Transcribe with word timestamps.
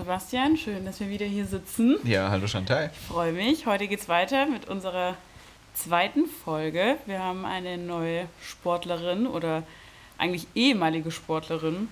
Sebastian, 0.00 0.56
schön, 0.56 0.86
dass 0.86 0.98
wir 0.98 1.10
wieder 1.10 1.26
hier 1.26 1.44
sitzen. 1.44 1.98
Ja, 2.04 2.30
hallo 2.30 2.46
Chantal. 2.46 2.90
Ich 2.90 3.06
freue 3.06 3.32
mich. 3.32 3.66
Heute 3.66 3.86
geht 3.86 4.00
es 4.00 4.08
weiter 4.08 4.46
mit 4.46 4.66
unserer 4.66 5.14
zweiten 5.74 6.24
Folge. 6.24 6.96
Wir 7.04 7.18
haben 7.18 7.44
eine 7.44 7.76
neue 7.76 8.26
Sportlerin 8.42 9.26
oder 9.26 9.62
eigentlich 10.16 10.46
ehemalige 10.54 11.10
Sportlerin 11.10 11.88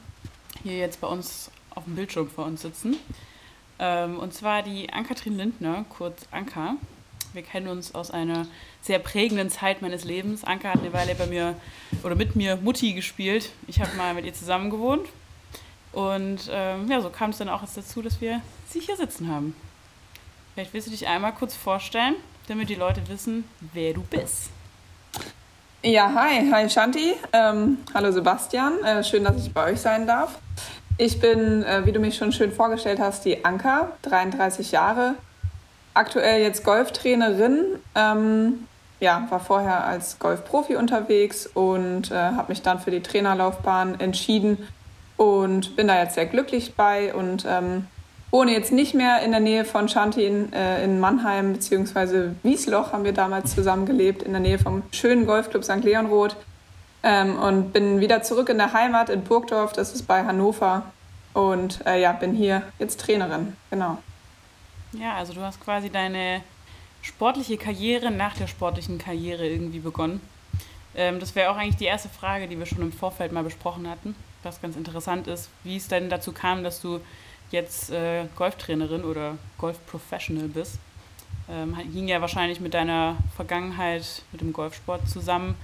hier 0.63 0.79
jetzt 0.79 1.03
bei 1.03 1.07
uns 1.07 1.51
auf 1.75 1.85
dem 1.85 1.97
Bildschirm 1.97 2.31
vor 2.31 2.47
uns 2.47 2.63
sitzen. 2.63 2.97
Ähm, 3.79 4.19
und 4.19 4.33
zwar 4.33 4.63
die 4.63 4.91
Ann-Kathrin 4.91 5.37
Lindner, 5.37 5.85
kurz 5.91 6.23
Anka. 6.31 6.77
Wir 7.35 7.43
kennen 7.43 7.69
uns 7.69 7.95
aus 7.95 8.11
einer 8.11 8.47
sehr 8.81 9.01
prägenden 9.01 9.51
Zeit 9.51 9.83
meines 9.83 10.05
Lebens. 10.05 10.45
Anka 10.45 10.71
hat 10.71 10.81
eine 10.81 10.95
Weile 10.95 11.15
bei 11.15 11.27
mir 11.27 11.57
oder 12.03 12.15
mit 12.15 12.37
mir 12.37 12.57
Mutti 12.57 12.95
gespielt. 12.95 13.51
Ich 13.67 13.83
habe 13.83 13.95
mal 13.99 14.15
mit 14.15 14.25
ihr 14.25 14.33
zusammen 14.33 14.71
gewohnt. 14.71 15.07
Und 15.93 16.51
ähm, 16.51 16.91
ja, 16.91 17.01
so 17.01 17.11
kam 17.11 17.31
es 17.31 17.39
dann 17.39 17.49
auch 17.49 17.63
jetzt 17.63 17.77
dazu, 17.77 18.03
dass 18.03 18.21
wir 18.21 18.41
sie 18.69 18.81
hier 18.81 18.97
sitzen 18.97 19.29
haben. 19.29 19.55
Vielleicht 20.55 20.75
willst 20.75 20.89
du 20.89 20.91
dich 20.91 21.07
einmal 21.07 21.33
kurz 21.33 21.55
vorstellen, 21.55 22.17
damit 22.49 22.69
die 22.69 22.75
Leute 22.75 23.09
wissen, 23.09 23.45
wer 23.73 23.95
du 23.95 24.03
bist. 24.03 24.51
Ja, 25.83 26.13
hi, 26.15 26.51
hi 26.51 26.69
Shanti. 26.69 27.15
Ähm, 27.33 27.79
hallo 27.95 28.11
Sebastian. 28.11 28.83
Äh, 28.83 29.05
schön, 29.05 29.25
dass 29.25 29.37
ich 29.47 29.53
bei 29.53 29.71
euch 29.73 29.81
sein 29.81 30.07
darf. 30.07 30.39
Ich 30.97 31.21
bin, 31.21 31.63
äh, 31.63 31.87
wie 31.87 31.93
du 31.93 32.01
mich 32.01 32.17
schon 32.17 32.33
schön 32.33 32.51
vorgestellt 32.51 32.99
hast, 32.99 33.25
die 33.25 33.45
Anka, 33.45 33.93
33 34.03 34.73
Jahre, 34.73 35.15
aktuell 35.95 36.43
jetzt 36.43 36.65
Golftrainerin. 36.65 37.79
Ähm, 37.95 38.67
ja, 38.99 39.29
war 39.31 39.39
vorher 39.39 39.85
als 39.85 40.19
Golfprofi 40.19 40.75
unterwegs 40.75 41.47
und 41.47 42.11
äh, 42.11 42.15
habe 42.15 42.49
mich 42.49 42.63
dann 42.63 42.81
für 42.81 42.91
die 42.91 43.01
Trainerlaufbahn 43.01 44.01
entschieden 44.01 44.67
und 45.19 45.77
bin 45.77 45.89
da 45.89 46.01
jetzt 46.01 46.15
sehr 46.15 46.25
glücklich 46.25 46.75
bei 46.75 47.13
und 47.13 47.45
ähm, 47.47 47.87
wohne 48.31 48.53
jetzt 48.53 48.73
nicht 48.73 48.95
mehr 48.95 49.21
in 49.23 49.33
der 49.33 49.41
Nähe 49.41 49.65
von 49.65 49.89
Shanti 49.89 50.25
in, 50.25 50.53
äh, 50.53 50.83
in 50.85 51.01
Mannheim 51.01 51.53
bzw. 51.53 52.31
Wiesloch 52.43 52.93
haben 52.93 53.05
wir 53.05 53.13
damals 53.13 53.55
zusammen 53.55 53.85
gelebt, 53.85 54.23
in 54.23 54.33
der 54.33 54.41
Nähe 54.41 54.59
vom 54.59 54.83
schönen 54.93 55.27
Golfclub 55.27 55.65
St. 55.65 55.83
Leonroth 55.83 56.37
ähm, 57.03 57.39
und 57.39 57.73
bin 57.73 58.01
wieder 58.01 58.23
zurück 58.23 58.49
in 58.49 58.59
der 58.59 58.73
Heimat 58.73 59.11
in 59.11 59.25
Burgdorf, 59.25 59.73
das 59.73 59.93
ist 59.93 60.07
bei 60.07 60.25
Hannover 60.25 60.85
und 61.35 61.85
äh, 61.85 62.01
ja, 62.01 62.13
bin 62.13 62.35
hier 62.35 62.63
jetzt 62.79 63.01
Trainerin, 63.01 63.57
genau. 63.71 63.99
Ja, 64.93 65.17
also 65.17 65.33
du 65.33 65.41
hast 65.41 65.61
quasi 65.61 65.91
deine 65.91 66.43
sportliche 67.03 67.57
Karriere 67.57 68.11
nach 68.11 68.37
der 68.37 68.47
sportlichen 68.47 68.99
Karriere 68.99 69.47
irgendwie 69.47 69.81
begonnen. 69.81 70.21
Ähm, 70.95 71.21
das 71.21 71.35
wäre 71.35 71.51
auch 71.51 71.57
eigentlich 71.57 71.77
die 71.77 71.85
erste 71.85 72.09
Frage, 72.09 72.49
die 72.49 72.59
wir 72.59 72.67
schon 72.67 72.83
im 72.83 72.93
Vorfeld 72.93 73.33
mal 73.33 73.45
besprochen 73.45 73.89
hatten, 73.89 74.15
was 74.43 74.61
ganz 74.61 74.77
interessant 74.77 75.27
ist, 75.27 75.49
wie 75.65 75.77
es 75.77 75.89
denn 75.89 76.11
dazu 76.11 76.33
kam, 76.33 76.63
dass 76.63 76.81
du 76.81 77.01
jetzt 77.51 77.91
äh, 77.91 78.27
Golftrainerin 78.37 79.05
oder 79.05 79.39
Golfprofessional 79.59 80.49
bist. 80.49 80.79
Ähm, 81.51 81.77
ging 81.93 82.09
ja 82.09 82.21
wahrscheinlich 82.21 82.61
mit 82.61 82.75
deiner 82.75 83.17
Vergangenheit 83.37 84.23
mit 84.33 84.41
dem 84.41 84.53
Golfsport 84.53 85.09
zusammen 85.09 85.55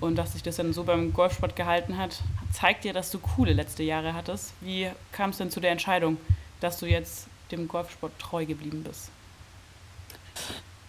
und 0.00 0.16
dass 0.16 0.32
sich 0.32 0.42
das 0.42 0.56
dann 0.56 0.72
so 0.72 0.84
beim 0.84 1.12
Golfsport 1.12 1.56
gehalten 1.56 1.96
hat, 1.96 2.22
zeigt 2.52 2.84
dir, 2.84 2.92
dass 2.92 3.10
du 3.10 3.18
coole 3.18 3.52
letzte 3.52 3.82
Jahre 3.82 4.14
hattest. 4.14 4.52
Wie 4.60 4.90
kam 5.12 5.30
es 5.30 5.38
denn 5.38 5.50
zu 5.50 5.60
der 5.60 5.70
Entscheidung, 5.70 6.18
dass 6.60 6.78
du 6.78 6.86
jetzt 6.86 7.28
dem 7.50 7.68
Golfsport 7.68 8.12
treu 8.18 8.44
geblieben 8.44 8.82
bist? 8.82 9.10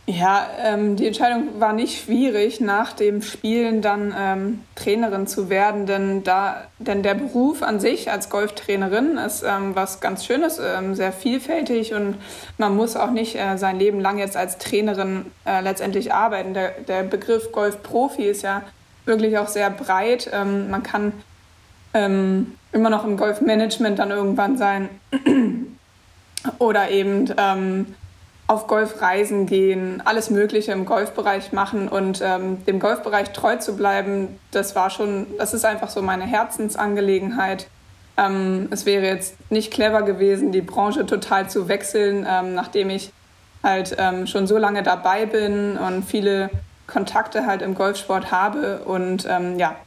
Ja, 0.06 0.50
ähm, 0.60 0.98
die 0.98 1.08
Entscheidung 1.08 1.62
war 1.62 1.72
nicht 1.72 2.04
schwierig, 2.04 2.60
nach 2.60 2.92
dem 2.92 3.22
Spielen 3.22 3.82
dann 3.82 4.14
ähm, 4.18 4.62
Trainerin 4.76 5.28
zu 5.28 5.50
werden, 5.50 5.86
denn, 5.86 6.26
da, 6.26 6.66
denn 6.78 7.04
der 7.04 7.14
Beruf 7.14 7.64
an 7.64 7.80
sich 7.80 8.12
als 8.12 8.30
Golftrainerin 8.30 9.18
ist 9.18 9.44
ähm, 9.44 9.76
was 9.76 10.02
ganz 10.02 10.26
Schönes, 10.26 10.60
ähm, 10.60 10.94
sehr 10.94 11.14
vielfältig 11.14 11.94
und 11.94 12.18
man 12.58 12.76
muss 12.76 12.98
auch 12.98 13.12
nicht 13.12 13.36
äh, 13.36 13.56
sein 13.56 13.80
Leben 13.80 14.02
lang 14.02 14.18
jetzt 14.18 14.36
als 14.36 14.58
Trainerin 14.58 15.28
äh, 15.46 15.62
letztendlich 15.62 16.14
arbeiten. 16.14 16.54
Der, 16.54 16.72
der 16.86 17.04
Begriff 17.04 17.54
Golfprofi 17.54 18.24
ist 18.24 18.42
ja 18.42 18.64
wirklich 19.06 19.38
auch 19.38 19.48
sehr 19.48 19.70
breit. 19.70 20.30
Ähm, 20.34 20.70
man 20.70 20.84
kann 20.84 21.14
ähm, 21.94 22.56
immer 22.74 22.90
noch 22.90 23.06
im 23.06 23.16
Golfmanagement 23.16 24.00
dann 24.00 24.12
irgendwann 24.12 24.58
sein 24.58 24.90
oder 26.60 26.90
eben 26.92 27.34
auf 28.48 28.68
Golfreisen 28.68 29.46
gehen, 29.46 30.02
alles 30.06 30.30
Mögliche 30.30 30.74
im 30.74 30.86
Golfbereich 30.86 31.54
machen 31.54 31.88
und 31.88 32.22
ähm, 32.22 32.64
dem 32.66 32.80
Golfbereich 32.80 33.32
treu 33.32 33.56
zu 33.56 33.76
bleiben, 33.76 34.40
das 34.52 34.76
war 34.76 34.90
schon, 34.90 35.28
das 35.38 35.54
ist 35.54 35.66
einfach 35.66 35.90
so 35.90 36.02
meine 36.02 36.26
Herzensangelegenheit. 36.26 37.68
Ähm, 38.18 38.68
es 38.70 38.86
wäre 38.86 39.06
jetzt 39.06 39.36
nicht 39.50 39.72
clever 39.72 40.04
gewesen, 40.04 40.52
die 40.52 40.62
Branche 40.62 41.06
total 41.06 41.50
zu 41.50 41.68
wechseln, 41.68 42.28
ähm, 42.30 42.54
nachdem 42.54 42.90
ich 42.90 43.12
halt 43.64 43.96
ähm, 43.98 44.28
schon 44.28 44.46
so 44.46 44.58
lange 44.58 44.84
dabei 44.84 45.26
bin 45.26 45.78
und 45.78 46.04
viele 46.04 46.50
Kontakte 46.86 47.46
halt 47.46 47.62
im 47.62 47.76
Golfsport 47.76 48.32
habe 48.32 48.80
und 48.80 49.26
ähm, 49.28 49.58
ja, 49.58 49.78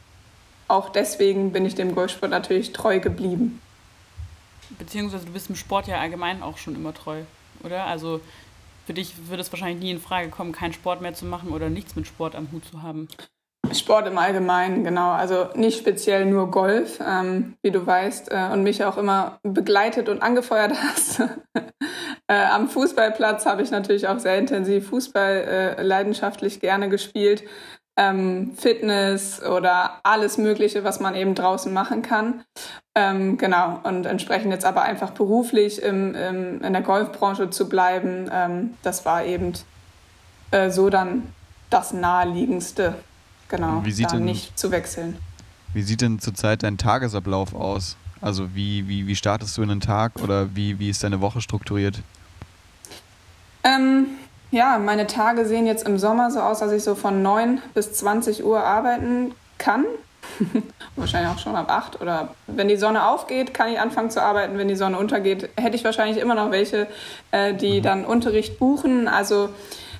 auch 0.67 0.89
deswegen 0.89 1.51
bin 1.51 1.65
ich 1.65 1.75
dem 1.75 1.93
Golfsport 1.93 2.31
natürlich 2.31 2.73
treu 2.73 2.99
geblieben. 2.99 3.61
Beziehungsweise 4.77 5.25
du 5.25 5.31
bist 5.31 5.49
im 5.49 5.55
Sport 5.55 5.87
ja 5.87 5.99
allgemein 5.99 6.43
auch 6.43 6.57
schon 6.57 6.75
immer 6.75 6.93
treu, 6.93 7.21
oder? 7.63 7.85
Also 7.85 8.19
für 8.87 8.93
dich 8.93 9.27
würde 9.27 9.41
es 9.41 9.51
wahrscheinlich 9.51 9.83
nie 9.83 9.91
in 9.91 9.99
Frage 9.99 10.29
kommen, 10.29 10.53
keinen 10.53 10.71
Sport 10.71 11.01
mehr 11.01 11.13
zu 11.13 11.25
machen 11.25 11.51
oder 11.51 11.69
nichts 11.69 11.97
mit 11.97 12.07
Sport 12.07 12.35
am 12.35 12.49
Hut 12.53 12.63
zu 12.63 12.81
haben. 12.81 13.09
Sport 13.73 14.07
im 14.07 14.17
Allgemeinen, 14.17 14.85
genau. 14.85 15.11
Also 15.11 15.49
nicht 15.55 15.77
speziell 15.77 16.25
nur 16.25 16.49
Golf, 16.49 17.01
ähm, 17.05 17.55
wie 17.61 17.71
du 17.71 17.85
weißt, 17.85 18.31
äh, 18.31 18.49
und 18.53 18.63
mich 18.63 18.85
auch 18.85 18.97
immer 18.97 19.39
begleitet 19.43 20.07
und 20.07 20.21
angefeuert 20.21 20.71
hast. 20.71 21.19
äh, 22.29 22.33
am 22.33 22.69
Fußballplatz 22.69 23.45
habe 23.45 23.61
ich 23.61 23.71
natürlich 23.71 24.07
auch 24.07 24.19
sehr 24.19 24.37
intensiv 24.37 24.87
Fußball 24.87 25.75
äh, 25.77 25.83
leidenschaftlich 25.83 26.61
gerne 26.61 26.87
gespielt 26.87 27.43
ähm, 27.97 28.51
Fitness 28.55 29.43
oder 29.43 29.99
alles 30.03 30.37
Mögliche, 30.37 30.83
was 30.83 30.99
man 30.99 31.15
eben 31.15 31.35
draußen 31.35 31.73
machen 31.73 32.03
kann. 32.03 32.43
Ähm, 32.95 33.37
genau, 33.37 33.79
und 33.83 34.05
entsprechend 34.05 34.51
jetzt 34.51 34.65
aber 34.65 34.83
einfach 34.83 35.11
beruflich 35.11 35.81
im, 35.81 36.15
im, 36.15 36.61
in 36.61 36.73
der 36.73 36.81
Golfbranche 36.83 37.49
zu 37.49 37.67
bleiben, 37.67 38.29
ähm, 38.31 38.73
das 38.83 39.05
war 39.05 39.25
eben 39.25 39.53
äh, 40.51 40.69
so 40.69 40.89
dann 40.89 41.23
das 41.69 41.91
Naheliegendste, 41.91 42.95
genau, 43.49 43.83
wie 43.83 43.91
sieht 43.91 44.11
da 44.11 44.15
denn, 44.15 44.25
nicht 44.25 44.57
zu 44.57 44.71
wechseln. 44.71 45.17
Wie 45.73 45.81
sieht 45.81 46.01
denn 46.01 46.19
zurzeit 46.19 46.63
dein 46.63 46.77
Tagesablauf 46.77 47.53
aus? 47.53 47.97
Also 48.21 48.55
wie, 48.55 48.87
wie, 48.87 49.05
wie 49.05 49.15
startest 49.15 49.57
du 49.57 49.63
in 49.63 49.69
den 49.69 49.81
Tag 49.81 50.13
oder 50.23 50.55
wie, 50.55 50.79
wie 50.79 50.89
ist 50.89 51.03
deine 51.03 51.21
Woche 51.21 51.41
strukturiert? 51.41 52.01
Ähm, 53.63 54.07
ja, 54.51 54.77
meine 54.77 55.07
Tage 55.07 55.45
sehen 55.45 55.67
jetzt 55.67 55.87
im 55.87 55.97
Sommer 55.97 56.31
so 56.31 56.39
aus, 56.39 56.59
dass 56.59 56.71
ich 56.71 56.83
so 56.83 56.95
von 56.95 57.21
9 57.21 57.61
bis 57.73 57.93
20 57.93 58.43
Uhr 58.43 58.63
arbeiten 58.63 59.33
kann. 59.57 59.85
wahrscheinlich 60.97 61.31
auch 61.31 61.39
schon 61.39 61.55
ab 61.55 61.69
8 61.69 62.01
oder 62.01 62.29
wenn 62.47 62.67
die 62.67 62.75
Sonne 62.75 63.07
aufgeht, 63.07 63.53
kann 63.53 63.69
ich 63.71 63.79
anfangen 63.79 64.09
zu 64.09 64.21
arbeiten. 64.21 64.57
Wenn 64.57 64.67
die 64.67 64.75
Sonne 64.75 64.97
untergeht, 64.97 65.49
hätte 65.55 65.75
ich 65.75 65.83
wahrscheinlich 65.83 66.17
immer 66.17 66.35
noch 66.35 66.51
welche, 66.51 66.87
äh, 67.31 67.53
die 67.53 67.79
mhm. 67.79 67.83
dann 67.83 68.05
Unterricht 68.05 68.59
buchen. 68.59 69.07
Also 69.07 69.49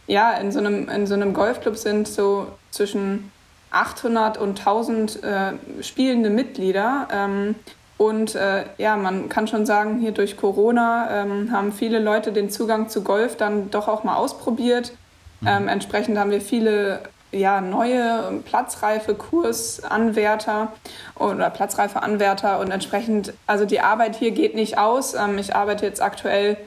ja, 0.08 0.32
in 0.32 0.52
so 0.52 0.60
einem, 0.60 0.90
in 0.90 1.08
so 1.08 1.14
einem 1.14 1.34
Golfclub 1.34 1.78
sind 1.78 2.08
so 2.08 2.48
zwischen 2.72 3.32
800 3.72 4.38
und 4.38 4.60
1000 4.60 5.24
äh, 5.24 5.54
spielende 5.82 6.30
Mitglieder. 6.30 7.08
Ähm, 7.12 7.56
und 7.98 8.36
äh, 8.36 8.66
ja, 8.78 8.96
man 8.96 9.28
kann 9.28 9.48
schon 9.48 9.66
sagen, 9.66 10.00
hier 10.00 10.12
durch 10.12 10.38
Corona 10.38 11.08
ähm, 11.12 11.52
haben 11.52 11.72
viele 11.72 12.00
Leute 12.00 12.32
den 12.32 12.50
Zugang 12.50 12.90
zu 12.90 13.04
Golf 13.04 13.38
dann 13.38 13.72
doch 13.72 13.88
auch 13.88 14.04
mal 14.04 14.16
ausprobiert. 14.16 14.94
Mhm. 15.42 15.48
Ähm, 15.48 15.68
entsprechend 15.68 16.18
haben 16.18 16.30
wir 16.30 16.42
viele 16.42 17.02
ja, 17.32 17.60
neue 17.60 18.42
platzreife 18.46 19.16
Kursanwärter 19.16 20.72
oder 21.16 21.50
platzreife 21.50 22.02
Anwärter 22.02 22.60
und 22.60 22.72
entsprechend, 22.72 23.34
also 23.48 23.66
die 23.66 23.80
Arbeit 23.80 24.16
hier 24.16 24.32
geht 24.32 24.56
nicht 24.56 24.78
aus. 24.78 25.16
Ähm, 25.16 25.38
ich 25.40 25.56
arbeite 25.56 25.86
jetzt 25.86 26.02
aktuell 26.02 26.58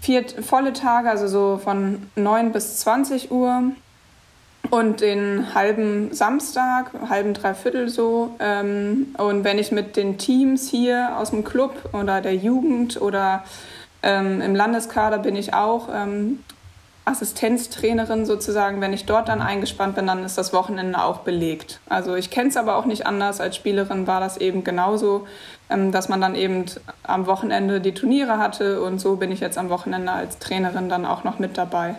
vier 0.00 0.24
volle 0.42 0.74
Tage, 0.74 1.10
also 1.10 1.28
so 1.28 1.58
von 1.62 2.10
9 2.16 2.52
bis 2.52 2.78
20 2.78 3.30
Uhr 3.30 3.72
und 4.70 5.00
den 5.00 5.54
halben 5.54 6.14
Samstag, 6.14 6.92
halben 7.08 7.34
Dreiviertel 7.34 7.88
so. 7.88 8.34
Ähm, 8.38 9.14
und 9.18 9.44
wenn 9.44 9.58
ich 9.58 9.72
mit 9.72 9.96
den 9.96 10.16
Teams 10.16 10.68
hier 10.68 11.16
aus 11.16 11.30
dem 11.30 11.44
Club 11.44 11.90
oder 11.92 12.20
der 12.20 12.36
Jugend 12.36 13.00
oder 13.00 13.44
ähm, 14.02 14.40
im 14.40 14.54
Landeskader 14.54 15.18
bin 15.18 15.36
ich 15.36 15.52
auch 15.52 15.88
ähm, 15.92 16.38
Assistenztrainerin 17.04 18.24
sozusagen. 18.24 18.80
Wenn 18.80 18.92
ich 18.92 19.06
dort 19.06 19.28
dann 19.28 19.42
eingespannt 19.42 19.96
bin, 19.96 20.06
dann 20.06 20.24
ist 20.24 20.38
das 20.38 20.52
Wochenende 20.52 21.02
auch 21.02 21.18
belegt. 21.18 21.80
Also 21.88 22.14
ich 22.14 22.30
kenne 22.30 22.50
es 22.50 22.56
aber 22.56 22.76
auch 22.76 22.84
nicht 22.84 23.06
anders. 23.06 23.40
Als 23.40 23.56
Spielerin 23.56 24.06
war 24.06 24.20
das 24.20 24.36
eben 24.36 24.62
genauso, 24.62 25.26
dass 25.68 26.08
man 26.08 26.20
dann 26.20 26.34
eben 26.34 26.66
am 27.02 27.26
Wochenende 27.26 27.80
die 27.80 27.94
Turniere 27.94 28.38
hatte 28.38 28.82
und 28.82 29.00
so 29.00 29.16
bin 29.16 29.32
ich 29.32 29.40
jetzt 29.40 29.58
am 29.58 29.70
Wochenende 29.70 30.12
als 30.12 30.38
Trainerin 30.38 30.88
dann 30.88 31.04
auch 31.04 31.24
noch 31.24 31.38
mit 31.38 31.58
dabei. 31.58 31.96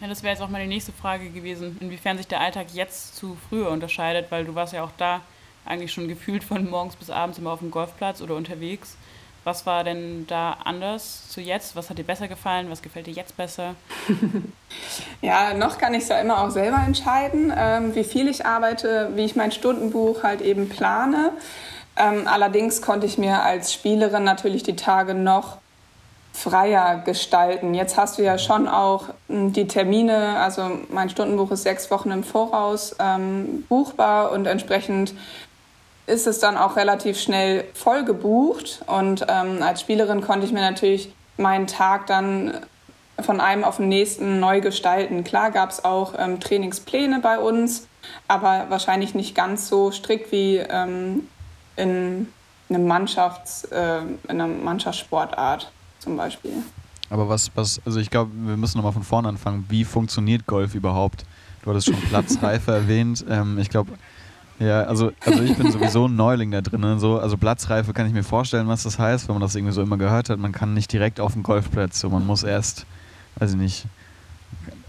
Ja, 0.00 0.08
das 0.08 0.22
wäre 0.22 0.32
jetzt 0.32 0.42
auch 0.42 0.48
meine 0.48 0.66
nächste 0.66 0.92
Frage 0.92 1.28
gewesen, 1.28 1.76
inwiefern 1.80 2.16
sich 2.16 2.26
der 2.26 2.40
Alltag 2.40 2.68
jetzt 2.72 3.16
zu 3.16 3.36
früher 3.48 3.70
unterscheidet, 3.70 4.30
weil 4.30 4.46
du 4.46 4.54
warst 4.54 4.72
ja 4.72 4.82
auch 4.82 4.92
da 4.96 5.20
eigentlich 5.66 5.92
schon 5.92 6.08
gefühlt 6.08 6.42
von 6.42 6.68
morgens 6.70 6.96
bis 6.96 7.10
abends 7.10 7.38
immer 7.38 7.52
auf 7.52 7.58
dem 7.58 7.70
Golfplatz 7.70 8.22
oder 8.22 8.34
unterwegs. 8.34 8.96
Was 9.44 9.66
war 9.66 9.84
denn 9.84 10.26
da 10.26 10.56
anders 10.64 11.28
zu 11.28 11.40
jetzt? 11.42 11.76
Was 11.76 11.90
hat 11.90 11.98
dir 11.98 12.04
besser 12.04 12.28
gefallen? 12.28 12.70
Was 12.70 12.80
gefällt 12.80 13.06
dir 13.06 13.14
jetzt 13.14 13.36
besser? 13.36 13.74
ja, 15.22 15.52
noch 15.52 15.76
kann 15.76 15.92
ich 15.92 16.04
es 16.04 16.08
ja 16.08 16.18
immer 16.20 16.44
auch 16.44 16.50
selber 16.50 16.78
entscheiden, 16.78 17.52
ähm, 17.54 17.94
wie 17.94 18.04
viel 18.04 18.28
ich 18.28 18.46
arbeite, 18.46 19.10
wie 19.16 19.24
ich 19.24 19.36
mein 19.36 19.52
Stundenbuch 19.52 20.22
halt 20.22 20.40
eben 20.40 20.68
plane. 20.68 21.32
Ähm, 21.96 22.26
allerdings 22.26 22.80
konnte 22.80 23.06
ich 23.06 23.18
mir 23.18 23.42
als 23.42 23.72
Spielerin 23.72 24.24
natürlich 24.24 24.62
die 24.62 24.76
Tage 24.76 25.12
noch 25.14 25.58
freier 26.32 27.02
gestalten. 27.04 27.74
Jetzt 27.74 27.96
hast 27.96 28.18
du 28.18 28.22
ja 28.22 28.38
schon 28.38 28.68
auch 28.68 29.06
hm, 29.28 29.52
die 29.52 29.66
Termine, 29.66 30.38
also 30.38 30.70
mein 30.90 31.10
Stundenbuch 31.10 31.50
ist 31.50 31.64
sechs 31.64 31.90
Wochen 31.90 32.10
im 32.10 32.24
Voraus 32.24 32.96
ähm, 32.98 33.64
buchbar 33.68 34.32
und 34.32 34.46
entsprechend 34.46 35.14
ist 36.06 36.26
es 36.26 36.40
dann 36.40 36.56
auch 36.56 36.76
relativ 36.76 37.20
schnell 37.20 37.64
voll 37.74 38.04
gebucht. 38.04 38.82
Und 38.86 39.24
ähm, 39.28 39.62
als 39.62 39.80
Spielerin 39.80 40.20
konnte 40.20 40.44
ich 40.44 40.52
mir 40.52 40.60
natürlich 40.60 41.12
meinen 41.36 41.66
Tag 41.66 42.06
dann 42.06 42.54
von 43.20 43.40
einem 43.40 43.64
auf 43.64 43.76
den 43.76 43.88
nächsten 43.88 44.40
neu 44.40 44.60
gestalten. 44.60 45.24
Klar 45.24 45.50
gab 45.50 45.70
es 45.70 45.84
auch 45.84 46.14
ähm, 46.18 46.40
Trainingspläne 46.40 47.20
bei 47.20 47.38
uns, 47.38 47.86
aber 48.28 48.66
wahrscheinlich 48.70 49.14
nicht 49.14 49.34
ganz 49.34 49.68
so 49.68 49.90
strikt 49.92 50.32
wie 50.32 50.56
ähm, 50.56 51.28
in, 51.76 52.32
einem 52.68 52.90
Mannschafts-, 52.90 53.70
äh, 53.70 54.00
in 54.00 54.18
einer 54.40 54.46
Mannschaftssportart 54.46 55.70
zum 56.00 56.16
Beispiel. 56.16 56.52
Aber 57.08 57.28
was, 57.28 57.50
was, 57.54 57.80
also 57.84 57.98
ich 57.98 58.10
glaube, 58.10 58.30
wir 58.34 58.56
müssen 58.56 58.78
nochmal 58.78 58.92
von 58.92 59.02
vorne 59.02 59.28
anfangen. 59.28 59.66
Wie 59.68 59.84
funktioniert 59.84 60.46
Golf 60.46 60.74
überhaupt? 60.74 61.24
Du 61.62 61.70
hattest 61.70 61.86
schon 61.86 61.96
Platzreife 61.96 62.72
erwähnt. 62.72 63.24
Ähm, 63.28 63.58
ich 63.58 63.68
glaube, 63.68 63.92
ja, 64.60 64.82
also, 64.82 65.12
also 65.24 65.42
ich 65.42 65.56
bin 65.56 65.72
sowieso 65.72 66.06
ein 66.06 66.16
Neuling 66.16 66.50
da 66.50 66.60
drin. 66.60 66.98
So. 66.98 67.18
Also 67.18 67.36
Platzreife 67.36 67.92
kann 67.92 68.06
ich 68.06 68.12
mir 68.12 68.22
vorstellen, 68.22 68.68
was 68.68 68.82
das 68.82 68.98
heißt, 68.98 69.28
wenn 69.28 69.34
man 69.34 69.42
das 69.42 69.54
irgendwie 69.54 69.72
so 69.72 69.82
immer 69.82 69.96
gehört 69.96 70.30
hat. 70.30 70.38
Man 70.38 70.52
kann 70.52 70.74
nicht 70.74 70.92
direkt 70.92 71.18
auf 71.18 71.32
den 71.32 71.42
Golfplatz. 71.42 71.98
So, 71.98 72.10
man 72.10 72.26
muss 72.26 72.42
erst, 72.42 72.86
weiß 73.36 73.52
ich 73.52 73.56
nicht, 73.56 73.86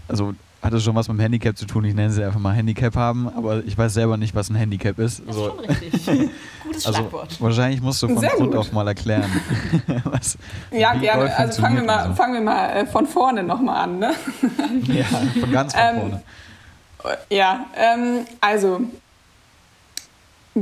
also 0.08 0.34
hat 0.62 0.72
es 0.72 0.84
schon 0.84 0.94
was 0.94 1.08
mit 1.08 1.18
dem 1.18 1.20
Handicap 1.20 1.58
zu 1.58 1.66
tun. 1.66 1.84
Ich 1.84 1.94
nenne 1.94 2.10
sie 2.10 2.22
einfach 2.24 2.38
mal 2.38 2.52
Handicap 2.52 2.94
haben, 2.94 3.28
aber 3.28 3.64
ich 3.64 3.76
weiß 3.76 3.92
selber 3.94 4.16
nicht, 4.16 4.34
was 4.34 4.48
ein 4.48 4.54
Handicap 4.54 4.98
ist. 5.00 5.20
Das 5.26 5.36
ist 5.36 5.42
schon 5.42 5.58
richtig. 5.58 6.06
Gutes 6.62 6.86
also, 6.86 7.00
Schlagwort. 7.00 7.40
Wahrscheinlich 7.40 7.82
musst 7.82 8.00
du 8.02 8.08
von 8.08 8.18
Sehr 8.18 8.30
Grund 8.30 8.52
gut. 8.52 8.60
auf 8.60 8.72
mal 8.72 8.86
erklären. 8.86 9.30
was, 10.04 10.38
ja, 10.70 10.94
gerne. 10.94 11.36
Also 11.36 11.60
fangen 11.60 11.76
wir 11.76 11.84
mal, 11.84 12.08
so. 12.08 12.14
fangen 12.14 12.34
wir 12.34 12.40
mal 12.42 12.70
äh, 12.70 12.86
von 12.86 13.08
vorne 13.08 13.42
nochmal 13.42 13.82
an. 13.82 13.98
Ne? 13.98 14.14
ja, 14.84 15.04
von 15.40 15.50
ganz 15.50 15.74
von 15.74 15.82
ähm, 15.82 16.00
vorne. 16.00 17.18
Ja, 17.28 17.66
ähm, 17.76 18.24
also 18.40 18.82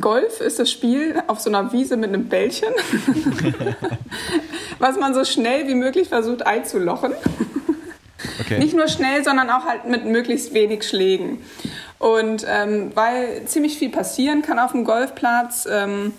Golf 0.01 0.41
ist 0.41 0.59
das 0.59 0.71
Spiel 0.71 1.23
auf 1.27 1.41
so 1.41 1.51
einer 1.51 1.73
Wiese 1.73 1.99
mit 1.99 2.09
einem 2.09 2.27
Bällchen, 2.27 2.73
was 4.79 4.97
man 4.99 5.13
so 5.13 5.27
schnell 5.27 5.69
wie 5.69 5.75
möglich 5.75 6.09
versucht 6.09 6.47
einzulochen. 6.47 7.13
Okay. 8.41 8.59
Nicht 8.59 8.75
nur 8.75 8.89
schnell, 8.89 9.23
sondern 9.25 9.51
auch 9.51 9.65
halt 9.65 9.87
mit 9.87 10.05
möglichst 10.05 10.55
wenig 10.55 10.89
Schlägen. 10.89 11.45
Und 11.99 12.47
ähm, 12.49 12.93
weil 12.95 13.45
ziemlich 13.45 13.79
viel 13.79 13.91
passieren 13.91 14.43
kann 14.43 14.59
auf 14.59 14.73
dem 14.73 14.85
Golfplatz, 14.85 15.69
ähm, 15.71 16.15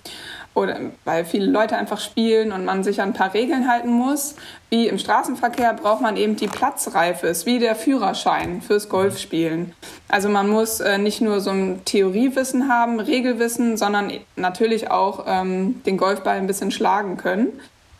oder 0.53 0.77
weil 1.05 1.23
viele 1.23 1.45
Leute 1.45 1.77
einfach 1.77 1.99
spielen 1.99 2.51
und 2.51 2.65
man 2.65 2.83
sich 2.83 3.01
an 3.01 3.09
ein 3.09 3.13
paar 3.13 3.33
Regeln 3.33 3.69
halten 3.69 3.89
muss. 3.89 4.35
Wie 4.69 4.87
im 4.87 4.97
Straßenverkehr 4.97 5.73
braucht 5.73 6.01
man 6.01 6.17
eben 6.17 6.35
die 6.35 6.47
Platzreife, 6.47 7.27
ist 7.27 7.45
wie 7.45 7.59
der 7.59 7.75
Führerschein 7.75 8.61
fürs 8.61 8.89
Golfspielen. 8.89 9.73
Also 10.09 10.27
man 10.27 10.49
muss 10.49 10.81
äh, 10.81 10.97
nicht 10.97 11.21
nur 11.21 11.39
so 11.39 11.51
ein 11.51 11.85
Theoriewissen 11.85 12.67
haben, 12.67 12.99
Regelwissen, 12.99 13.77
sondern 13.77 14.11
natürlich 14.35 14.91
auch 14.91 15.25
ähm, 15.25 15.81
den 15.85 15.97
Golfball 15.97 16.37
ein 16.37 16.47
bisschen 16.47 16.71
schlagen 16.71 17.15
können. 17.15 17.47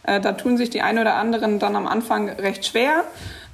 Äh, 0.04 0.20
da 0.20 0.34
tun 0.34 0.58
sich 0.58 0.70
die 0.70 0.82
ein 0.82 1.00
oder 1.00 1.16
anderen 1.16 1.58
dann 1.58 1.78
am 1.78 1.88
Anfang 1.88 2.28
recht 2.30 2.66
schwer. 2.66 3.06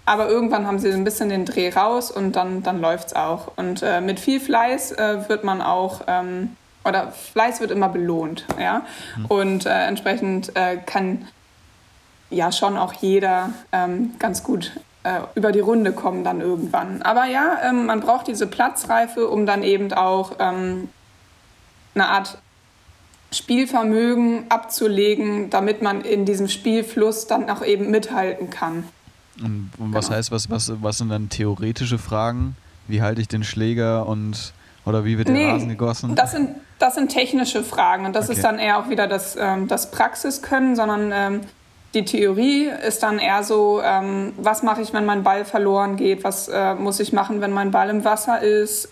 Aber 0.08 0.30
irgendwann 0.30 0.66
haben 0.66 0.80
sie 0.80 0.90
ein 0.90 1.04
bisschen 1.04 1.28
den 1.28 1.44
Dreh 1.44 1.70
raus 1.70 2.12
und 2.12 2.38
dann, 2.38 2.64
dann 2.64 2.80
läuft 2.80 3.08
es 3.08 3.16
auch. 3.16 3.52
Und 3.58 3.84
äh, 3.84 4.00
mit 4.00 4.22
viel 4.22 4.40
Fleiß 4.40 4.94
äh, 4.94 5.28
wird 5.28 5.44
man 5.44 5.62
auch 5.62 6.02
ähm, 6.08 6.56
oder 6.86 7.12
Fleiß 7.12 7.60
wird 7.60 7.72
immer 7.72 7.90
belohnt, 7.90 8.46
ja. 8.58 8.84
Mhm. 9.18 9.26
Und 9.26 9.66
äh, 9.66 9.86
entsprechend 9.86 10.56
äh, 10.56 10.78
kann 10.78 11.28
ja 12.30 12.54
schon 12.54 12.78
auch 12.78 12.94
jeder 12.94 13.50
ähm, 13.74 14.16
ganz 14.18 14.44
gut 14.44 14.72
äh, 15.04 15.20
über 15.36 15.52
die 15.52 15.60
Runde 15.60 15.92
kommen 15.92 16.24
dann 16.24 16.40
irgendwann. 16.40 17.02
Aber 17.02 17.26
ja, 17.26 17.58
ähm, 17.68 17.88
man 17.88 18.00
braucht 18.00 18.28
diese 18.28 18.48
Platzreife, 18.48 19.28
um 19.28 19.46
dann 19.46 19.62
eben 19.62 19.92
auch 19.92 20.38
ähm, 20.40 20.88
eine 21.96 22.08
Art 22.08 22.38
Spielvermögen 23.34 24.46
abzulegen, 24.48 25.50
damit 25.50 25.82
man 25.82 26.00
in 26.06 26.24
diesem 26.24 26.48
Spielfluss 26.48 27.28
dann 27.28 27.50
auch 27.50 27.62
eben 27.62 27.92
mithalten 27.92 28.50
kann. 28.50 28.86
Und, 29.42 29.72
und 29.78 29.94
was 29.94 30.06
genau. 30.08 30.18
heißt, 30.18 30.32
was, 30.32 30.50
was, 30.50 30.72
was 30.82 30.98
sind 30.98 31.10
dann 31.10 31.30
theoretische 31.30 31.98
Fragen? 31.98 32.56
Wie 32.88 33.02
halte 33.02 33.22
ich 33.22 33.28
den 33.28 33.44
Schläger 33.44 34.06
und 34.06 34.54
oder 34.86 35.04
wie 35.04 35.18
wird 35.18 35.28
der 35.28 35.36
nee, 35.36 35.52
Rasen 35.52 35.68
gegossen? 35.68 36.16
Das 36.16 36.32
sind, 36.32 36.56
das 36.80 36.96
sind 36.96 37.10
technische 37.10 37.64
Fragen 37.64 38.06
und 38.06 38.16
das 38.16 38.26
okay. 38.26 38.38
ist 38.38 38.44
dann 38.44 38.58
eher 38.58 38.80
auch 38.80 38.90
wieder 38.90 39.08
das, 39.08 39.36
ähm, 39.38 39.68
das 39.68 39.92
Praxiskönnen, 39.92 40.78
sondern 40.78 41.12
ähm, 41.14 41.42
die 41.94 42.06
Theorie 42.06 42.70
ist 42.88 43.04
dann 43.04 43.20
eher 43.20 43.44
so, 43.44 43.82
ähm, 43.84 44.34
was 44.38 44.64
mache 44.64 44.82
ich, 44.82 44.94
wenn 44.94 45.06
mein 45.06 45.24
Ball 45.24 45.44
verloren 45.44 45.98
geht, 45.98 46.24
was 46.24 46.48
äh, 46.48 46.76
muss 46.76 47.00
ich 47.02 47.12
machen, 47.12 47.42
wenn 47.42 47.52
mein 47.52 47.72
Ball 47.72 47.90
im 47.90 48.06
Wasser 48.06 48.42
ist. 48.42 48.88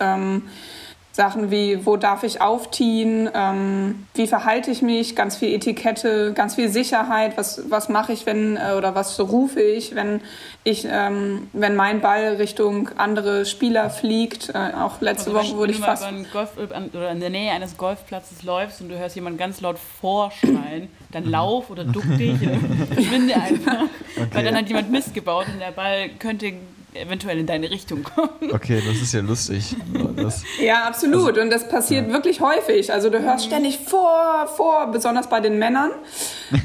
Sachen 1.16 1.50
wie, 1.50 1.86
wo 1.86 1.96
darf 1.96 2.24
ich 2.24 2.42
aufziehen, 2.42 3.30
ähm, 3.34 4.06
wie 4.12 4.26
verhalte 4.26 4.70
ich 4.70 4.82
mich, 4.82 5.16
ganz 5.16 5.34
viel 5.34 5.54
Etikette, 5.54 6.34
ganz 6.34 6.56
viel 6.56 6.68
Sicherheit, 6.68 7.38
was, 7.38 7.70
was 7.70 7.88
mache 7.88 8.12
ich, 8.12 8.26
wenn, 8.26 8.58
äh, 8.58 8.74
oder 8.76 8.94
was 8.94 9.18
rufe 9.18 9.62
ich, 9.62 9.94
wenn 9.94 10.20
ich, 10.62 10.86
ähm, 10.90 11.48
wenn 11.54 11.74
mein 11.74 12.02
Ball 12.02 12.34
Richtung 12.34 12.90
andere 12.98 13.46
Spieler 13.46 13.88
fliegt. 13.88 14.50
Äh, 14.50 14.72
auch 14.78 15.00
letzte 15.00 15.30
also, 15.30 15.40
Woche 15.40 15.56
wurde 15.56 15.72
ich 15.72 15.78
fast... 15.78 16.06
Wenn 16.06 16.24
du 16.24 16.28
Golf, 16.28 16.50
oder 16.58 17.10
in 17.10 17.20
der 17.20 17.30
Nähe 17.30 17.50
eines 17.50 17.78
Golfplatzes 17.78 18.42
läufst 18.42 18.82
und 18.82 18.90
du 18.90 18.98
hörst 18.98 19.16
jemanden 19.16 19.38
ganz 19.38 19.62
laut 19.62 19.78
vorschreien, 19.78 20.90
dann 21.12 21.24
lauf 21.30 21.70
oder 21.70 21.84
duck 21.84 22.04
dich, 22.18 22.38
verschwinde 22.94 23.36
einfach. 23.36 23.84
Okay. 24.16 24.28
Weil 24.32 24.44
dann 24.44 24.56
hat 24.56 24.68
jemand 24.68 24.90
Mist 24.90 25.14
gebaut 25.14 25.46
und 25.50 25.60
der 25.60 25.70
Ball 25.70 26.10
könnte 26.18 26.52
eventuell 27.00 27.38
in 27.38 27.46
deine 27.46 27.70
Richtung 27.70 28.02
kommen. 28.02 28.30
Okay, 28.52 28.82
das 28.86 28.96
ist 28.96 29.12
ja 29.12 29.20
lustig. 29.20 29.76
Das, 30.16 30.42
ja, 30.60 30.84
absolut. 30.84 31.28
Also, 31.28 31.40
und 31.40 31.50
das 31.50 31.68
passiert 31.68 32.08
ja. 32.08 32.12
wirklich 32.12 32.40
häufig. 32.40 32.92
Also 32.92 33.10
du 33.10 33.20
hörst 33.20 33.44
ständig 33.44 33.78
vor, 33.78 34.46
vor, 34.56 34.90
besonders 34.90 35.28
bei 35.28 35.40
den 35.40 35.58
Männern. 35.58 35.90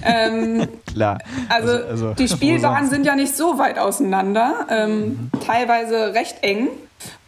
Ähm, 0.03 0.67
Klar. 0.85 1.19
Also, 1.50 1.71
also, 1.71 1.88
also 1.88 2.13
die 2.13 2.27
Spielbahnen 2.27 2.89
sind 2.89 3.05
ja 3.05 3.15
nicht 3.15 3.35
so 3.35 3.57
weit 3.57 3.77
auseinander, 3.79 4.67
ähm, 4.69 5.00
mhm. 5.00 5.31
teilweise 5.45 6.13
recht 6.13 6.38
eng. 6.41 6.69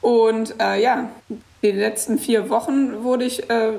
Und 0.02 0.60
äh, 0.62 0.82
ja, 0.82 1.10
die 1.62 1.72
letzten 1.72 2.20
vier 2.20 2.50
Wochen 2.50 3.04
wurde 3.04 3.26
ich 3.26 3.50
äh, 3.50 3.74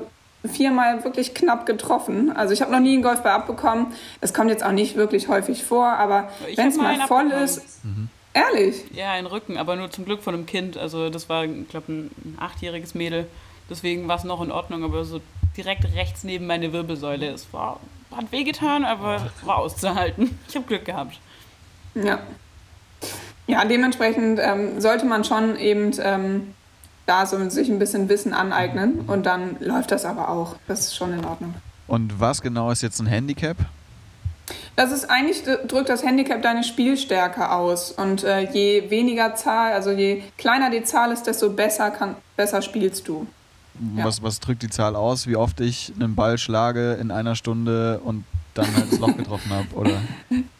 viermal 0.47 1.03
wirklich 1.03 1.33
knapp 1.33 1.65
getroffen. 1.65 2.35
Also 2.35 2.53
ich 2.53 2.61
habe 2.61 2.71
noch 2.71 2.79
nie 2.79 2.93
einen 2.93 3.03
Golfball 3.03 3.31
abbekommen. 3.31 3.87
Das 4.21 4.33
kommt 4.33 4.49
jetzt 4.49 4.63
auch 4.63 4.71
nicht 4.71 4.95
wirklich 4.95 5.27
häufig 5.27 5.63
vor, 5.63 5.87
aber 5.87 6.29
wenn 6.55 6.67
es 6.67 6.77
mal 6.77 6.95
voll 7.07 7.31
ist, 7.31 7.83
mhm. 7.83 8.09
Ehrlich? 8.35 8.83
Ja, 8.93 9.13
ein 9.13 9.27
Rücken, 9.27 9.57
aber 9.57 9.77
nur 9.77 9.89
zum 9.91 10.03
Glück 10.03 10.21
von 10.21 10.33
einem 10.33 10.45
Kind. 10.45 10.77
Also 10.77 11.09
das 11.09 11.29
war, 11.29 11.45
ich 11.45 11.69
glaube, 11.69 11.89
ein 11.93 12.37
achtjähriges 12.37 12.93
Mädel. 12.93 13.27
Deswegen 13.69 14.09
war 14.09 14.17
es 14.17 14.25
noch 14.25 14.43
in 14.43 14.51
Ordnung, 14.51 14.83
aber 14.83 15.05
so 15.05 15.21
direkt 15.55 15.85
rechts 15.95 16.25
neben 16.25 16.45
meine 16.45 16.73
Wirbelsäule. 16.73 17.29
Es 17.29 17.47
war, 17.53 17.79
hat 18.13 18.29
wehgetan, 18.33 18.83
aber 18.83 19.31
war 19.43 19.59
auszuhalten. 19.59 20.37
Ich 20.49 20.55
habe 20.55 20.67
Glück 20.67 20.83
gehabt. 20.83 21.17
Ja. 21.95 22.19
Ja, 23.47 23.63
dementsprechend 23.63 24.39
ähm, 24.41 24.81
sollte 24.81 25.05
man 25.05 25.23
schon 25.23 25.55
eben 25.57 25.91
ähm, 26.01 26.53
da 27.05 27.25
so 27.25 27.49
sich 27.49 27.69
ein 27.69 27.79
bisschen 27.79 28.09
Wissen 28.09 28.33
aneignen 28.33 29.01
und 29.07 29.25
dann 29.25 29.55
läuft 29.61 29.91
das 29.91 30.03
aber 30.03 30.27
auch. 30.27 30.57
Das 30.67 30.81
ist 30.81 30.95
schon 30.95 31.13
in 31.13 31.23
Ordnung. 31.23 31.53
Und 31.87 32.19
was 32.19 32.41
genau 32.41 32.69
ist 32.69 32.81
jetzt 32.81 32.99
ein 32.99 33.05
Handicap? 33.05 33.55
Das 34.75 34.91
ist 34.91 35.09
eigentlich, 35.09 35.43
drückt 35.67 35.89
das 35.89 36.03
Handicap 36.03 36.41
deine 36.41 36.63
Spielstärke 36.63 37.51
aus. 37.51 37.91
Und 37.91 38.23
äh, 38.23 38.41
je 38.51 38.89
weniger 38.89 39.35
Zahl, 39.35 39.73
also 39.73 39.91
je 39.91 40.21
kleiner 40.37 40.69
die 40.69 40.83
Zahl 40.83 41.11
ist, 41.11 41.23
desto 41.23 41.49
besser, 41.49 41.91
kann, 41.91 42.15
besser 42.35 42.61
spielst 42.61 43.07
du. 43.07 43.25
Was, 43.73 44.17
ja. 44.19 44.23
was 44.23 44.39
drückt 44.39 44.63
die 44.63 44.69
Zahl 44.69 44.95
aus? 44.95 45.27
Wie 45.27 45.35
oft 45.35 45.59
ich 45.59 45.93
einen 45.99 46.15
Ball 46.15 46.37
schlage 46.37 46.93
in 46.93 47.11
einer 47.11 47.35
Stunde 47.35 47.99
und 48.03 48.23
dann 48.53 48.73
halt 48.73 48.91
das 48.91 48.99
Loch 48.99 49.15
getroffen 49.17 49.51
habe, 49.51 49.67
oder? 49.75 50.01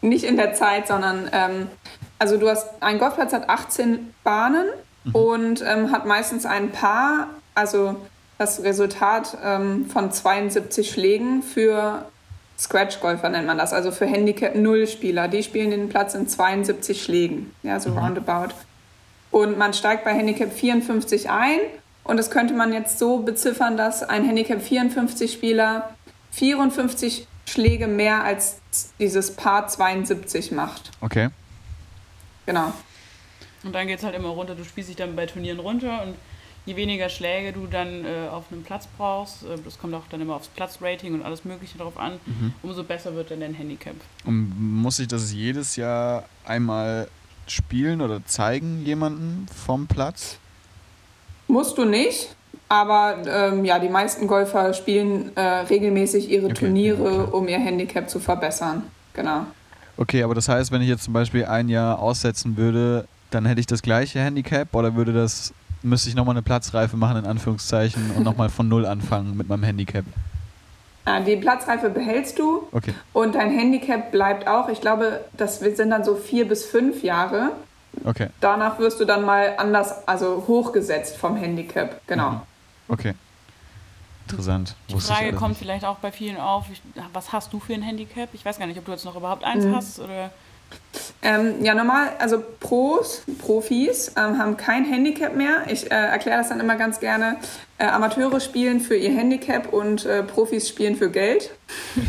Nicht 0.02 0.24
in 0.24 0.36
der 0.36 0.54
Zeit, 0.54 0.86
sondern 0.86 1.28
ähm, 1.32 1.68
also 2.18 2.36
du 2.36 2.48
hast, 2.48 2.66
ein 2.80 2.98
Golfplatz 2.98 3.32
hat 3.32 3.48
18 3.48 4.14
Bahnen 4.22 4.66
mhm. 5.04 5.14
und 5.14 5.64
ähm, 5.66 5.90
hat 5.92 6.06
meistens 6.06 6.46
ein 6.46 6.72
Paar, 6.72 7.28
also 7.54 7.96
das 8.38 8.62
Resultat 8.62 9.38
ähm, 9.42 9.86
von 9.86 10.12
72 10.12 10.90
Schlägen 10.90 11.42
für 11.42 12.04
Scratch-Golfer 12.58 13.28
nennt 13.28 13.46
man 13.46 13.58
das, 13.58 13.72
also 13.72 13.92
für 13.92 14.06
Handicap-Null-Spieler. 14.06 15.28
Die 15.28 15.42
spielen 15.42 15.70
den 15.70 15.88
Platz 15.88 16.14
in 16.14 16.28
72 16.28 17.02
Schlägen, 17.02 17.54
ja, 17.62 17.78
so 17.80 17.90
mhm. 17.90 17.98
roundabout. 17.98 18.54
Und 19.30 19.58
man 19.58 19.74
steigt 19.74 20.04
bei 20.04 20.14
Handicap 20.14 20.52
54 20.52 21.28
ein 21.28 21.60
und 22.04 22.16
das 22.16 22.30
könnte 22.30 22.54
man 22.54 22.72
jetzt 22.72 22.98
so 22.98 23.18
beziffern, 23.18 23.76
dass 23.76 24.02
ein 24.02 24.24
Handicap 24.24 24.60
54-Spieler 24.60 25.90
54 26.30 27.26
Schläge 27.46 27.86
mehr 27.86 28.24
als 28.24 28.58
dieses 28.98 29.34
Paar 29.34 29.68
72 29.68 30.52
macht. 30.52 30.90
Okay. 31.00 31.28
Genau. 32.46 32.72
Und 33.64 33.74
dann 33.74 33.86
geht 33.86 33.98
es 33.98 34.04
halt 34.04 34.14
immer 34.14 34.28
runter. 34.28 34.54
Du 34.54 34.64
spielst 34.64 34.88
dich 34.90 34.96
dann 34.96 35.16
bei 35.16 35.26
Turnieren 35.26 35.58
runter 35.58 36.02
und 36.02 36.14
je 36.66 36.76
weniger 36.76 37.08
Schläge 37.08 37.52
du 37.52 37.66
dann 37.66 38.04
äh, 38.04 38.28
auf 38.30 38.44
einem 38.52 38.62
Platz 38.62 38.86
brauchst, 38.98 39.44
äh, 39.44 39.56
das 39.64 39.78
kommt 39.78 39.94
auch 39.94 40.02
dann 40.10 40.20
immer 40.20 40.34
aufs 40.36 40.48
Platzrating 40.48 41.14
und 41.14 41.22
alles 41.22 41.44
Mögliche 41.44 41.78
darauf 41.78 41.96
an, 41.98 42.14
Mhm. 42.26 42.52
umso 42.62 42.82
besser 42.84 43.14
wird 43.14 43.30
dann 43.30 43.40
dein 43.40 43.54
Handicap. 43.54 43.94
Und 44.24 44.52
muss 44.82 44.98
ich 44.98 45.08
das 45.08 45.32
jedes 45.32 45.76
Jahr 45.76 46.24
einmal 46.44 47.08
spielen 47.46 48.00
oder 48.02 48.24
zeigen 48.26 48.84
jemanden 48.84 49.46
vom 49.64 49.86
Platz? 49.86 50.38
Musst 51.48 51.78
du 51.78 51.84
nicht, 51.84 52.34
aber 52.68 53.18
ähm, 53.26 53.64
ja, 53.64 53.78
die 53.78 53.88
meisten 53.88 54.26
Golfer 54.26 54.74
spielen 54.74 55.30
äh, 55.36 55.40
regelmäßig 55.40 56.28
ihre 56.28 56.46
Okay, 56.46 56.54
Turniere, 56.54 56.96
klar. 57.08 57.34
um 57.34 57.46
ihr 57.46 57.58
Handicap 57.60 58.10
zu 58.10 58.18
verbessern. 58.18 58.82
Genau. 59.14 59.46
Okay, 59.96 60.22
aber 60.24 60.34
das 60.34 60.48
heißt, 60.48 60.72
wenn 60.72 60.82
ich 60.82 60.88
jetzt 60.88 61.04
zum 61.04 61.12
Beispiel 61.14 61.44
ein 61.44 61.68
Jahr 61.68 62.00
aussetzen 62.00 62.56
würde, 62.56 63.06
dann 63.30 63.46
hätte 63.46 63.60
ich 63.60 63.66
das 63.66 63.80
gleiche 63.82 64.18
Handicap 64.20 64.74
oder 64.74 64.94
würde 64.96 65.12
das, 65.12 65.54
müsste 65.82 66.08
ich 66.08 66.14
nochmal 66.14 66.34
eine 66.34 66.42
Platzreife 66.42 66.96
machen, 66.96 67.18
in 67.18 67.26
Anführungszeichen, 67.26 68.10
und 68.12 68.24
nochmal 68.24 68.48
von 68.48 68.68
Null 68.68 68.86
anfangen 68.86 69.36
mit 69.36 69.48
meinem 69.48 69.62
Handicap? 69.62 70.04
Äh, 71.04 71.22
die 71.24 71.36
Platzreife 71.36 71.88
behältst 71.90 72.38
du 72.38 72.66
Okay. 72.72 72.92
und 73.12 73.34
dein 73.34 73.50
Handicap 73.50 74.10
bleibt 74.10 74.48
auch. 74.48 74.68
Ich 74.68 74.80
glaube, 74.80 75.24
das 75.36 75.60
sind 75.60 75.90
dann 75.90 76.02
so 76.04 76.16
vier 76.16 76.48
bis 76.48 76.64
fünf 76.64 77.02
Jahre. 77.02 77.52
Okay. 78.04 78.28
Danach 78.40 78.78
wirst 78.78 79.00
du 79.00 79.04
dann 79.04 79.24
mal 79.24 79.54
anders, 79.58 80.06
also 80.08 80.44
hochgesetzt 80.48 81.16
vom 81.16 81.36
Handicap. 81.36 82.00
Genau. 82.06 82.30
Mhm. 82.30 82.40
Okay. 82.88 83.14
Interessant. 84.28 84.74
Die 84.88 84.94
Wusste 84.94 85.12
ich 85.12 85.16
Frage 85.18 85.28
alles 85.30 85.38
kommt 85.40 85.50
nicht. 85.50 85.58
vielleicht 85.60 85.84
auch 85.84 85.98
bei 85.98 86.10
vielen 86.10 86.36
auf, 86.36 86.64
ich, 86.72 86.82
was 87.12 87.32
hast 87.32 87.52
du 87.52 87.60
für 87.60 87.74
ein 87.74 87.82
Handicap? 87.82 88.28
Ich 88.32 88.44
weiß 88.44 88.58
gar 88.58 88.66
nicht, 88.66 88.76
ob 88.78 88.84
du 88.84 88.90
jetzt 88.92 89.04
noch 89.04 89.14
überhaupt 89.16 89.44
eins 89.44 89.64
Mhm. 89.64 89.74
hast 89.76 90.00
oder... 90.00 90.30
Ähm, 91.22 91.64
ja, 91.64 91.74
normal, 91.74 92.10
also 92.18 92.42
Pros, 92.60 93.22
Profis 93.38 94.12
ähm, 94.16 94.38
haben 94.38 94.56
kein 94.56 94.84
Handicap 94.84 95.34
mehr. 95.34 95.64
Ich 95.68 95.90
äh, 95.90 95.94
erkläre 95.94 96.38
das 96.38 96.50
dann 96.50 96.60
immer 96.60 96.76
ganz 96.76 97.00
gerne. 97.00 97.36
Äh, 97.78 97.86
Amateure 97.86 98.38
spielen 98.40 98.80
für 98.80 98.96
ihr 98.96 99.10
Handicap 99.10 99.72
und 99.72 100.04
äh, 100.04 100.22
Profis 100.22 100.68
spielen 100.68 100.94
für 100.96 101.10
Geld. 101.10 101.50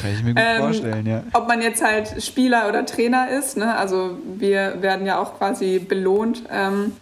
Kann 0.00 0.12
ich 0.14 0.22
mir 0.22 0.34
gut 0.34 0.42
Ähm, 0.44 0.58
vorstellen, 0.62 1.06
ja. 1.06 1.22
Ob 1.32 1.46
man 1.46 1.62
jetzt 1.62 1.84
halt 1.84 2.22
Spieler 2.22 2.68
oder 2.68 2.86
Trainer 2.86 3.30
ist, 3.30 3.56
ne? 3.56 3.76
also 3.76 4.18
wir 4.24 4.80
werden 4.80 5.06
ja 5.06 5.18
auch 5.18 5.38
quasi 5.38 5.78
belohnt. 5.78 6.42
Ähm, 6.50 6.96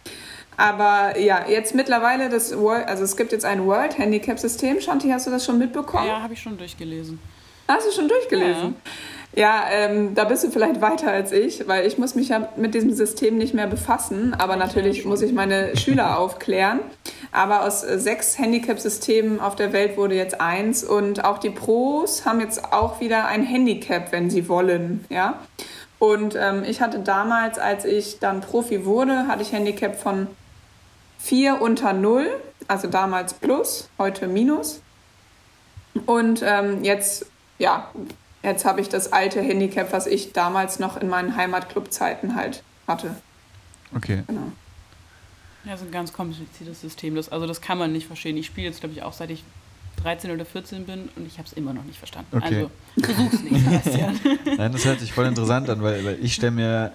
aber 0.57 1.19
ja, 1.19 1.47
jetzt 1.49 1.75
mittlerweile 1.77 2.29
das 2.29 2.59
World, 2.59 2.89
also 2.89 3.05
es 3.05 3.17
gibt 3.17 3.31
jetzt 3.31 3.45
ein 3.45 3.65
World 3.65 3.97
Handicap 3.97 4.39
System. 4.41 4.81
Shanti, 4.81 5.09
hast 5.11 5.29
du 5.29 5.31
das 5.31 5.45
schon 5.45 5.59
mitbekommen? 5.59 6.09
Ja, 6.09 6.21
habe 6.21 6.35
ich 6.35 6.43
schon 6.43 6.59
durchgelesen. 6.59 7.21
Hast 7.69 7.87
du 7.87 7.93
schon 7.93 8.09
durchgelesen? 8.09 8.75
Ja, 8.85 8.91
ähm, 9.71 10.17
da 10.17 10.25
bist 10.25 10.43
du 10.43 10.51
vielleicht 10.51 10.81
weiter 10.81 11.13
als 11.13 11.31
ich, 11.31 11.69
weil 11.69 11.87
ich 11.87 11.97
muss 11.97 12.17
mich 12.17 12.31
ja 12.31 12.49
mit 12.57 12.75
diesem 12.75 12.93
System 12.93 13.39
nicht 13.39 13.55
mehr 13.55 13.69
befassen. 13.69 14.35
Aber 14.35 14.57
natürlich 14.57 15.05
muss 15.05 15.23
ich 15.23 15.33
meine 15.33 15.77
Schüler 15.77 16.19
aufklären. 16.19 16.81
Aber 17.31 17.65
aus 17.65 17.85
äh, 17.85 18.01
sechs 18.01 18.37
Handicap-Systemen 18.37 19.39
auf 19.39 19.55
der 19.55 19.73
Welt 19.73 19.97
wurde 19.97 20.17
jetzt 20.17 20.41
eins. 20.41 20.83
Und 20.83 21.25
auch 21.25 21.39
die 21.39 21.51
Pros 21.51 22.25
haben 22.25 22.41
jetzt 22.41 22.73
auch 22.73 22.99
wieder 23.01 23.27
ein 23.27 23.45
Handicap, 23.45 24.11
wenn 24.11 24.29
sie 24.29 24.49
wollen. 24.49 25.05
Ja? 25.09 25.39
Und 26.01 26.35
ähm, 26.35 26.65
ich 26.67 26.81
hatte 26.81 26.99
damals, 26.99 27.61
als 27.61 27.85
ich 27.85 28.19
dann 28.19 28.41
Profi 28.41 28.85
wurde, 28.85 29.29
hatte 29.29 29.43
ich 29.43 29.53
Handicap 29.53 29.95
von 29.95 30.27
4 31.19 31.63
unter 31.63 31.93
0. 31.93 32.27
Also 32.67 32.89
damals 32.89 33.35
plus, 33.35 33.89
heute 33.99 34.27
minus. 34.27 34.83
Und 36.07 36.43
ähm, 36.45 36.83
jetzt, 36.83 37.27
ja, 37.59 37.89
jetzt 38.43 38.65
habe 38.65 38.81
ich 38.81 38.89
das 38.89 39.13
alte 39.13 39.41
Handicap, 39.41 39.93
was 39.93 40.07
ich 40.07 40.33
damals 40.33 40.79
noch 40.79 40.97
in 40.97 41.09
meinen 41.09 41.37
Heimatclub-Zeiten 41.37 42.35
halt 42.35 42.63
hatte. 42.87 43.15
Okay. 43.95 44.23
Genau. 44.27 44.53
Ja, 45.65 45.73
das 45.73 45.81
ist 45.81 45.89
ein 45.89 45.93
ganz 45.93 46.13
kompliziertes 46.13 46.81
System. 46.81 47.15
Das, 47.15 47.31
also 47.31 47.47
das 47.47 47.61
kann 47.61 47.79
man 47.79 47.93
nicht 47.93 48.07
verstehen. 48.07 48.37
Ich 48.37 48.47
spiele 48.47 48.69
jetzt, 48.69 48.81
glaube 48.81 48.95
ich, 48.95 49.03
auch 49.03 49.13
seit 49.13 49.31
ich 49.31 49.43
13 50.03 50.31
oder 50.31 50.45
14 50.45 50.87
bin 50.87 51.09
und 51.17 51.27
ich 51.27 51.39
habe 51.39 51.47
es 51.47 51.53
immer 51.53 51.73
noch 51.73 51.85
nicht 51.85 51.99
verstanden. 51.99 52.37
Okay. 52.37 52.69
Also 52.97 53.15
versuch's 53.15 53.43
nicht, 53.43 53.65
Sebastian. 53.65 54.21
Nein, 54.57 54.73
das 54.73 54.85
hört 54.85 55.01
sich 55.01 55.13
voll 55.13 55.27
interessant 55.27 55.69
an, 55.69 55.83
weil, 55.83 56.05
weil 56.05 56.19
ich 56.23 56.35
stelle 56.35 56.53
mir, 56.53 56.93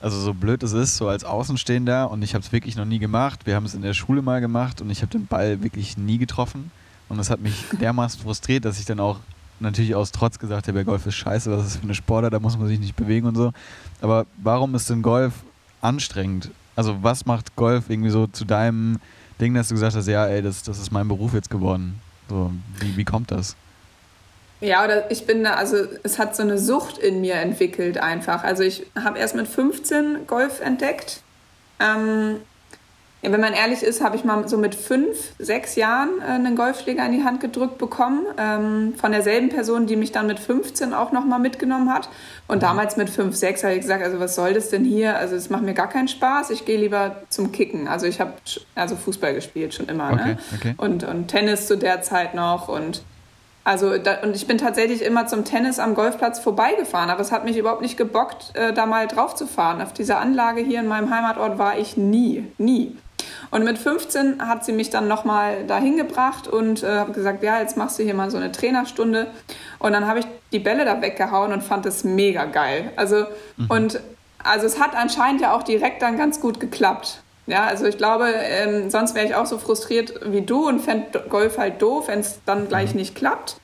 also 0.00 0.18
so 0.18 0.34
blöd 0.34 0.62
es 0.62 0.72
ist, 0.72 0.96
so 0.96 1.08
als 1.08 1.24
Außenstehender 1.24 2.10
und 2.10 2.22
ich 2.22 2.34
habe 2.34 2.44
es 2.44 2.52
wirklich 2.52 2.76
noch 2.76 2.84
nie 2.84 2.98
gemacht. 2.98 3.46
Wir 3.46 3.54
haben 3.54 3.64
es 3.64 3.74
in 3.74 3.82
der 3.82 3.94
Schule 3.94 4.20
mal 4.20 4.40
gemacht 4.40 4.80
und 4.80 4.90
ich 4.90 5.02
habe 5.02 5.12
den 5.12 5.26
Ball 5.26 5.62
wirklich 5.62 5.96
nie 5.96 6.18
getroffen. 6.18 6.70
Und 7.08 7.18
das 7.18 7.30
hat 7.30 7.40
mich 7.40 7.64
dermaßen 7.80 8.20
frustriert, 8.20 8.64
dass 8.64 8.78
ich 8.78 8.86
dann 8.86 8.98
auch 8.98 9.20
natürlich 9.60 9.94
aus 9.94 10.12
Trotz 10.12 10.38
gesagt 10.38 10.68
habe, 10.68 10.78
ja, 10.78 10.84
Golf 10.84 11.06
ist 11.06 11.14
scheiße, 11.14 11.50
was 11.50 11.66
ist 11.66 11.76
für 11.76 11.84
eine 11.84 11.94
Sportart, 11.94 12.32
da 12.32 12.40
muss 12.40 12.58
man 12.58 12.68
sich 12.68 12.78
nicht 12.78 12.96
bewegen 12.96 13.26
und 13.26 13.36
so. 13.36 13.52
Aber 14.00 14.26
warum 14.42 14.74
ist 14.74 14.90
denn 14.90 15.02
Golf 15.02 15.32
anstrengend? 15.80 16.50
Also 16.76 17.02
was 17.02 17.26
macht 17.26 17.56
Golf 17.56 17.88
irgendwie 17.88 18.10
so 18.10 18.26
zu 18.26 18.44
deinem 18.44 18.98
Ding, 19.40 19.54
dass 19.54 19.68
du 19.68 19.74
gesagt 19.74 19.96
hast, 19.96 20.08
ja, 20.08 20.26
ey, 20.26 20.42
das, 20.42 20.62
das 20.62 20.78
ist 20.78 20.90
mein 20.90 21.08
Beruf 21.08 21.34
jetzt 21.34 21.50
geworden? 21.50 22.00
So, 22.28 22.52
wie, 22.80 22.96
wie 22.96 23.04
kommt 23.04 23.30
das? 23.30 23.56
Ja, 24.60 24.84
oder 24.84 25.10
ich 25.10 25.26
bin 25.26 25.44
da, 25.44 25.54
also 25.54 25.76
es 26.04 26.18
hat 26.18 26.34
so 26.34 26.42
eine 26.42 26.58
Sucht 26.58 26.98
in 26.98 27.20
mir 27.20 27.34
entwickelt 27.34 27.98
einfach. 27.98 28.44
Also 28.44 28.62
ich 28.62 28.86
habe 28.98 29.18
erst 29.18 29.34
mit 29.34 29.46
15 29.46 30.26
Golf 30.26 30.60
entdeckt. 30.60 31.22
Ähm, 31.80 32.36
ja, 33.24 33.32
wenn 33.32 33.40
man 33.40 33.54
ehrlich 33.54 33.82
ist, 33.82 34.02
habe 34.04 34.16
ich 34.16 34.24
mal 34.24 34.46
so 34.46 34.58
mit 34.58 34.74
fünf, 34.74 35.32
sechs 35.38 35.76
Jahren 35.76 36.10
äh, 36.20 36.32
einen 36.32 36.56
Golfschläger 36.56 37.06
in 37.06 37.12
die 37.12 37.24
Hand 37.24 37.40
gedrückt 37.40 37.78
bekommen. 37.78 38.26
Ähm, 38.36 38.94
von 39.00 39.12
derselben 39.12 39.48
Person, 39.48 39.86
die 39.86 39.96
mich 39.96 40.12
dann 40.12 40.26
mit 40.26 40.38
15 40.38 40.92
auch 40.92 41.10
nochmal 41.10 41.38
mitgenommen 41.38 41.90
hat. 41.92 42.10
Und 42.48 42.62
damals 42.62 42.98
mit 42.98 43.08
5, 43.08 43.34
6 43.34 43.64
habe 43.64 43.74
ich 43.74 43.80
gesagt, 43.80 44.04
also 44.04 44.20
was 44.20 44.34
soll 44.34 44.52
das 44.52 44.68
denn 44.68 44.84
hier? 44.84 45.16
Also 45.16 45.36
es 45.36 45.48
macht 45.48 45.62
mir 45.62 45.72
gar 45.72 45.88
keinen 45.88 46.08
Spaß. 46.08 46.50
Ich 46.50 46.66
gehe 46.66 46.78
lieber 46.78 47.22
zum 47.30 47.50
Kicken. 47.50 47.88
Also 47.88 48.04
ich 48.06 48.20
habe 48.20 48.34
also 48.74 48.94
Fußball 48.94 49.32
gespielt 49.34 49.72
schon 49.72 49.86
immer. 49.86 50.12
Okay, 50.12 50.24
Ne? 50.24 50.38
okay. 50.54 50.74
Und, 50.76 51.04
und 51.04 51.28
Tennis 51.28 51.66
zu 51.66 51.78
der 51.78 52.02
Zeit 52.02 52.34
noch 52.34 52.68
und 52.68 53.02
also 53.66 53.96
da, 53.96 54.18
und 54.22 54.36
ich 54.36 54.46
bin 54.46 54.58
tatsächlich 54.58 55.00
immer 55.02 55.26
zum 55.26 55.44
Tennis 55.46 55.78
am 55.78 55.94
Golfplatz 55.94 56.38
vorbeigefahren, 56.38 57.08
aber 57.08 57.22
es 57.22 57.32
hat 57.32 57.46
mich 57.46 57.56
überhaupt 57.56 57.80
nicht 57.80 57.96
gebockt, 57.96 58.52
äh, 58.54 58.74
da 58.74 58.84
mal 58.84 59.06
drauf 59.06 59.34
zu 59.34 59.46
fahren. 59.46 59.80
Auf 59.80 59.94
dieser 59.94 60.18
Anlage 60.18 60.60
hier 60.60 60.80
in 60.80 60.86
meinem 60.86 61.08
Heimatort 61.08 61.56
war 61.56 61.78
ich 61.78 61.96
nie, 61.96 62.46
nie. 62.58 62.94
Und 63.54 63.62
mit 63.62 63.78
15 63.78 64.44
hat 64.48 64.64
sie 64.64 64.72
mich 64.72 64.90
dann 64.90 65.06
nochmal 65.06 65.64
dahin 65.64 65.96
gebracht 65.96 66.48
und 66.48 66.82
äh, 66.82 66.88
habe 66.88 67.12
gesagt, 67.12 67.44
ja, 67.44 67.60
jetzt 67.60 67.76
machst 67.76 67.96
du 67.96 68.02
hier 68.02 68.14
mal 68.14 68.28
so 68.28 68.36
eine 68.36 68.50
Trainerstunde. 68.50 69.28
Und 69.78 69.92
dann 69.92 70.08
habe 70.08 70.18
ich 70.18 70.26
die 70.50 70.58
Bälle 70.58 70.84
da 70.84 71.00
weggehauen 71.00 71.52
und 71.52 71.62
fand 71.62 71.86
es 71.86 72.02
mega 72.02 72.46
geil. 72.46 72.90
Also, 72.96 73.26
und 73.68 74.00
also 74.42 74.66
es 74.66 74.80
hat 74.80 74.96
anscheinend 74.96 75.40
ja 75.40 75.54
auch 75.54 75.62
direkt 75.62 76.02
dann 76.02 76.16
ganz 76.16 76.40
gut 76.40 76.58
geklappt. 76.58 77.22
Ja, 77.46 77.64
also 77.64 77.84
ich 77.84 77.96
glaube, 77.96 78.26
ähm, 78.28 78.90
sonst 78.90 79.14
wäre 79.14 79.24
ich 79.24 79.36
auch 79.36 79.46
so 79.46 79.58
frustriert 79.58 80.14
wie 80.24 80.40
du 80.40 80.66
und 80.66 80.80
fände 80.80 81.24
Golf 81.28 81.56
halt 81.56 81.80
doof, 81.80 82.08
wenn 82.08 82.18
es 82.18 82.40
dann 82.46 82.66
gleich 82.66 82.96
nicht 82.96 83.14
klappt. 83.14 83.58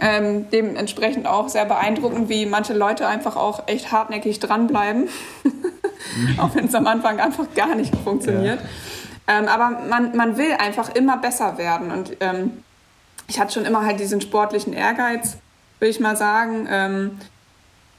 Ähm, 0.00 0.50
dementsprechend 0.50 1.28
auch 1.28 1.48
sehr 1.48 1.66
beeindruckend, 1.66 2.30
wie 2.30 2.46
manche 2.46 2.72
Leute 2.72 3.06
einfach 3.06 3.36
auch 3.36 3.68
echt 3.68 3.92
hartnäckig 3.92 4.40
dranbleiben, 4.40 5.08
auch 6.38 6.52
wenn 6.56 6.64
es 6.64 6.74
am 6.74 6.88
Anfang 6.88 7.20
einfach 7.20 7.46
gar 7.54 7.76
nicht 7.76 7.94
funktioniert. 7.94 8.58
Ähm, 9.26 9.46
aber 9.48 9.70
man, 9.88 10.16
man 10.16 10.36
will 10.36 10.52
einfach 10.52 10.88
immer 10.94 11.16
besser 11.18 11.58
werden 11.58 11.90
und 11.90 12.16
ähm, 12.20 12.64
ich 13.28 13.38
hatte 13.38 13.52
schon 13.52 13.64
immer 13.64 13.84
halt 13.84 14.00
diesen 14.00 14.20
sportlichen 14.20 14.72
Ehrgeiz, 14.72 15.36
will 15.78 15.88
ich 15.88 16.00
mal 16.00 16.16
sagen. 16.16 16.66
Ähm, 16.68 17.18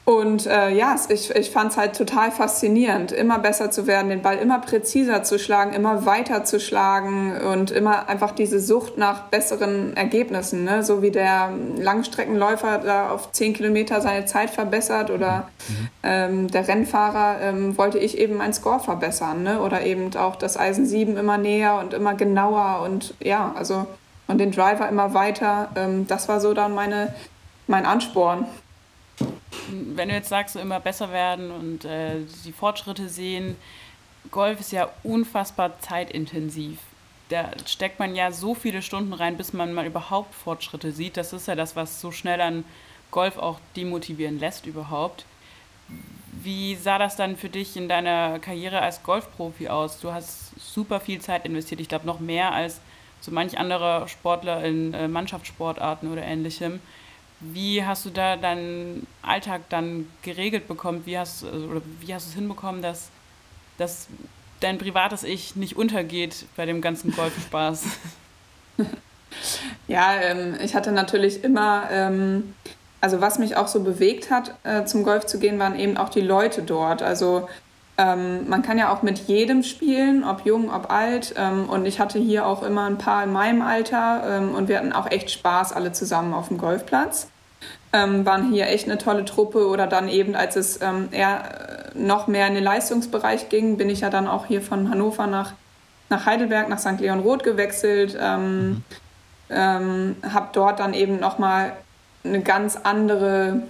und 0.04 0.46
äh, 0.46 0.70
ja, 0.70 0.96
ich, 1.08 1.30
ich 1.30 1.50
fand 1.50 1.70
es 1.70 1.76
halt 1.76 1.96
total 1.96 2.32
faszinierend, 2.32 3.12
immer 3.12 3.38
besser 3.38 3.70
zu 3.70 3.86
werden, 3.86 4.08
den 4.08 4.20
Ball 4.20 4.36
immer 4.38 4.58
präziser 4.58 5.22
zu 5.22 5.38
schlagen, 5.38 5.72
immer 5.74 6.04
weiter 6.04 6.44
zu 6.44 6.58
schlagen 6.58 7.36
und 7.40 7.70
immer 7.70 8.08
einfach 8.08 8.32
diese 8.32 8.58
Sucht 8.58 8.98
nach 8.98 9.28
besseren 9.28 9.96
Ergebnissen, 9.96 10.64
ne? 10.64 10.82
so 10.82 11.02
wie 11.02 11.12
der 11.12 11.50
Langstreckenläufer 11.76 12.78
da 12.78 13.10
auf 13.10 13.30
10 13.30 13.54
Kilometer 13.54 14.00
seine 14.00 14.24
Zeit 14.26 14.50
verbessert 14.50 15.10
oder 15.10 15.48
ähm, 16.02 16.48
der 16.48 16.66
Rennfahrer 16.66 17.40
ähm, 17.40 17.78
wollte 17.78 17.98
ich 17.98 18.18
eben 18.18 18.36
meinen 18.38 18.54
Score 18.54 18.80
verbessern 18.80 19.44
ne? 19.44 19.60
oder 19.60 19.82
eben 19.86 20.16
auch 20.16 20.34
das 20.34 20.56
Eisen 20.56 20.84
7 20.84 21.16
immer 21.16 21.38
näher 21.38 21.78
und 21.78 21.94
immer 21.94 22.14
genauer 22.14 22.80
und 22.84 23.14
ja, 23.20 23.54
also 23.56 23.86
und 24.26 24.38
den 24.38 24.50
Driver 24.50 24.88
immer 24.88 25.14
weiter. 25.14 25.68
Ähm, 25.76 26.06
das 26.08 26.28
war 26.28 26.40
so 26.40 26.54
dann 26.54 26.74
meine, 26.74 27.14
mein 27.68 27.86
Ansporn. 27.86 28.46
Wenn 29.70 30.08
du 30.08 30.14
jetzt 30.14 30.28
sagst, 30.28 30.54
so 30.54 30.60
immer 30.60 30.80
besser 30.80 31.12
werden 31.12 31.50
und 31.50 31.84
äh, 31.84 32.20
die 32.44 32.52
Fortschritte 32.52 33.08
sehen, 33.08 33.56
Golf 34.30 34.60
ist 34.60 34.72
ja 34.72 34.88
unfassbar 35.02 35.78
zeitintensiv. 35.80 36.78
Da 37.28 37.50
steckt 37.66 37.98
man 37.98 38.14
ja 38.14 38.30
so 38.30 38.54
viele 38.54 38.82
Stunden 38.82 39.12
rein, 39.12 39.36
bis 39.36 39.52
man 39.52 39.72
mal 39.72 39.86
überhaupt 39.86 40.34
Fortschritte 40.34 40.92
sieht. 40.92 41.16
Das 41.16 41.32
ist 41.32 41.48
ja 41.48 41.54
das, 41.54 41.76
was 41.76 42.00
so 42.00 42.12
schnell 42.12 42.40
an 42.40 42.64
Golf 43.10 43.38
auch 43.38 43.58
demotivieren 43.76 44.38
lässt 44.38 44.66
überhaupt. 44.66 45.24
Wie 46.42 46.74
sah 46.76 46.98
das 46.98 47.16
dann 47.16 47.36
für 47.36 47.48
dich 47.48 47.76
in 47.76 47.88
deiner 47.88 48.38
Karriere 48.38 48.80
als 48.80 49.02
Golfprofi 49.02 49.68
aus? 49.68 50.00
Du 50.00 50.12
hast 50.12 50.52
super 50.58 50.98
viel 50.98 51.20
Zeit 51.20 51.44
investiert. 51.44 51.80
Ich 51.80 51.88
glaube, 51.88 52.06
noch 52.06 52.20
mehr 52.20 52.52
als 52.52 52.80
so 53.20 53.30
manch 53.30 53.58
anderer 53.58 54.08
Sportler 54.08 54.64
in 54.64 54.94
äh, 54.94 55.08
Mannschaftssportarten 55.08 56.10
oder 56.10 56.22
ähnlichem. 56.22 56.80
Wie 57.42 57.84
hast 57.84 58.04
du 58.06 58.10
da 58.10 58.36
deinen 58.36 59.06
Alltag 59.22 59.62
dann 59.68 60.08
geregelt 60.22 60.68
bekommen? 60.68 61.02
Wie 61.04 61.18
hast, 61.18 61.44
also, 61.44 61.66
oder 61.66 61.82
wie 62.00 62.14
hast 62.14 62.26
du 62.26 62.30
es 62.30 62.34
hinbekommen, 62.36 62.82
dass, 62.82 63.10
dass 63.78 64.06
dein 64.60 64.78
privates 64.78 65.24
Ich 65.24 65.56
nicht 65.56 65.76
untergeht 65.76 66.46
bei 66.56 66.66
dem 66.66 66.80
ganzen 66.80 67.12
Golfspaß? 67.12 67.84
ja, 69.88 70.14
ähm, 70.20 70.56
ich 70.62 70.74
hatte 70.74 70.92
natürlich 70.92 71.42
immer, 71.42 71.88
ähm, 71.90 72.54
also 73.00 73.20
was 73.20 73.38
mich 73.38 73.56
auch 73.56 73.68
so 73.68 73.82
bewegt 73.82 74.30
hat, 74.30 74.54
äh, 74.62 74.84
zum 74.84 75.02
Golf 75.02 75.26
zu 75.26 75.38
gehen, 75.38 75.58
waren 75.58 75.78
eben 75.78 75.96
auch 75.96 76.08
die 76.10 76.20
Leute 76.20 76.62
dort. 76.62 77.02
Also 77.02 77.48
ähm, 77.98 78.48
man 78.48 78.62
kann 78.62 78.78
ja 78.78 78.92
auch 78.92 79.02
mit 79.02 79.18
jedem 79.18 79.62
spielen, 79.62 80.24
ob 80.24 80.46
jung, 80.46 80.72
ob 80.72 80.90
alt. 80.90 81.34
Ähm, 81.36 81.68
und 81.68 81.86
ich 81.86 82.00
hatte 82.00 82.18
hier 82.18 82.46
auch 82.46 82.62
immer 82.62 82.84
ein 82.84 82.98
paar 82.98 83.24
in 83.24 83.32
meinem 83.32 83.62
Alter 83.62 84.22
ähm, 84.26 84.54
und 84.54 84.68
wir 84.68 84.78
hatten 84.78 84.92
auch 84.92 85.10
echt 85.10 85.30
Spaß 85.30 85.72
alle 85.72 85.92
zusammen 85.92 86.32
auf 86.34 86.48
dem 86.48 86.58
Golfplatz. 86.58 87.31
Ähm, 87.94 88.24
waren 88.24 88.50
hier 88.50 88.68
echt 88.68 88.86
eine 88.86 88.96
tolle 88.96 89.24
Truppe 89.24 89.66
oder 89.68 89.86
dann 89.86 90.08
eben, 90.08 90.34
als 90.34 90.56
es 90.56 90.80
ähm, 90.80 91.08
eher 91.10 91.92
äh, 91.94 91.98
noch 91.98 92.26
mehr 92.26 92.46
in 92.46 92.54
den 92.54 92.64
Leistungsbereich 92.64 93.50
ging, 93.50 93.76
bin 93.76 93.90
ich 93.90 94.00
ja 94.00 94.08
dann 94.08 94.26
auch 94.26 94.46
hier 94.46 94.62
von 94.62 94.88
Hannover 94.88 95.26
nach, 95.26 95.52
nach 96.08 96.24
Heidelberg, 96.24 96.70
nach 96.70 96.78
St. 96.78 97.00
Leon 97.00 97.20
Roth 97.20 97.44
gewechselt. 97.44 98.16
Ähm, 98.18 98.82
mhm. 99.50 100.16
habe 100.22 100.48
dort 100.54 100.80
dann 100.80 100.94
eben 100.94 101.20
nochmal 101.20 101.74
eine 102.24 102.40
ganz 102.40 102.76
andere 102.76 103.62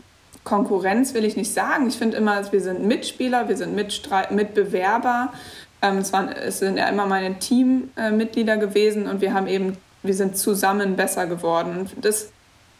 Konkurrenz 0.44 1.14
will 1.14 1.24
ich 1.24 1.36
nicht 1.36 1.52
sagen. 1.52 1.86
Ich 1.86 1.96
finde 1.96 2.16
immer, 2.16 2.50
wir 2.52 2.60
sind 2.60 2.84
Mitspieler, 2.84 3.48
wir 3.48 3.56
sind 3.56 3.74
Mitstreit 3.74 4.32
Mitbewerber. 4.32 5.32
Ähm, 5.80 5.98
es, 5.98 6.12
waren, 6.12 6.28
es 6.28 6.58
sind 6.58 6.78
ja 6.78 6.88
immer 6.88 7.06
meine 7.06 7.38
Teammitglieder 7.38 8.56
gewesen 8.56 9.06
und 9.06 9.20
wir 9.20 9.34
haben 9.34 9.46
eben, 9.46 9.76
wir 10.02 10.14
sind 10.14 10.36
zusammen 10.36 10.96
besser 10.96 11.26
geworden. 11.26 11.88
Und 11.94 12.04
das 12.04 12.32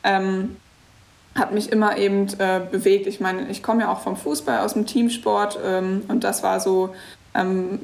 ähm, 0.03 0.57
hat 1.35 1.53
mich 1.53 1.73
immer 1.73 1.97
eben 1.97 2.29
äh, 2.39 2.61
bewegt. 2.71 3.07
Ich 3.07 3.21
meine, 3.21 3.49
ich 3.51 3.63
komme 3.63 3.83
ja 3.83 3.93
auch 3.93 4.01
vom 4.01 4.17
Fußball 4.17 4.61
aus 4.61 4.75
dem 4.75 4.87
Teamsport 4.87 5.59
ähm, 5.65 6.03
und 6.09 6.25
das 6.25 6.43
war 6.43 6.61
so, 6.61 6.95
ähm, 7.35 7.81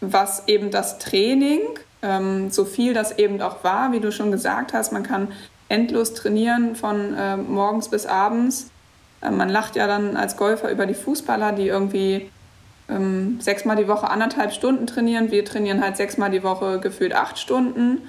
was 0.00 0.48
eben 0.48 0.70
das 0.70 0.98
Training, 0.98 1.60
ähm, 2.02 2.50
so 2.50 2.64
viel 2.64 2.94
das 2.94 3.18
eben 3.18 3.40
auch 3.42 3.62
war, 3.64 3.92
wie 3.92 4.00
du 4.00 4.10
schon 4.12 4.30
gesagt 4.30 4.72
hast, 4.72 4.92
man 4.92 5.02
kann 5.02 5.28
endlos 5.68 6.14
trainieren 6.14 6.76
von 6.76 7.14
äh, 7.14 7.36
morgens 7.36 7.88
bis 7.88 8.06
abends. 8.06 8.70
Äh, 9.20 9.30
man 9.30 9.48
lacht 9.48 9.76
ja 9.76 9.86
dann 9.86 10.16
als 10.16 10.36
Golfer 10.36 10.70
über 10.70 10.86
die 10.86 10.94
Fußballer, 10.94 11.52
die 11.52 11.68
irgendwie 11.68 12.30
ähm, 12.88 13.38
sechsmal 13.40 13.76
die 13.76 13.88
Woche 13.88 14.08
anderthalb 14.08 14.52
Stunden 14.52 14.86
trainieren. 14.86 15.30
Wir 15.30 15.44
trainieren 15.44 15.82
halt 15.82 15.96
sechsmal 15.96 16.30
die 16.30 16.42
Woche 16.42 16.78
gefühlt 16.80 17.14
acht 17.14 17.38
Stunden. 17.38 18.02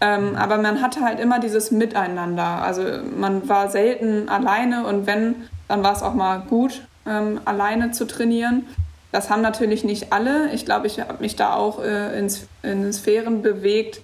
Ähm, 0.00 0.36
aber 0.36 0.58
man 0.58 0.80
hatte 0.80 1.00
halt 1.00 1.18
immer 1.18 1.40
dieses 1.40 1.70
Miteinander. 1.70 2.62
Also 2.62 2.82
man 3.16 3.48
war 3.48 3.68
selten 3.68 4.28
alleine 4.28 4.86
und 4.86 5.06
wenn, 5.06 5.48
dann 5.66 5.82
war 5.82 5.92
es 5.92 6.02
auch 6.02 6.14
mal 6.14 6.38
gut, 6.48 6.86
ähm, 7.06 7.40
alleine 7.44 7.90
zu 7.90 8.06
trainieren. 8.06 8.66
Das 9.10 9.30
haben 9.30 9.42
natürlich 9.42 9.84
nicht 9.84 10.12
alle. 10.12 10.52
Ich 10.52 10.64
glaube, 10.64 10.86
ich 10.86 11.00
habe 11.00 11.20
mich 11.20 11.34
da 11.34 11.54
auch 11.54 11.82
äh, 11.82 12.18
in, 12.18 12.32
in 12.62 12.92
Sphären 12.92 13.42
bewegt, 13.42 14.02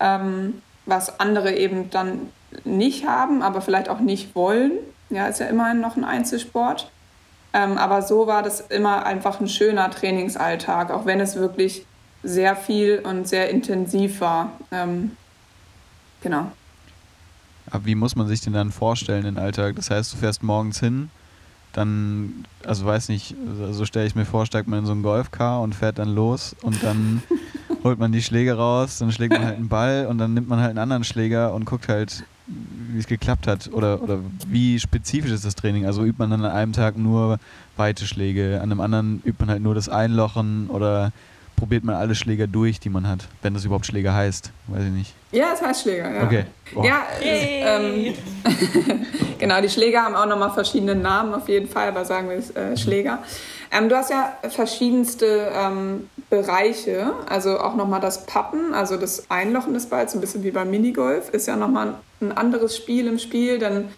ähm, 0.00 0.62
was 0.86 1.20
andere 1.20 1.54
eben 1.54 1.90
dann 1.90 2.30
nicht 2.64 3.06
haben, 3.06 3.42
aber 3.42 3.60
vielleicht 3.60 3.88
auch 3.88 4.00
nicht 4.00 4.34
wollen. 4.34 4.72
Ja, 5.10 5.26
ist 5.26 5.40
ja 5.40 5.46
immerhin 5.46 5.80
noch 5.80 5.96
ein 5.96 6.04
Einzelsport. 6.04 6.90
Ähm, 7.52 7.78
aber 7.78 8.02
so 8.02 8.26
war 8.26 8.42
das 8.42 8.60
immer 8.60 9.04
einfach 9.04 9.40
ein 9.40 9.48
schöner 9.48 9.90
Trainingsalltag, 9.90 10.90
auch 10.90 11.04
wenn 11.04 11.20
es 11.20 11.36
wirklich 11.36 11.84
sehr 12.22 12.56
viel 12.56 13.00
und 13.04 13.28
sehr 13.28 13.50
intensiv 13.50 14.20
war. 14.20 14.52
Ähm, 14.72 15.16
genau. 16.24 16.50
Aber 17.70 17.86
wie 17.86 17.94
muss 17.94 18.16
man 18.16 18.26
sich 18.26 18.40
denn 18.40 18.52
dann 18.52 18.72
vorstellen, 18.72 19.24
den 19.24 19.38
Alltag? 19.38 19.76
Das 19.76 19.90
heißt, 19.90 20.12
du 20.12 20.16
fährst 20.16 20.42
morgens 20.42 20.80
hin, 20.80 21.10
dann, 21.72 22.44
also 22.64 22.84
weiß 22.84 23.08
nicht, 23.08 23.34
so 23.56 23.64
also 23.64 23.84
stelle 23.84 24.06
ich 24.06 24.14
mir 24.14 24.24
vor, 24.24 24.46
steigt 24.46 24.68
man 24.68 24.80
in 24.80 24.86
so 24.86 24.92
ein 24.92 25.02
Golfcar 25.02 25.60
und 25.62 25.74
fährt 25.74 25.98
dann 25.98 26.14
los 26.14 26.54
und 26.62 26.82
dann 26.82 27.22
holt 27.84 27.98
man 27.98 28.12
die 28.12 28.22
Schläge 28.22 28.54
raus, 28.54 28.98
dann 28.98 29.12
schlägt 29.12 29.32
man 29.32 29.44
halt 29.44 29.56
einen 29.56 29.68
Ball 29.68 30.06
und 30.06 30.18
dann 30.18 30.34
nimmt 30.34 30.48
man 30.48 30.60
halt 30.60 30.70
einen 30.70 30.78
anderen 30.78 31.04
Schläger 31.04 31.54
und 31.54 31.64
guckt 31.64 31.88
halt, 31.88 32.24
wie 32.46 32.98
es 32.98 33.06
geklappt 33.06 33.46
hat 33.46 33.70
oder, 33.72 34.02
oder 34.02 34.18
wie 34.46 34.78
spezifisch 34.78 35.30
ist 35.30 35.44
das 35.44 35.54
Training? 35.54 35.86
Also 35.86 36.04
übt 36.04 36.18
man 36.18 36.30
dann 36.30 36.44
an 36.44 36.52
einem 36.52 36.72
Tag 36.72 36.96
nur 36.96 37.38
weite 37.76 38.06
Schläge, 38.06 38.60
an 38.62 38.70
einem 38.70 38.80
anderen 38.80 39.22
übt 39.24 39.36
man 39.40 39.50
halt 39.50 39.62
nur 39.62 39.74
das 39.74 39.88
Einlochen 39.88 40.68
oder 40.68 41.12
probiert 41.56 41.84
man 41.84 41.94
alle 41.94 42.14
Schläger 42.14 42.46
durch, 42.46 42.80
die 42.80 42.90
man 42.90 43.08
hat, 43.08 43.26
wenn 43.42 43.54
das 43.54 43.64
überhaupt 43.64 43.86
Schläger 43.86 44.14
heißt, 44.14 44.50
weiß 44.68 44.84
ich 44.84 44.90
nicht. 44.90 45.14
Ja, 45.32 45.52
es 45.54 45.62
heißt 45.62 45.82
Schläger, 45.82 46.12
ja. 46.12 46.24
Okay. 46.24 46.44
Wow. 46.72 46.84
Ja, 46.86 47.02
ähm, 47.20 48.14
genau, 49.38 49.60
die 49.60 49.68
Schläger 49.68 50.02
haben 50.02 50.14
auch 50.14 50.26
nochmal 50.26 50.50
verschiedene 50.50 50.94
Namen 50.94 51.34
auf 51.34 51.48
jeden 51.48 51.68
Fall, 51.68 51.88
aber 51.88 52.04
sagen 52.04 52.28
wir 52.28 52.36
es 52.36 52.50
äh, 52.54 52.76
Schläger. 52.76 53.20
Ähm, 53.70 53.88
du 53.88 53.96
hast 53.96 54.10
ja 54.10 54.36
verschiedenste 54.48 55.50
ähm, 55.52 56.08
Bereiche, 56.30 57.12
also 57.28 57.58
auch 57.58 57.74
nochmal 57.74 58.00
das 58.00 58.26
Pappen, 58.26 58.72
also 58.74 58.96
das 58.96 59.30
Einlochen 59.30 59.74
des 59.74 59.86
Balls, 59.86 60.14
ein 60.14 60.20
bisschen 60.20 60.44
wie 60.44 60.50
beim 60.50 60.70
Minigolf, 60.70 61.30
ist 61.30 61.46
ja 61.46 61.56
nochmal 61.56 61.94
ein 62.20 62.32
anderes 62.32 62.76
Spiel 62.76 63.06
im 63.06 63.18
Spiel, 63.18 63.58
denn 63.58 63.88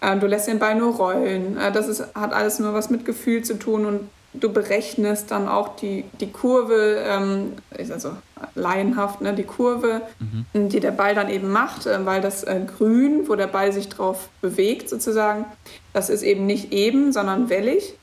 äh, 0.00 0.16
du 0.16 0.26
lässt 0.26 0.46
den 0.46 0.58
Ball 0.58 0.74
nur 0.74 0.94
rollen. 0.94 1.56
Äh, 1.56 1.72
das 1.72 1.88
ist, 1.88 2.14
hat 2.14 2.32
alles 2.32 2.58
nur 2.58 2.74
was 2.74 2.90
mit 2.90 3.04
Gefühl 3.04 3.42
zu 3.42 3.58
tun 3.58 3.86
und 3.86 4.00
du 4.34 4.52
berechnest 4.52 5.30
dann 5.30 5.48
auch 5.48 5.76
die, 5.76 6.04
die 6.20 6.30
Kurve, 6.30 7.02
ähm, 7.06 7.52
ist 7.76 7.90
also 7.90 8.12
laienhaft, 8.54 9.20
ne, 9.20 9.32
die 9.34 9.44
Kurve, 9.44 10.02
mhm. 10.18 10.68
die 10.68 10.80
der 10.80 10.90
Ball 10.90 11.14
dann 11.14 11.30
eben 11.30 11.50
macht, 11.50 11.86
äh, 11.86 12.04
weil 12.04 12.20
das 12.20 12.44
äh, 12.44 12.60
Grün, 12.66 13.28
wo 13.28 13.34
der 13.34 13.46
Ball 13.46 13.72
sich 13.72 13.88
drauf 13.88 14.28
bewegt 14.40 14.88
sozusagen, 14.88 15.44
das 15.92 16.10
ist 16.10 16.22
eben 16.22 16.46
nicht 16.46 16.72
eben, 16.72 17.12
sondern 17.12 17.48
wellig. 17.48 17.94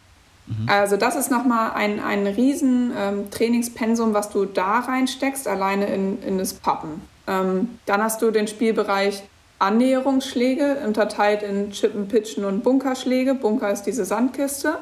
Mhm. 0.47 0.67
Also 0.67 0.97
das 0.97 1.15
ist 1.15 1.31
nochmal 1.31 1.71
ein, 1.73 1.99
ein 1.99 2.27
riesen 2.27 2.91
ähm, 2.97 3.31
Trainingspensum, 3.31 4.13
was 4.13 4.29
du 4.29 4.45
da 4.45 4.79
reinsteckst, 4.79 5.47
alleine 5.47 5.87
in, 5.87 6.21
in 6.23 6.37
das 6.37 6.53
Pappen. 6.53 7.01
Ähm, 7.27 7.79
dann 7.85 8.03
hast 8.03 8.21
du 8.21 8.31
den 8.31 8.47
Spielbereich 8.47 9.23
Annäherungsschläge, 9.57 10.81
unterteilt 10.85 11.41
in 11.41 11.71
Chippen, 11.71 12.07
Pitchen 12.07 12.43
und 12.45 12.63
Bunkerschläge. 12.63 13.35
Bunker 13.35 13.71
ist 13.71 13.83
diese 13.83 14.05
Sandkiste. 14.05 14.77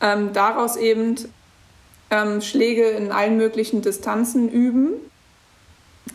Ähm, 0.00 0.32
daraus 0.32 0.76
eben 0.76 1.16
ähm, 2.10 2.40
Schläge 2.40 2.88
in 2.90 3.12
allen 3.12 3.36
möglichen 3.36 3.82
Distanzen 3.82 4.48
üben. 4.48 4.92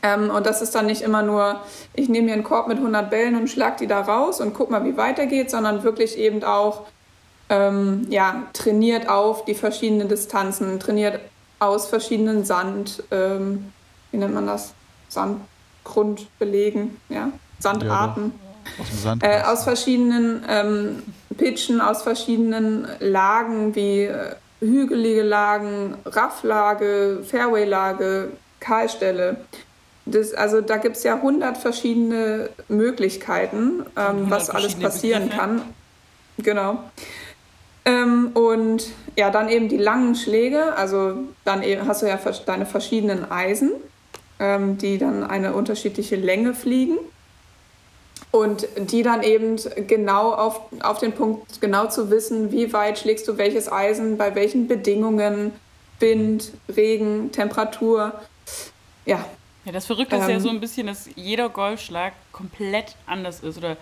Ähm, 0.03 0.29
und 0.29 0.45
das 0.45 0.61
ist 0.61 0.73
dann 0.73 0.85
nicht 0.85 1.01
immer 1.01 1.21
nur, 1.21 1.61
ich 1.93 2.09
nehme 2.09 2.27
mir 2.27 2.33
einen 2.33 2.43
Korb 2.43 2.67
mit 2.67 2.77
100 2.77 3.09
Bällen 3.09 3.35
und 3.35 3.49
schlag 3.49 3.77
die 3.77 3.87
da 3.87 4.01
raus 4.01 4.39
und 4.39 4.53
guck 4.53 4.69
mal, 4.71 4.85
wie 4.85 4.97
weitergeht, 4.97 5.51
sondern 5.51 5.83
wirklich 5.83 6.17
eben 6.17 6.43
auch 6.43 6.85
ähm, 7.49 8.07
ja, 8.09 8.43
trainiert 8.53 9.09
auf 9.09 9.45
die 9.45 9.55
verschiedenen 9.55 10.07
Distanzen, 10.07 10.79
trainiert 10.79 11.19
aus 11.59 11.87
verschiedenen 11.87 12.45
Sand, 12.45 13.03
ähm, 13.11 13.71
wie 14.11 14.17
nennt 14.17 14.33
man 14.33 14.47
das? 14.47 14.73
Sandgrundbelegen, 15.09 16.97
ja, 17.09 17.31
Sandarten. 17.59 18.33
Ja, 18.43 18.50
aus, 18.79 19.03
Sand 19.03 19.23
äh, 19.23 19.41
aus 19.41 19.63
verschiedenen 19.63 20.43
ähm, 20.47 21.03
Pitchen, 21.37 21.81
aus 21.81 22.03
verschiedenen 22.03 22.87
Lagen 22.99 23.75
wie 23.75 24.03
äh, 24.03 24.35
hügelige 24.59 25.23
Lagen, 25.23 25.95
Rafflage, 26.05 27.23
Fairwaylage, 27.23 28.29
Kahlstelle. 28.59 29.37
Das, 30.05 30.33
also 30.33 30.61
da 30.61 30.77
gibt 30.77 30.97
es 30.97 31.03
ja 31.03 31.19
hundert 31.21 31.57
verschiedende 31.57 32.51
Möglichkeiten, 32.67 33.85
ähm, 33.97 34.29
was 34.29 34.49
alles 34.49 34.75
passieren 34.75 35.23
Begriffe. 35.23 35.41
kann. 35.41 35.61
Genau. 36.37 36.83
Ähm, 37.85 38.31
und 38.33 38.87
ja, 39.17 39.31
dann 39.31 39.49
eben 39.49 39.67
die 39.67 39.77
langen 39.77 40.15
Schläge, 40.15 40.75
also 40.75 41.15
dann 41.43 41.63
eben 41.63 41.87
hast 41.87 42.03
du 42.03 42.07
ja 42.07 42.19
deine 42.45 42.65
verschiedenen 42.65 43.29
Eisen, 43.31 43.71
ähm, 44.39 44.77
die 44.77 44.97
dann 44.97 45.23
eine 45.23 45.53
unterschiedliche 45.53 46.15
Länge 46.15 46.53
fliegen 46.53 46.97
und 48.31 48.67
die 48.77 49.03
dann 49.03 49.23
eben 49.23 49.57
genau 49.87 50.33
auf, 50.33 50.61
auf 50.81 50.99
den 50.99 51.11
Punkt, 51.11 51.59
genau 51.61 51.87
zu 51.87 52.09
wissen, 52.09 52.51
wie 52.51 52.71
weit 52.73 52.99
schlägst 52.99 53.27
du 53.27 53.37
welches 53.37 53.71
Eisen, 53.71 54.17
bei 54.17 54.35
welchen 54.35 54.67
Bedingungen, 54.67 55.51
Wind, 55.99 56.51
Regen, 56.75 57.31
Temperatur, 57.31 58.13
ja. 59.05 59.25
Ja, 59.65 59.71
das 59.71 59.85
Verrückte 59.85 60.15
ähm, 60.15 60.21
ist 60.21 60.27
ja 60.27 60.35
ähm, 60.35 60.41
so 60.41 60.49
ein 60.49 60.59
bisschen, 60.59 60.87
dass 60.87 61.09
jeder 61.15 61.49
Golfschlag 61.49 62.13
komplett 62.31 62.95
anders 63.05 63.41
ist 63.41 63.57
oder 63.57 63.77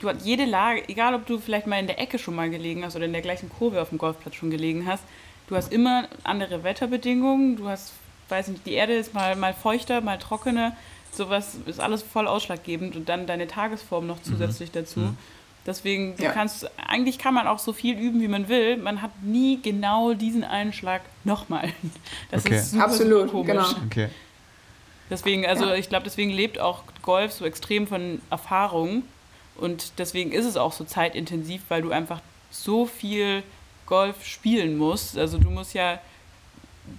du 0.00 0.08
hast 0.08 0.24
jede 0.24 0.44
Lage, 0.44 0.82
egal 0.88 1.14
ob 1.14 1.26
du 1.26 1.38
vielleicht 1.38 1.66
mal 1.66 1.78
in 1.78 1.86
der 1.86 1.98
Ecke 1.98 2.18
schon 2.18 2.34
mal 2.34 2.50
gelegen 2.50 2.84
hast 2.84 2.96
oder 2.96 3.06
in 3.06 3.12
der 3.12 3.22
gleichen 3.22 3.48
Kurve 3.48 3.80
auf 3.80 3.90
dem 3.90 3.98
Golfplatz 3.98 4.34
schon 4.34 4.50
gelegen 4.50 4.86
hast, 4.86 5.04
du 5.48 5.56
hast 5.56 5.72
immer 5.72 6.08
andere 6.24 6.64
Wetterbedingungen, 6.64 7.56
du 7.56 7.68
hast, 7.68 7.92
weiß 8.28 8.48
nicht, 8.48 8.66
die 8.66 8.72
Erde 8.72 8.94
ist 8.94 9.14
mal, 9.14 9.36
mal 9.36 9.54
feuchter, 9.54 10.00
mal 10.00 10.18
trockener, 10.18 10.76
sowas 11.12 11.56
ist 11.66 11.80
alles 11.80 12.02
voll 12.02 12.26
ausschlaggebend 12.26 12.96
und 12.96 13.08
dann 13.08 13.26
deine 13.26 13.46
Tagesform 13.46 14.06
noch 14.06 14.18
mhm. 14.18 14.24
zusätzlich 14.24 14.70
mhm. 14.70 14.74
dazu. 14.74 15.00
Mhm. 15.00 15.16
Deswegen, 15.66 16.16
du 16.16 16.24
ja. 16.24 16.32
kannst, 16.32 16.70
eigentlich 16.78 17.18
kann 17.18 17.34
man 17.34 17.46
auch 17.46 17.58
so 17.58 17.72
viel 17.72 17.98
üben, 17.98 18.20
wie 18.22 18.28
man 18.28 18.48
will. 18.48 18.78
Man 18.78 19.02
hat 19.02 19.10
nie 19.22 19.60
genau 19.60 20.14
diesen 20.14 20.42
einen 20.42 20.72
Schlag 20.72 21.02
nochmal. 21.24 21.68
Das 22.30 22.46
okay. 22.46 22.56
ist 22.56 22.70
super, 22.70 22.84
Absolut, 22.84 23.30
super 23.30 23.52
komisch. 23.52 23.68
Genau. 23.68 23.86
Okay. 23.86 24.08
Deswegen, 25.10 25.44
also 25.44 25.66
ja. 25.66 25.74
ich 25.74 25.88
glaube, 25.88 26.04
deswegen 26.04 26.30
lebt 26.30 26.58
auch 26.60 26.84
Golf 27.02 27.32
so 27.32 27.44
extrem 27.44 27.86
von 27.86 28.22
Erfahrung. 28.30 29.02
Und 29.56 29.98
deswegen 29.98 30.32
ist 30.32 30.46
es 30.46 30.56
auch 30.56 30.72
so 30.72 30.84
zeitintensiv, 30.84 31.62
weil 31.68 31.82
du 31.82 31.90
einfach 31.90 32.20
so 32.50 32.86
viel 32.86 33.42
Golf 33.86 34.24
spielen 34.24 34.78
musst. 34.78 35.18
Also 35.18 35.38
du 35.38 35.50
musst 35.50 35.74
ja, 35.74 36.00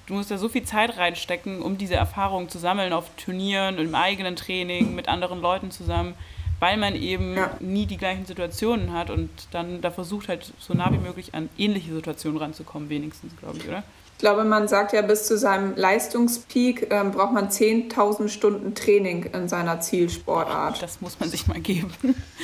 du 0.07 0.13
musst 0.13 0.29
ja 0.29 0.37
so 0.37 0.49
viel 0.49 0.63
Zeit 0.63 0.97
reinstecken, 0.97 1.61
um 1.61 1.77
diese 1.77 1.95
Erfahrung 1.95 2.49
zu 2.49 2.59
sammeln 2.59 2.93
auf 2.93 3.09
Turnieren, 3.17 3.77
im 3.77 3.95
eigenen 3.95 4.35
Training, 4.35 4.95
mit 4.95 5.07
anderen 5.07 5.41
Leuten 5.41 5.71
zusammen, 5.71 6.15
weil 6.59 6.77
man 6.77 6.95
eben 6.95 7.35
ja. 7.35 7.51
nie 7.59 7.85
die 7.85 7.97
gleichen 7.97 8.25
Situationen 8.25 8.93
hat 8.93 9.09
und 9.09 9.29
dann 9.51 9.81
da 9.81 9.91
versucht 9.91 10.27
halt 10.27 10.53
so 10.59 10.73
nah 10.73 10.91
wie 10.91 10.97
möglich 10.97 11.33
an 11.33 11.49
ähnliche 11.57 11.93
Situationen 11.93 12.37
ranzukommen, 12.37 12.89
wenigstens, 12.89 13.35
glaube 13.37 13.57
ich, 13.57 13.67
oder? 13.67 13.83
Ich 14.21 14.23
glaube, 14.23 14.43
man 14.43 14.67
sagt 14.67 14.93
ja, 14.93 15.01
bis 15.01 15.25
zu 15.25 15.35
seinem 15.35 15.75
Leistungspeak 15.75 16.91
ähm, 16.91 17.11
braucht 17.11 17.33
man 17.33 17.49
10.000 17.49 18.29
Stunden 18.29 18.75
Training 18.75 19.23
in 19.33 19.49
seiner 19.49 19.79
Zielsportart. 19.79 20.79
Das 20.83 21.01
muss 21.01 21.19
man 21.19 21.27
sich 21.27 21.47
mal 21.47 21.59
geben. 21.59 21.91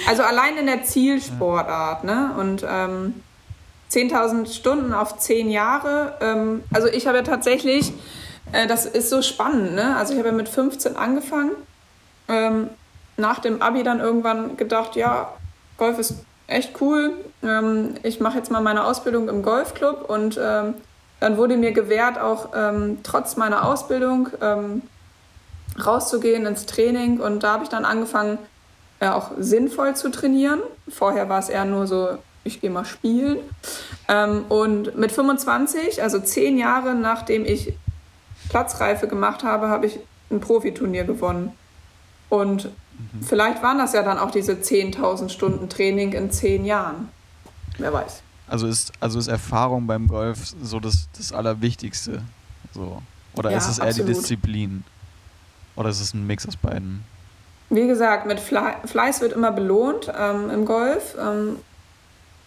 Also 0.07 0.23
allein 0.23 0.57
in 0.57 0.65
der 0.65 0.83
Zielsportart, 0.85 2.03
ne? 2.03 2.33
Und 2.39 2.65
ähm, 2.67 3.13
10.000 3.91 4.53
Stunden 4.53 4.93
auf 4.93 5.17
10 5.17 5.49
Jahre. 5.49 6.15
Ähm, 6.21 6.63
also 6.73 6.87
ich 6.87 7.07
habe 7.07 7.17
ja 7.17 7.23
tatsächlich, 7.23 7.93
äh, 8.51 8.67
das 8.67 8.85
ist 8.85 9.09
so 9.09 9.21
spannend, 9.21 9.75
ne? 9.75 9.95
Also 9.95 10.13
ich 10.13 10.19
habe 10.19 10.29
ja 10.29 10.35
mit 10.35 10.49
15 10.49 10.95
angefangen. 10.95 11.51
Ähm, 12.27 12.69
nach 13.15 13.39
dem 13.39 13.61
Abi 13.61 13.83
dann 13.83 13.99
irgendwann 13.99 14.57
gedacht, 14.57 14.95
ja, 14.95 15.33
Golf 15.77 15.97
ist 15.99 16.15
echt 16.47 16.81
cool. 16.81 17.13
Ähm, 17.43 17.95
ich 18.03 18.19
mache 18.19 18.37
jetzt 18.37 18.51
mal 18.51 18.61
meine 18.61 18.83
Ausbildung 18.83 19.29
im 19.29 19.43
Golfclub 19.43 20.09
und 20.09 20.39
ähm, 20.41 20.75
dann 21.19 21.37
wurde 21.37 21.57
mir 21.57 21.71
gewährt, 21.71 22.19
auch 22.19 22.49
ähm, 22.55 22.99
trotz 23.03 23.37
meiner 23.37 23.65
Ausbildung 23.65 24.29
ähm, 24.41 24.83
rauszugehen 25.83 26.45
ins 26.45 26.65
Training. 26.65 27.19
Und 27.19 27.43
da 27.43 27.53
habe 27.53 27.63
ich 27.63 27.69
dann 27.69 27.85
angefangen, 27.85 28.37
äh, 28.99 29.09
auch 29.09 29.31
sinnvoll 29.37 29.95
zu 29.95 30.09
trainieren. 30.09 30.61
Vorher 30.87 31.27
war 31.29 31.39
es 31.39 31.49
eher 31.49 31.65
nur 31.65 31.87
so, 31.87 32.17
ich 32.47 32.61
gehe 32.61 32.69
mal 32.69 32.85
spielen. 32.85 33.39
Ähm, 34.07 34.45
und 34.49 34.97
mit 34.97 35.11
25, 35.11 36.01
also 36.01 36.19
zehn 36.19 36.57
Jahre 36.57 36.95
nachdem 36.95 37.45
ich 37.45 37.73
Platzreife 38.49 39.07
gemacht 39.07 39.43
habe, 39.43 39.69
habe 39.69 39.85
ich 39.85 39.99
ein 40.31 40.39
Profiturnier 40.39 41.03
gewonnen. 41.03 41.51
Und 42.29 42.65
mhm. 42.65 43.23
vielleicht 43.23 43.61
waren 43.63 43.77
das 43.77 43.93
ja 43.93 44.03
dann 44.03 44.17
auch 44.17 44.31
diese 44.31 44.53
10.000 44.53 45.29
Stunden 45.29 45.69
Training 45.69 46.13
in 46.13 46.31
zehn 46.31 46.65
Jahren. 46.65 47.09
Wer 47.77 47.93
weiß. 47.93 48.23
Also 48.47 48.67
ist, 48.67 48.93
also 48.99 49.19
ist 49.19 49.27
Erfahrung 49.27 49.87
beim 49.87 50.07
Golf 50.07 50.39
so 50.61 50.79
das, 50.79 51.07
das 51.17 51.31
Allerwichtigste? 51.31 52.23
So. 52.73 53.01
Oder 53.35 53.51
ja, 53.51 53.57
ist 53.57 53.67
es 53.67 53.79
eher 53.79 53.87
absolut. 53.87 54.09
die 54.09 54.13
Disziplin? 54.13 54.83
Oder 55.75 55.89
ist 55.89 56.01
es 56.01 56.13
ein 56.13 56.25
Mix 56.25 56.47
aus 56.47 56.55
beiden? 56.57 57.03
Wie 57.69 57.85
gesagt, 57.85 58.25
mit 58.25 58.39
Fleiß 58.39 59.21
wird 59.21 59.33
immer 59.33 59.51
belohnt 59.51 60.11
ähm, 60.17 60.49
im 60.49 60.65
Golf. 60.65 61.15
Ähm, 61.19 61.57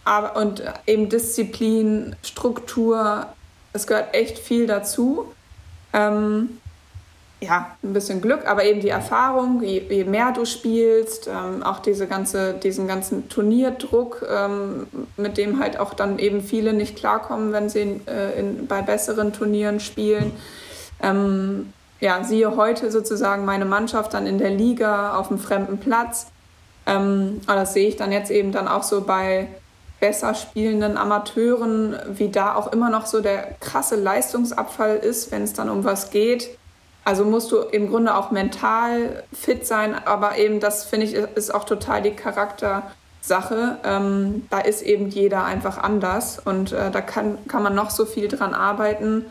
aber, 0.03 0.35
und 0.35 0.63
eben 0.87 1.09
Disziplin, 1.09 2.15
Struktur, 2.23 3.27
es 3.73 3.87
gehört 3.87 4.13
echt 4.13 4.39
viel 4.39 4.67
dazu. 4.67 5.31
Ähm, 5.93 6.57
ja, 7.41 7.75
ein 7.83 7.93
bisschen 7.93 8.21
Glück, 8.21 8.45
aber 8.45 8.65
eben 8.65 8.81
die 8.81 8.89
Erfahrung, 8.89 9.63
je, 9.63 9.81
je 9.89 10.03
mehr 10.03 10.31
du 10.31 10.45
spielst, 10.45 11.27
ähm, 11.27 11.63
auch 11.63 11.79
diese 11.79 12.05
ganze, 12.05 12.53
diesen 12.53 12.87
ganzen 12.87 13.29
Turnierdruck, 13.29 14.23
ähm, 14.31 14.87
mit 15.17 15.37
dem 15.37 15.59
halt 15.59 15.79
auch 15.79 15.95
dann 15.95 16.19
eben 16.19 16.41
viele 16.41 16.73
nicht 16.73 16.95
klarkommen, 16.95 17.51
wenn 17.51 17.67
sie 17.67 18.01
äh, 18.05 18.39
in, 18.39 18.67
bei 18.67 18.83
besseren 18.83 19.33
Turnieren 19.33 19.79
spielen. 19.79 20.33
Ähm, 21.01 21.73
ja, 21.99 22.23
siehe 22.23 22.55
heute 22.55 22.91
sozusagen 22.91 23.43
meine 23.43 23.65
Mannschaft 23.65 24.13
dann 24.13 24.27
in 24.27 24.37
der 24.37 24.51
Liga 24.51 25.17
auf 25.17 25.31
einem 25.31 25.39
fremden 25.39 25.79
Platz. 25.79 26.27
Ähm, 26.85 27.41
aber 27.47 27.61
das 27.61 27.73
sehe 27.73 27.87
ich 27.87 27.95
dann 27.95 28.11
jetzt 28.11 28.29
eben 28.29 28.51
dann 28.51 28.67
auch 28.67 28.83
so 28.83 29.01
bei 29.01 29.47
besser 30.01 30.33
spielenden 30.33 30.97
Amateuren, 30.97 31.95
wie 32.09 32.27
da 32.29 32.55
auch 32.55 32.73
immer 32.73 32.89
noch 32.89 33.05
so 33.05 33.21
der 33.21 33.55
krasse 33.61 33.95
Leistungsabfall 33.95 34.97
ist, 34.97 35.31
wenn 35.31 35.43
es 35.43 35.53
dann 35.53 35.69
um 35.69 35.85
was 35.85 36.11
geht 36.11 36.49
also 37.03 37.25
musst 37.25 37.51
du 37.51 37.57
im 37.57 37.89
Grunde 37.89 38.15
auch 38.15 38.31
mental 38.31 39.23
fit 39.33 39.65
sein, 39.65 39.95
aber 40.05 40.37
eben 40.37 40.59
das 40.59 40.85
finde 40.85 41.07
ich 41.07 41.13
ist 41.13 41.53
auch 41.53 41.63
total 41.63 42.01
die 42.01 42.11
Charaktersache. 42.11 43.77
Ähm, 43.83 44.47
da 44.49 44.59
ist 44.59 44.83
eben 44.83 45.09
jeder 45.09 45.43
einfach 45.43 45.79
anders 45.79 46.39
und 46.39 46.71
äh, 46.71 46.91
da 46.91 47.01
kann, 47.01 47.39
kann 47.47 47.63
man 47.63 47.73
noch 47.73 47.89
so 47.89 48.05
viel 48.05 48.27
dran 48.27 48.53
arbeiten. 48.53 49.25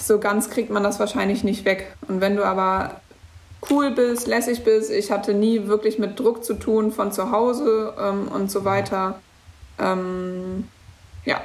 So 0.00 0.18
ganz 0.18 0.50
kriegt 0.50 0.70
man 0.70 0.82
das 0.82 0.98
wahrscheinlich 0.98 1.44
nicht 1.44 1.64
weg. 1.64 1.94
Und 2.08 2.20
wenn 2.20 2.34
du 2.34 2.44
aber 2.44 3.00
cool 3.70 3.90
bist, 3.90 4.26
lässig 4.26 4.64
bist, 4.64 4.90
ich 4.90 5.10
hatte 5.10 5.34
nie 5.34 5.66
wirklich 5.66 5.98
mit 5.98 6.18
Druck 6.18 6.44
zu 6.44 6.54
tun 6.54 6.92
von 6.92 7.12
zu 7.12 7.30
Hause 7.30 7.94
ähm, 8.00 8.28
und 8.28 8.50
so 8.50 8.64
weiter. 8.64 9.18
Ähm, 9.78 10.68
ja, 11.24 11.40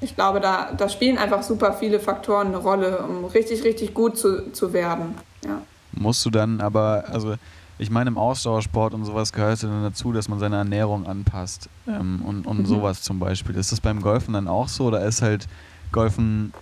ich 0.00 0.14
glaube, 0.14 0.40
da, 0.40 0.72
da 0.76 0.88
spielen 0.88 1.16
einfach 1.16 1.42
super 1.42 1.74
viele 1.74 2.00
Faktoren 2.00 2.48
eine 2.48 2.56
Rolle, 2.56 2.98
um 2.98 3.24
richtig, 3.24 3.64
richtig 3.64 3.94
gut 3.94 4.18
zu, 4.18 4.52
zu 4.52 4.72
werden. 4.72 5.14
Ja. 5.44 5.62
Musst 5.92 6.24
du 6.26 6.30
dann 6.30 6.60
aber, 6.60 7.04
also 7.10 7.36
ich 7.78 7.90
meine, 7.90 8.08
im 8.08 8.18
Ausdauersport 8.18 8.94
und 8.94 9.04
sowas 9.04 9.32
gehört 9.32 9.62
dann 9.62 9.82
dazu, 9.82 10.12
dass 10.12 10.28
man 10.28 10.38
seine 10.38 10.56
Ernährung 10.56 11.06
anpasst 11.06 11.68
ähm, 11.86 12.22
und, 12.24 12.46
und 12.46 12.60
mhm. 12.60 12.66
sowas 12.66 13.02
zum 13.02 13.18
Beispiel. 13.18 13.56
Ist 13.56 13.72
das 13.72 13.80
beim 13.80 14.00
Golfen 14.02 14.34
dann 14.34 14.48
auch 14.48 14.68
so 14.68 14.84
oder 14.84 15.04
ist 15.04 15.22
halt 15.22 15.48
Golfen 15.90 16.52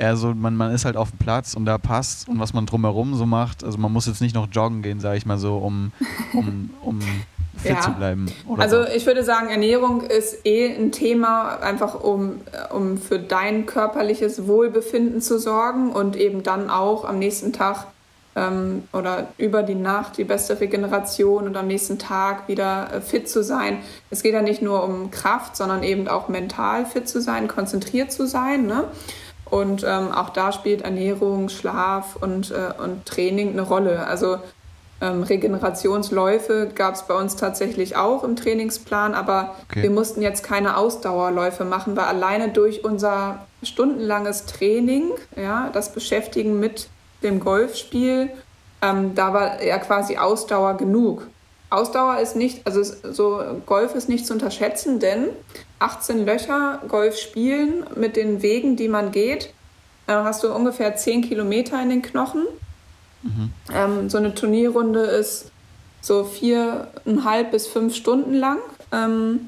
eher 0.00 0.16
so, 0.16 0.34
man, 0.34 0.56
man 0.56 0.74
ist 0.74 0.84
halt 0.84 0.96
auf 0.96 1.10
dem 1.10 1.18
Platz 1.18 1.54
und 1.54 1.66
da 1.66 1.78
passt 1.78 2.28
und 2.28 2.40
was 2.40 2.52
man 2.52 2.66
drumherum 2.66 3.14
so 3.14 3.26
macht, 3.26 3.62
also 3.62 3.78
man 3.78 3.92
muss 3.92 4.06
jetzt 4.06 4.20
nicht 4.20 4.34
noch 4.34 4.48
joggen 4.50 4.82
gehen, 4.82 5.00
sage 5.00 5.18
ich 5.18 5.26
mal 5.26 5.38
so, 5.38 5.58
um, 5.58 5.92
um, 6.32 6.70
um 6.82 7.00
fit 7.56 7.72
ja. 7.72 7.80
zu 7.80 7.92
bleiben. 7.92 8.26
also 8.56 8.82
so. 8.82 8.88
ich 8.88 9.04
würde 9.06 9.22
sagen, 9.22 9.48
Ernährung 9.48 10.02
ist 10.02 10.46
eh 10.46 10.74
ein 10.74 10.92
Thema, 10.92 11.56
einfach 11.60 12.00
um, 12.00 12.40
um 12.72 12.96
für 12.96 13.18
dein 13.18 13.66
körperliches 13.66 14.46
Wohlbefinden 14.46 15.20
zu 15.20 15.38
sorgen 15.38 15.92
und 15.92 16.16
eben 16.16 16.42
dann 16.42 16.70
auch 16.70 17.04
am 17.04 17.18
nächsten 17.18 17.52
Tag 17.52 17.86
ähm, 18.36 18.84
oder 18.92 19.28
über 19.38 19.62
die 19.62 19.74
Nacht 19.74 20.16
die 20.16 20.24
beste 20.24 20.60
Regeneration 20.60 21.46
und 21.46 21.56
am 21.56 21.66
nächsten 21.66 21.98
Tag 21.98 22.48
wieder 22.48 22.92
äh, 22.92 23.00
fit 23.00 23.28
zu 23.28 23.42
sein. 23.42 23.78
Es 24.08 24.22
geht 24.22 24.32
ja 24.32 24.42
nicht 24.42 24.62
nur 24.62 24.84
um 24.84 25.10
Kraft, 25.10 25.56
sondern 25.56 25.82
eben 25.82 26.08
auch 26.08 26.28
mental 26.28 26.86
fit 26.86 27.08
zu 27.08 27.20
sein, 27.20 27.48
konzentriert 27.48 28.12
zu 28.12 28.26
sein. 28.26 28.66
Ne? 28.66 28.84
Und 29.50 29.84
ähm, 29.84 30.12
auch 30.12 30.30
da 30.30 30.52
spielt 30.52 30.82
Ernährung, 30.82 31.48
Schlaf 31.48 32.16
und, 32.16 32.50
äh, 32.52 32.82
und 32.82 33.04
Training 33.04 33.50
eine 33.50 33.62
Rolle. 33.62 34.06
Also 34.06 34.38
ähm, 35.00 35.22
Regenerationsläufe 35.22 36.70
gab 36.74 36.94
es 36.94 37.02
bei 37.02 37.14
uns 37.14 37.36
tatsächlich 37.36 37.96
auch 37.96 38.22
im 38.22 38.36
Trainingsplan, 38.36 39.14
aber 39.14 39.56
okay. 39.68 39.82
wir 39.82 39.90
mussten 39.90 40.20
jetzt 40.20 40.44
keine 40.44 40.76
Ausdauerläufe 40.76 41.64
machen, 41.64 41.96
weil 41.96 42.04
alleine 42.04 42.50
durch 42.50 42.84
unser 42.84 43.46
stundenlanges 43.62 44.46
Training, 44.46 45.10
ja, 45.36 45.70
das 45.72 45.92
Beschäftigen 45.92 46.60
mit 46.60 46.88
dem 47.22 47.40
Golfspiel, 47.40 48.30
ähm, 48.82 49.14
da 49.14 49.32
war 49.32 49.62
ja 49.62 49.78
quasi 49.78 50.16
Ausdauer 50.16 50.76
genug. 50.76 51.26
Ausdauer 51.70 52.18
ist 52.18 52.36
nicht, 52.36 52.66
also 52.66 52.82
so 52.82 53.42
Golf 53.64 53.94
ist 53.94 54.08
nicht 54.08 54.26
zu 54.26 54.32
unterschätzen, 54.32 54.98
denn 54.98 55.28
18 55.80 56.24
Löcher 56.24 56.80
Golf 56.86 57.18
spielen 57.18 57.84
mit 57.96 58.16
den 58.16 58.42
Wegen, 58.42 58.76
die 58.76 58.88
man 58.88 59.10
geht, 59.10 59.52
äh, 60.06 60.12
hast 60.12 60.44
du 60.44 60.54
ungefähr 60.54 60.94
10 60.94 61.22
Kilometer 61.22 61.82
in 61.82 61.90
den 61.90 62.02
Knochen. 62.02 62.44
Mhm. 63.22 63.52
Ähm, 63.74 64.10
so 64.10 64.18
eine 64.18 64.34
Turnierrunde 64.34 65.00
ist 65.00 65.50
so 66.00 66.24
viereinhalb 66.24 67.50
bis 67.50 67.66
fünf 67.66 67.94
Stunden 67.94 68.34
lang. 68.34 68.58
Ähm, 68.92 69.40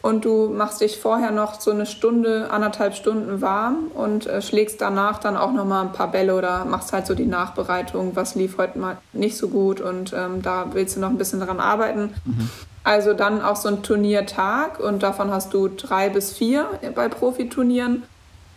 und 0.00 0.24
du 0.24 0.48
machst 0.48 0.80
dich 0.80 0.98
vorher 0.98 1.32
noch 1.32 1.60
so 1.60 1.70
eine 1.70 1.84
Stunde, 1.84 2.50
anderthalb 2.50 2.94
Stunden 2.94 3.40
warm 3.40 3.88
und 3.94 4.26
äh, 4.26 4.40
schlägst 4.42 4.80
danach 4.80 5.18
dann 5.18 5.36
auch 5.36 5.52
noch 5.52 5.64
mal 5.64 5.82
ein 5.82 5.92
paar 5.92 6.10
Bälle 6.10 6.36
oder 6.36 6.64
machst 6.64 6.92
halt 6.92 7.06
so 7.06 7.14
die 7.14 7.26
Nachbereitung, 7.26 8.14
was 8.14 8.34
lief 8.34 8.58
heute 8.58 8.78
mal 8.78 8.98
nicht 9.12 9.36
so 9.36 9.48
gut 9.48 9.80
und 9.80 10.12
ähm, 10.12 10.40
da 10.42 10.68
willst 10.72 10.96
du 10.96 11.00
noch 11.00 11.10
ein 11.10 11.18
bisschen 11.18 11.40
daran 11.40 11.60
arbeiten. 11.60 12.14
Mhm. 12.24 12.48
Also 12.88 13.12
dann 13.12 13.42
auch 13.42 13.56
so 13.56 13.68
ein 13.68 13.82
Turniertag 13.82 14.80
und 14.80 15.02
davon 15.02 15.30
hast 15.30 15.52
du 15.52 15.68
drei 15.68 16.08
bis 16.08 16.32
vier 16.32 16.66
bei 16.94 17.10
Profiturnieren 17.10 18.04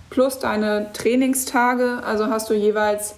plus 0.10 0.40
deine 0.40 0.94
Trainingstage. 0.94 2.02
Also 2.06 2.28
hast 2.28 2.50
du 2.50 2.54
jeweils 2.54 3.16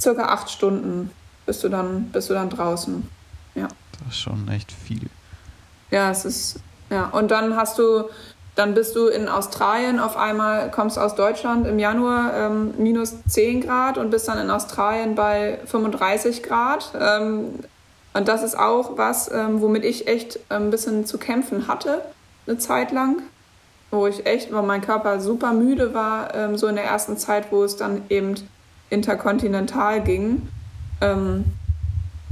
circa 0.00 0.22
acht 0.28 0.48
Stunden 0.48 1.10
bist 1.44 1.62
du 1.62 1.68
dann, 1.68 2.04
bist 2.04 2.30
du 2.30 2.32
dann 2.32 2.48
draußen. 2.48 3.06
Ja. 3.54 3.68
Das 3.98 4.14
ist 4.14 4.20
schon 4.20 4.48
echt 4.48 4.72
viel. 4.72 5.10
Ja, 5.90 6.10
es 6.10 6.24
ist, 6.24 6.60
ja. 6.88 7.08
Und 7.08 7.30
dann 7.30 7.54
hast 7.54 7.78
du, 7.78 8.04
dann 8.54 8.72
bist 8.72 8.96
du 8.96 9.08
in 9.08 9.28
Australien 9.28 10.00
auf 10.00 10.16
einmal, 10.16 10.70
kommst 10.70 10.98
aus 10.98 11.16
Deutschland 11.16 11.66
im 11.66 11.78
Januar 11.78 12.32
ähm, 12.32 12.72
minus 12.78 13.22
10 13.26 13.60
Grad 13.60 13.98
und 13.98 14.08
bist 14.08 14.26
dann 14.26 14.38
in 14.38 14.50
Australien 14.50 15.14
bei 15.14 15.58
35 15.66 16.42
Grad. 16.42 16.92
Ähm, 16.98 17.60
und 18.18 18.26
das 18.26 18.42
ist 18.42 18.58
auch 18.58 18.96
was, 18.98 19.30
ähm, 19.30 19.60
womit 19.60 19.84
ich 19.84 20.08
echt 20.08 20.40
ein 20.48 20.70
bisschen 20.70 21.06
zu 21.06 21.18
kämpfen 21.18 21.68
hatte, 21.68 22.02
eine 22.48 22.58
Zeit 22.58 22.90
lang. 22.90 23.22
Wo 23.92 24.08
ich 24.08 24.26
echt, 24.26 24.52
weil 24.52 24.64
mein 24.64 24.80
Körper 24.80 25.20
super 25.20 25.52
müde 25.52 25.94
war, 25.94 26.34
ähm, 26.34 26.58
so 26.58 26.66
in 26.66 26.74
der 26.74 26.84
ersten 26.84 27.16
Zeit, 27.16 27.52
wo 27.52 27.62
es 27.62 27.76
dann 27.76 28.02
eben 28.08 28.34
interkontinental 28.90 30.02
ging. 30.02 30.48
Ähm, 31.00 31.44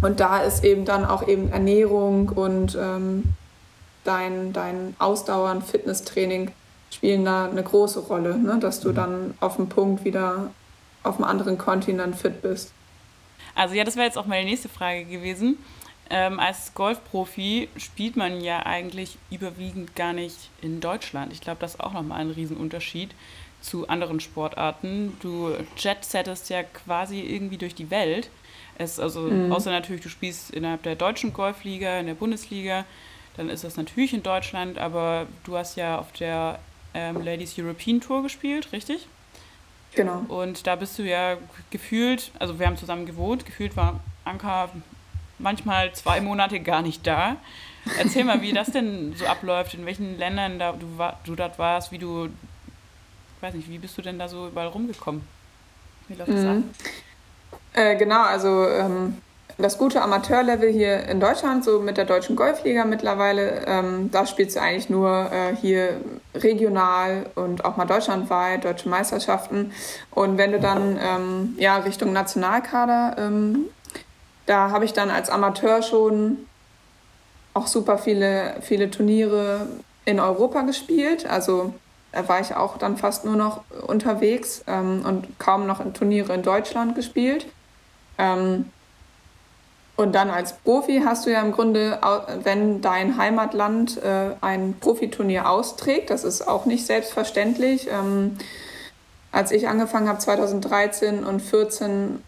und 0.03 0.18
da 0.18 0.40
ist 0.40 0.64
eben 0.64 0.85
dann 0.85 1.05
auch 1.05 1.29
eben 1.29 1.53
Ernährung 1.53 2.31
und 2.31 2.77
ähm, 2.79 3.22
dein, 4.03 4.53
dein 4.53 4.96
Ausdauern, 4.99 5.62
Fitnesstraining 5.62 6.51
spielen 6.90 7.25
da 7.25 7.49
eine 7.49 7.62
große 7.62 8.01
Rolle, 8.01 8.37
ne? 8.37 8.59
dass 8.59 8.81
du 8.81 8.88
mhm. 8.88 8.94
dann 8.96 9.35
auf 9.38 9.55
dem 9.55 9.68
Punkt 9.68 10.05
wieder 10.05 10.51
auf 11.05 11.14
einem 11.14 11.25
anderen 11.27 11.59
Kontinent 11.59 12.16
fit 12.16 12.42
bist. 12.42 12.72
Also 13.55 13.77
ja, 13.77 13.85
das 13.85 13.94
wäre 13.94 14.07
jetzt 14.07 14.18
auch 14.18 14.27
meine 14.27 14.44
nächste 14.44 14.68
Frage 14.68 15.05
gewesen. 15.05 15.59
Ähm, 16.08 16.38
als 16.38 16.72
Golfprofi 16.74 17.68
spielt 17.76 18.16
man 18.16 18.40
ja 18.40 18.64
eigentlich 18.64 19.18
überwiegend 19.30 19.96
gar 19.96 20.12
nicht 20.12 20.50
in 20.62 20.80
Deutschland. 20.80 21.32
Ich 21.32 21.40
glaube, 21.40 21.58
das 21.60 21.74
ist 21.74 21.80
auch 21.80 21.92
nochmal 21.92 22.20
ein 22.20 22.30
Riesenunterschied 22.30 23.10
zu 23.60 23.88
anderen 23.88 24.20
Sportarten. 24.20 25.16
Du 25.20 25.52
jet-settest 25.76 26.50
ja 26.50 26.62
quasi 26.62 27.20
irgendwie 27.20 27.56
durch 27.56 27.74
die 27.74 27.90
Welt. 27.90 28.30
Es, 28.78 29.00
also, 29.00 29.22
mhm. 29.22 29.52
Außer 29.52 29.70
natürlich, 29.70 30.02
du 30.02 30.08
spielst 30.08 30.50
innerhalb 30.50 30.82
der 30.82 30.94
deutschen 30.94 31.32
Golfliga, 31.32 31.98
in 31.98 32.06
der 32.06 32.14
Bundesliga, 32.14 32.84
dann 33.36 33.48
ist 33.48 33.64
das 33.64 33.76
natürlich 33.76 34.14
in 34.14 34.22
Deutschland, 34.22 34.78
aber 34.78 35.26
du 35.44 35.56
hast 35.56 35.76
ja 35.76 35.98
auf 35.98 36.12
der 36.12 36.58
ähm, 36.94 37.22
Ladies 37.22 37.58
European 37.58 38.00
Tour 38.00 38.22
gespielt, 38.22 38.72
richtig? 38.72 39.06
Genau. 39.94 40.24
Und 40.28 40.66
da 40.66 40.76
bist 40.76 40.98
du 40.98 41.02
ja 41.02 41.36
gefühlt, 41.70 42.30
also 42.38 42.58
wir 42.58 42.66
haben 42.66 42.76
zusammen 42.76 43.06
gewohnt, 43.06 43.46
gefühlt 43.46 43.76
war 43.76 44.00
Anka 44.24 44.70
manchmal 45.38 45.92
zwei 45.92 46.20
Monate 46.20 46.61
gar 46.61 46.83
nicht 46.83 47.07
da. 47.07 47.37
Erzähl 47.99 48.25
mal, 48.25 48.42
wie 48.42 48.53
das 48.53 48.70
denn 48.72 49.14
so 49.16 49.27
abläuft, 49.27 49.75
in 49.75 49.87
welchen 49.87 50.18
Ländern 50.18 50.59
da 50.59 50.72
du, 50.72 50.87
du 51.25 51.37
dort 51.37 51.59
warst, 51.59 51.92
wie 51.92 51.99
du, 51.99 52.29
weiß 53.40 53.55
nicht, 53.55 53.70
wie 53.70 53.79
bist 53.79 53.96
du 53.96 54.03
denn 54.03 54.18
da 54.18 54.29
so 54.29 54.49
überall 54.49 54.68
rumgekommen? 54.68 55.22
Wie 56.09 56.14
läuft 56.14 56.31
das 56.31 56.40
mhm. 56.40 56.49
ab? 56.49 56.57
Äh, 57.75 57.96
genau, 57.96 58.22
also 58.22 58.68
ähm, 58.68 59.18
das 59.59 59.79
gute 59.79 60.03
Amateurlevel 60.03 60.70
hier 60.70 61.05
in 61.05 61.20
Deutschland, 61.20 61.64
so 61.64 61.81
mit 61.81 61.96
der 61.96 62.05
deutschen 62.05 62.37
Golfliga 62.37 62.85
mittlerweile, 62.85 63.64
ähm, 63.66 64.11
da 64.11 64.27
spielst 64.27 64.57
du 64.57 64.61
eigentlich 64.61 64.90
nur 64.90 65.31
äh, 65.33 65.57
hier 65.57 66.01
regional 66.35 67.27
und 67.37 67.64
auch 67.64 67.77
mal 67.77 67.87
deutschlandweit, 67.87 68.64
deutsche 68.64 68.88
Meisterschaften. 68.88 69.72
Und 70.11 70.37
wenn 70.37 70.53
du 70.53 70.61
dann 70.61 70.99
ähm, 71.01 71.55
ja, 71.59 71.79
Richtung 71.79 72.12
Nationalkader, 72.12 73.16
ähm, 73.18 73.66
da 74.46 74.70
habe 74.70 74.85
ich 74.85 74.92
dann 74.92 75.11
als 75.11 75.28
Amateur 75.28 75.82
schon 75.82 76.46
auch 77.54 77.66
super 77.66 77.98
viele, 77.98 78.56
viele 78.61 78.90
Turniere 78.90 79.66
in 80.04 80.20
Europa 80.20 80.62
gespielt. 80.62 81.26
Also 81.26 81.74
da 82.12 82.28
war 82.28 82.40
ich 82.40 82.54
auch 82.54 82.78
dann 82.78 82.96
fast 82.96 83.24
nur 83.24 83.37
noch 83.37 83.62
unterwegs 83.87 84.62
ähm, 84.66 85.04
und 85.06 85.38
kaum 85.38 85.66
noch 85.66 85.80
in 85.80 85.94
Turniere 85.94 86.35
in 86.35 86.42
Deutschland 86.42 86.94
gespielt. 86.94 87.46
Ähm, 88.18 88.70
und 89.96 90.14
dann 90.14 90.28
als 90.28 90.52
Profi 90.59 91.02
hast 91.04 91.24
du 91.24 91.32
ja 91.32 91.40
im 91.40 91.52
Grunde, 91.52 91.98
wenn 92.42 92.82
dein 92.82 93.16
Heimatland 93.16 93.96
äh, 94.02 94.35
ein 94.42 94.76
Profiturnier 94.78 95.48
austrägt, 95.48 96.11
das 96.11 96.22
ist 96.22 96.46
auch 96.46 96.66
nicht 96.66 96.85
selbstverständlich. 96.85 97.88
Ähm, 97.90 98.37
als 99.32 99.50
ich 99.52 99.68
angefangen 99.68 100.09
habe, 100.09 100.18
2013 100.18 101.24
und 101.24 101.40
14 101.40 101.88
hm, 101.88 102.22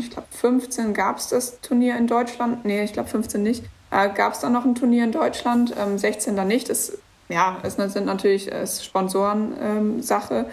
und 0.00 0.06
ich 0.06 0.10
glaube 0.10 0.28
15 0.30 0.94
gab 0.94 1.18
es 1.18 1.28
das 1.28 1.60
Turnier 1.60 1.96
in 1.96 2.06
Deutschland. 2.06 2.64
Nee, 2.64 2.82
ich 2.82 2.94
glaube 2.94 3.10
15 3.10 3.42
nicht. 3.42 3.64
Äh, 3.90 4.08
gab 4.10 4.32
es 4.32 4.40
dann 4.40 4.52
noch 4.52 4.64
ein 4.64 4.74
Turnier 4.74 5.04
in 5.04 5.12
Deutschland, 5.12 5.74
ähm, 5.78 5.98
16 5.98 6.36
dann 6.36 6.48
nicht. 6.48 6.70
Das, 6.70 6.92
ja, 7.28 7.58
es 7.62 7.74
sind 7.74 8.06
natürlich 8.06 8.50
äh, 8.50 8.66
Sponsoren-Sache. 8.66 10.46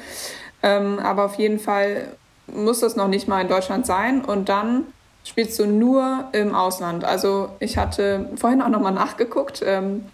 Ähm, 0.64 0.98
ähm, 0.98 1.00
aber 1.00 1.24
auf 1.26 1.36
jeden 1.36 1.60
Fall 1.60 2.10
muss 2.48 2.82
das 2.82 2.98
noch 2.98 3.08
nicht 3.08 3.30
mal 3.30 3.42
in 3.42 3.48
Deutschland 3.48 3.86
sein. 3.86 4.26
Und 4.26 4.50
dann 4.50 4.84
spielst 5.24 5.58
du 5.60 5.66
nur 5.66 6.26
im 6.34 6.54
Ausland. 6.54 7.06
Also 7.06 7.50
ich 7.60 7.78
hatte 7.78 8.30
vorhin 8.36 8.62
auch 8.62 8.70
nochmal 8.70 8.94
nachgeguckt. 8.94 9.64
Ähm, 9.66 10.06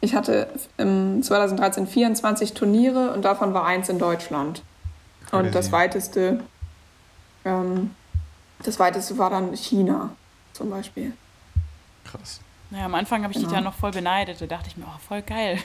ich 0.00 0.16
hatte 0.16 0.48
im 0.76 1.22
2013 1.22 1.86
24 1.86 2.54
Turniere 2.54 3.12
und 3.12 3.24
davon 3.24 3.54
war 3.54 3.64
eins 3.64 3.88
in 3.88 4.00
Deutschland. 4.00 4.62
Und 5.30 5.54
das 5.54 5.70
weiteste, 5.70 6.40
ähm, 7.44 7.90
das 8.62 8.78
weiteste 8.78 9.18
war 9.18 9.30
dann 9.30 9.54
China 9.56 10.10
zum 10.52 10.70
Beispiel. 10.70 11.12
Krass. 12.04 12.40
Naja, 12.70 12.86
am 12.86 12.94
Anfang 12.94 13.22
habe 13.22 13.32
ich 13.32 13.38
genau. 13.38 13.50
dich 13.50 13.58
ja 13.58 13.62
noch 13.62 13.74
voll 13.74 13.90
beneidet. 13.90 14.40
Da 14.40 14.46
dachte 14.46 14.68
ich 14.68 14.78
mir, 14.78 14.86
oh, 14.86 14.98
voll 15.06 15.20
geil. 15.20 15.58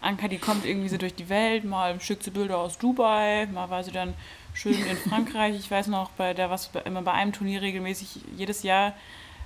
Anka, 0.00 0.26
die 0.26 0.38
kommt 0.38 0.64
irgendwie 0.64 0.88
so 0.88 0.96
durch 0.96 1.14
die 1.14 1.28
Welt. 1.28 1.64
Mal 1.64 2.00
schickt 2.00 2.24
sie 2.24 2.30
Bilder 2.30 2.58
aus 2.58 2.78
Dubai, 2.78 3.46
mal 3.52 3.70
war 3.70 3.84
sie 3.84 3.92
dann 3.92 4.14
schön 4.54 4.74
in 4.74 4.96
Frankreich. 4.96 5.54
Ich 5.56 5.70
weiß 5.70 5.86
noch, 5.86 6.10
bei 6.10 6.34
der 6.34 6.50
was 6.50 6.70
immer 6.84 7.02
bei 7.02 7.12
einem 7.12 7.32
Turnier 7.32 7.62
regelmäßig 7.62 8.22
jedes 8.36 8.64
Jahr 8.64 8.92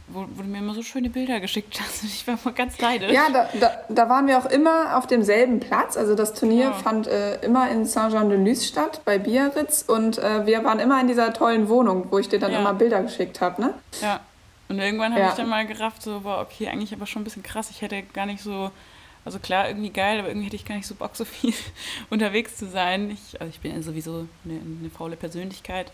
wo, 0.09 0.27
wo, 0.35 0.43
du 0.43 0.49
mir 0.49 0.59
immer 0.59 0.75
so 0.75 0.83
schöne 0.83 1.11
Bilder 1.11 1.41
geschickt 1.41 1.81
hast. 1.81 2.05
Ich 2.05 2.27
war 2.27 2.39
mal 2.45 2.53
ganz 2.53 2.79
leidisch. 2.81 3.13
Ja, 3.13 3.29
da, 3.33 3.49
da, 3.59 3.71
da, 3.89 4.09
waren 4.09 4.27
wir 4.27 4.39
auch 4.39 4.47
immer 4.47 4.97
auf 4.97 5.07
demselben 5.07 5.61
Platz. 5.61 5.97
Also 5.97 6.15
das 6.15 6.35
Turnier 6.35 6.67
ja. 6.67 6.73
fand 6.73 7.07
äh, 7.07 7.37
immer 7.41 7.71
in 7.71 7.85
Saint-Jean-de-Luz 7.85 8.67
statt, 8.67 9.03
bei 9.05 9.19
Biarritz. 9.19 9.85
Und 9.87 10.19
äh, 10.19 10.47
wir 10.47 10.65
waren 10.65 10.79
immer 10.79 11.01
in 11.01 11.09
dieser 11.09 11.33
tollen 11.33 11.69
Wohnung, 11.69 12.07
wo 12.11 12.19
ich 12.19 12.29
dir 12.29 12.39
dann 12.39 12.53
ja. 12.53 12.61
immer 12.61 12.75
Bilder 12.75 13.03
geschickt 13.03 13.41
habe. 13.41 13.61
Ne? 13.63 13.75
Ja. 14.01 14.21
Und 14.69 14.79
irgendwann 14.79 15.13
habe 15.13 15.23
ja. 15.23 15.29
ich 15.29 15.35
dann 15.35 15.49
mal 15.49 15.67
gerafft, 15.67 16.03
so, 16.03 16.25
war 16.25 16.41
okay, 16.41 16.69
eigentlich 16.69 16.93
aber 16.95 17.07
schon 17.07 17.23
ein 17.23 17.25
bisschen 17.25 17.43
krass. 17.43 17.71
Ich 17.71 17.83
hätte 17.83 18.03
gar 18.03 18.27
nicht 18.27 18.43
so 18.43 18.71
also 19.25 19.39
klar, 19.39 19.69
irgendwie 19.69 19.91
geil, 19.91 20.19
aber 20.19 20.29
irgendwie 20.29 20.47
hätte 20.47 20.57
ich 20.57 20.65
gar 20.65 20.75
nicht 20.75 20.87
so 20.87 20.97
Bock, 20.97 21.15
so 21.15 21.25
viel 21.25 21.55
unterwegs 22.11 22.57
zu 22.57 22.67
sein. 22.67 23.11
Ich, 23.11 23.41
also 23.41 23.51
ich 23.51 23.61
bin 23.61 23.73
ja 23.73 23.81
sowieso 23.81 24.27
eine, 24.45 24.61
eine 24.61 24.91
faule 24.91 25.17
Persönlichkeit. 25.17 25.93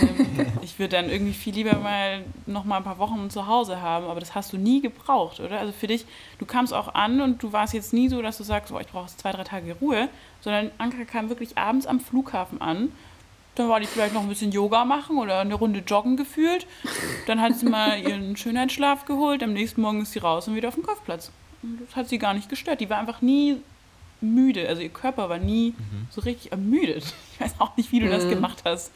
Ähm, 0.00 0.46
ich 0.62 0.78
würde 0.78 0.96
dann 0.96 1.08
irgendwie 1.08 1.32
viel 1.32 1.54
lieber 1.54 1.78
mal 1.78 2.24
noch 2.46 2.64
mal 2.64 2.78
ein 2.78 2.84
paar 2.84 2.98
Wochen 2.98 3.30
zu 3.30 3.46
Hause 3.46 3.80
haben, 3.80 4.06
aber 4.06 4.18
das 4.18 4.34
hast 4.34 4.52
du 4.52 4.58
nie 4.58 4.80
gebraucht, 4.80 5.38
oder? 5.38 5.60
Also 5.60 5.72
für 5.72 5.86
dich, 5.86 6.06
du 6.38 6.46
kamst 6.46 6.74
auch 6.74 6.94
an 6.94 7.20
und 7.20 7.42
du 7.42 7.52
warst 7.52 7.72
jetzt 7.72 7.92
nie 7.92 8.08
so, 8.08 8.20
dass 8.20 8.38
du 8.38 8.42
sagst, 8.42 8.72
oh, 8.72 8.80
ich 8.80 8.88
brauche 8.88 9.14
zwei, 9.16 9.30
drei 9.30 9.44
Tage 9.44 9.76
Ruhe, 9.80 10.08
sondern 10.40 10.72
Anka 10.78 11.04
kam 11.04 11.28
wirklich 11.28 11.56
abends 11.56 11.86
am 11.86 12.00
Flughafen 12.00 12.60
an. 12.60 12.90
Dann 13.54 13.68
war 13.68 13.80
die 13.80 13.86
vielleicht 13.86 14.12
noch 14.12 14.22
ein 14.22 14.28
bisschen 14.28 14.52
Yoga 14.52 14.84
machen 14.84 15.18
oder 15.18 15.40
eine 15.40 15.54
Runde 15.54 15.82
joggen 15.86 16.16
gefühlt. 16.16 16.66
Dann 17.26 17.40
hat 17.40 17.54
sie 17.54 17.66
mal 17.66 17.98
ihren 17.98 18.36
Schönheitsschlaf 18.36 19.06
geholt. 19.06 19.42
Am 19.42 19.54
nächsten 19.54 19.80
Morgen 19.80 20.02
ist 20.02 20.12
sie 20.12 20.18
raus 20.18 20.46
und 20.46 20.56
wieder 20.56 20.68
auf 20.68 20.74
dem 20.74 20.82
Golfplatz 20.82 21.30
das 21.62 21.96
hat 21.96 22.08
sie 22.08 22.18
gar 22.18 22.34
nicht 22.34 22.48
gestört. 22.48 22.80
Die 22.80 22.90
war 22.90 22.98
einfach 22.98 23.22
nie 23.22 23.60
müde. 24.20 24.68
Also 24.68 24.82
ihr 24.82 24.88
Körper 24.88 25.28
war 25.28 25.38
nie 25.38 25.74
mhm. 25.76 26.06
so 26.10 26.20
richtig 26.22 26.52
ermüdet. 26.52 27.04
Ich 27.34 27.40
weiß 27.42 27.56
auch 27.58 27.76
nicht, 27.76 27.92
wie 27.92 28.00
du 28.00 28.06
mhm. 28.06 28.10
das 28.12 28.28
gemacht 28.30 28.62
hast. 28.64 28.90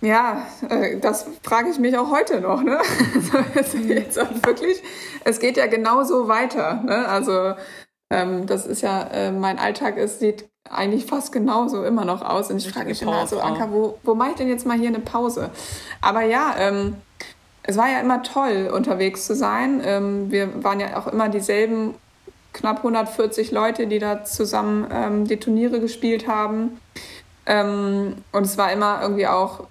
Ja, 0.00 0.46
äh, 0.68 0.98
das 0.98 1.26
frage 1.42 1.68
ich 1.70 1.78
mich 1.78 1.98
auch 1.98 2.10
heute 2.10 2.40
noch. 2.40 2.62
Ne? 2.62 2.80
Also 3.54 3.78
jetzt 3.78 4.18
auch 4.18 4.30
wirklich, 4.44 4.82
es 5.24 5.40
geht 5.40 5.58
ja 5.58 5.66
genauso 5.66 6.26
weiter. 6.28 6.82
Ne? 6.84 7.06
Also 7.06 7.54
ähm, 8.10 8.46
das 8.46 8.66
ist 8.66 8.80
ja, 8.80 9.02
äh, 9.08 9.30
mein 9.30 9.58
Alltag 9.58 9.98
ist, 9.98 10.20
sieht 10.20 10.48
eigentlich 10.70 11.04
fast 11.04 11.32
genauso 11.32 11.84
immer 11.84 12.04
noch 12.04 12.22
aus. 12.22 12.50
Und 12.50 12.58
ich 12.58 12.70
frage 12.70 12.88
mich 12.88 13.02
immer 13.02 13.26
so, 13.26 13.40
Anka, 13.40 13.70
wo, 13.70 13.98
wo 14.02 14.14
mache 14.14 14.30
ich 14.30 14.36
denn 14.36 14.48
jetzt 14.48 14.66
mal 14.66 14.78
hier 14.78 14.88
eine 14.88 15.00
Pause? 15.00 15.50
Aber 16.00 16.22
ja, 16.22 16.54
ähm, 16.58 16.96
es 17.68 17.76
war 17.76 17.90
ja 17.90 18.00
immer 18.00 18.22
toll, 18.22 18.70
unterwegs 18.72 19.26
zu 19.26 19.34
sein. 19.34 19.82
Ähm, 19.84 20.30
wir 20.30 20.64
waren 20.64 20.80
ja 20.80 20.96
auch 20.96 21.06
immer 21.06 21.28
dieselben 21.28 21.94
knapp 22.54 22.78
140 22.78 23.50
Leute, 23.50 23.86
die 23.86 23.98
da 23.98 24.24
zusammen 24.24 24.86
ähm, 24.90 25.26
die 25.26 25.36
Turniere 25.36 25.78
gespielt 25.78 26.26
haben. 26.26 26.80
Ähm, 27.44 28.16
und 28.32 28.46
es 28.46 28.56
war 28.56 28.72
immer 28.72 29.00
irgendwie 29.02 29.26
auch 29.26 29.64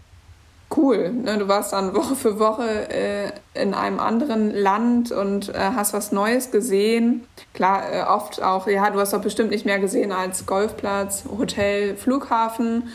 cool. 0.75 1.10
Ne? 1.10 1.39
Du 1.39 1.47
warst 1.47 1.73
dann 1.73 1.95
Woche 1.95 2.15
für 2.15 2.38
Woche 2.38 2.88
äh, 2.91 3.31
in 3.55 3.73
einem 3.73 3.99
anderen 3.99 4.51
Land 4.51 5.12
und 5.12 5.49
äh, 5.49 5.57
hast 5.57 5.93
was 5.93 6.12
Neues 6.12 6.51
gesehen. 6.51 7.25
Klar, 7.55 7.81
äh, 7.91 8.03
oft 8.03 8.43
auch, 8.43 8.67
ja, 8.67 8.91
du 8.91 8.99
hast 8.99 9.13
doch 9.13 9.21
bestimmt 9.21 9.49
nicht 9.49 9.65
mehr 9.65 9.79
gesehen 9.79 10.12
als 10.12 10.45
Golfplatz, 10.45 11.23
Hotel, 11.36 11.97
Flughafen 11.97 12.89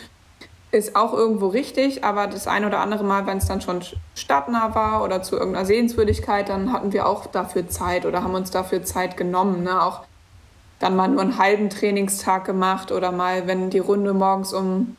ist 0.72 0.96
auch 0.96 1.12
irgendwo 1.12 1.48
richtig, 1.48 2.02
aber 2.02 2.26
das 2.26 2.48
ein 2.48 2.64
oder 2.64 2.80
andere 2.80 3.04
Mal, 3.04 3.26
wenn 3.26 3.36
es 3.36 3.46
dann 3.46 3.60
schon 3.60 3.82
stadtnah 4.14 4.74
war 4.74 5.04
oder 5.04 5.22
zu 5.22 5.36
irgendeiner 5.36 5.66
Sehenswürdigkeit, 5.66 6.48
dann 6.48 6.72
hatten 6.72 6.92
wir 6.94 7.06
auch 7.06 7.26
dafür 7.26 7.68
Zeit 7.68 8.06
oder 8.06 8.22
haben 8.22 8.34
uns 8.34 8.50
dafür 8.50 8.82
Zeit 8.82 9.18
genommen. 9.18 9.62
Ne? 9.62 9.82
Auch 9.82 10.00
dann 10.78 10.96
mal 10.96 11.08
nur 11.08 11.20
einen 11.20 11.36
halben 11.36 11.68
Trainingstag 11.68 12.46
gemacht 12.46 12.90
oder 12.90 13.12
mal, 13.12 13.46
wenn 13.46 13.68
die 13.68 13.78
Runde 13.78 14.14
morgens 14.14 14.54
um 14.54 14.96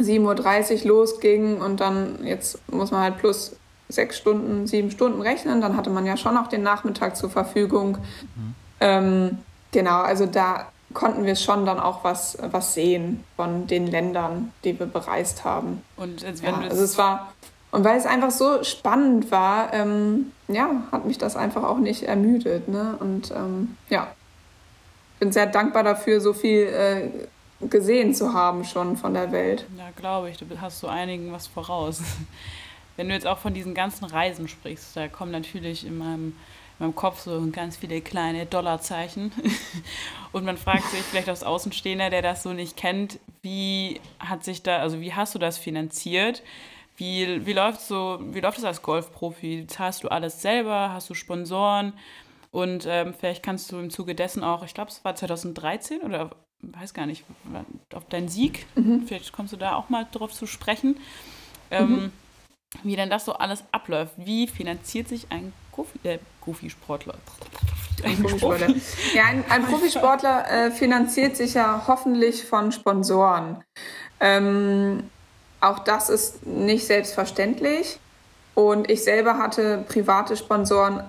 7.30 0.00 0.82
Uhr 0.82 0.88
losging 0.88 1.58
und 1.60 1.80
dann 1.80 2.24
jetzt 2.24 2.58
muss 2.72 2.90
man 2.90 3.02
halt 3.02 3.18
plus 3.18 3.56
sechs 3.90 4.16
Stunden, 4.16 4.66
sieben 4.66 4.90
Stunden 4.90 5.20
rechnen, 5.20 5.60
dann 5.60 5.76
hatte 5.76 5.90
man 5.90 6.06
ja 6.06 6.16
schon 6.16 6.38
auch 6.38 6.48
den 6.48 6.62
Nachmittag 6.62 7.16
zur 7.16 7.28
Verfügung. 7.28 7.98
Mhm. 8.34 8.54
Ähm, 8.80 9.38
genau, 9.70 9.98
also 10.00 10.24
da 10.24 10.66
konnten 10.94 11.24
wir 11.24 11.36
schon 11.36 11.66
dann 11.66 11.80
auch 11.80 12.04
was, 12.04 12.38
was 12.40 12.74
sehen 12.74 13.24
von 13.36 13.66
den 13.66 13.86
Ländern, 13.86 14.52
die 14.64 14.78
wir 14.78 14.86
bereist 14.86 15.44
haben. 15.44 15.82
Und 15.96 16.24
als 16.24 16.42
wenn 16.42 16.54
ja, 16.54 16.68
also 16.68 16.82
es 16.82 16.96
war 16.96 17.32
und 17.74 17.82
weil 17.82 17.98
es 17.98 18.06
einfach 18.06 18.30
so 18.30 18.62
spannend 18.62 19.32
war, 19.32 19.72
ähm, 19.72 20.30
ja, 20.46 20.84
hat 20.92 21.06
mich 21.06 21.18
das 21.18 21.34
einfach 21.34 21.64
auch 21.64 21.78
nicht 21.78 22.04
ermüdet. 22.04 22.68
Ne? 22.68 22.94
Und 23.00 23.32
ähm, 23.32 23.76
ja, 23.90 24.14
bin 25.18 25.32
sehr 25.32 25.46
dankbar 25.46 25.82
dafür, 25.82 26.20
so 26.20 26.34
viel 26.34 26.68
äh, 26.68 27.66
gesehen 27.66 28.14
zu 28.14 28.32
haben 28.32 28.64
schon 28.64 28.96
von 28.96 29.12
der 29.12 29.32
Welt. 29.32 29.66
Ja, 29.76 29.88
glaube 29.96 30.30
ich. 30.30 30.36
Du 30.36 30.46
hast 30.60 30.78
so 30.78 30.86
einigen 30.86 31.32
was 31.32 31.48
voraus. 31.48 32.00
Wenn 32.96 33.08
du 33.08 33.14
jetzt 33.14 33.26
auch 33.26 33.38
von 33.38 33.54
diesen 33.54 33.74
ganzen 33.74 34.04
Reisen 34.04 34.46
sprichst, 34.46 34.96
da 34.96 35.08
kommen 35.08 35.32
natürlich 35.32 35.84
in 35.84 35.98
meinem, 35.98 36.26
in 36.26 36.34
meinem 36.84 36.94
Kopf 36.94 37.20
so 37.20 37.46
ganz 37.50 37.76
viele 37.76 38.00
kleine 38.00 38.46
Dollarzeichen. 38.46 39.32
Und 40.32 40.44
man 40.44 40.56
fragt 40.56 40.84
sich 40.90 41.00
vielleicht 41.00 41.28
als 41.28 41.42
Außenstehender, 41.42 42.10
der 42.10 42.22
das 42.22 42.42
so 42.42 42.52
nicht 42.52 42.76
kennt, 42.76 43.18
wie 43.42 44.00
hat 44.18 44.44
sich 44.44 44.62
da, 44.62 44.78
also 44.78 45.00
wie 45.00 45.14
hast 45.14 45.34
du 45.34 45.38
das 45.38 45.58
finanziert? 45.58 46.42
Wie, 46.96 47.44
wie 47.44 47.52
läuft 47.52 47.80
so, 47.80 48.20
wie 48.20 48.40
läuft 48.40 48.58
es 48.58 48.64
als 48.64 48.82
Golfprofi? 48.82 49.66
Zahlst 49.66 50.04
du 50.04 50.08
alles 50.08 50.42
selber? 50.42 50.92
Hast 50.92 51.10
du 51.10 51.14
Sponsoren? 51.14 51.92
Und 52.50 52.86
ähm, 52.88 53.14
vielleicht 53.18 53.42
kannst 53.42 53.72
du 53.72 53.78
im 53.78 53.90
Zuge 53.90 54.14
dessen 54.14 54.44
auch, 54.44 54.64
ich 54.64 54.74
glaube, 54.74 54.90
es 54.90 55.04
war 55.04 55.16
2013 55.16 56.02
oder 56.02 56.30
weiß 56.62 56.94
gar 56.94 57.06
nicht, 57.06 57.24
auf 57.92 58.08
deinen 58.08 58.28
Sieg, 58.28 58.66
mhm. 58.74 59.04
vielleicht 59.06 59.32
kommst 59.32 59.52
du 59.52 59.56
da 59.56 59.74
auch 59.74 59.88
mal 59.88 60.06
drauf 60.10 60.32
zu 60.32 60.46
sprechen, 60.46 60.98
ähm, 61.70 61.90
mhm. 61.90 62.12
wie 62.82 62.96
denn 62.96 63.10
das 63.10 63.24
so 63.24 63.34
alles 63.34 63.64
abläuft. 63.72 64.14
Wie 64.16 64.46
finanziert 64.46 65.08
sich 65.08 65.26
ein 65.30 65.52
Goofy, 65.74 65.98
äh, 66.04 66.18
Goofy-Sportler? 66.40 67.14
Ein 68.04 68.22
Profisportler. 68.22 68.68
Ja, 69.14 69.24
ein, 69.24 69.44
ein 69.48 69.66
Profisportler 69.66 70.50
äh, 70.50 70.70
finanziert 70.70 71.36
sich 71.36 71.54
ja 71.54 71.84
hoffentlich 71.86 72.44
von 72.44 72.70
Sponsoren. 72.72 73.64
Ähm, 74.20 75.10
auch 75.60 75.80
das 75.80 76.10
ist 76.10 76.46
nicht 76.46 76.86
selbstverständlich. 76.86 77.98
Und 78.54 78.90
ich 78.90 79.02
selber 79.02 79.38
hatte 79.38 79.84
private 79.88 80.36
Sponsoren 80.36 81.02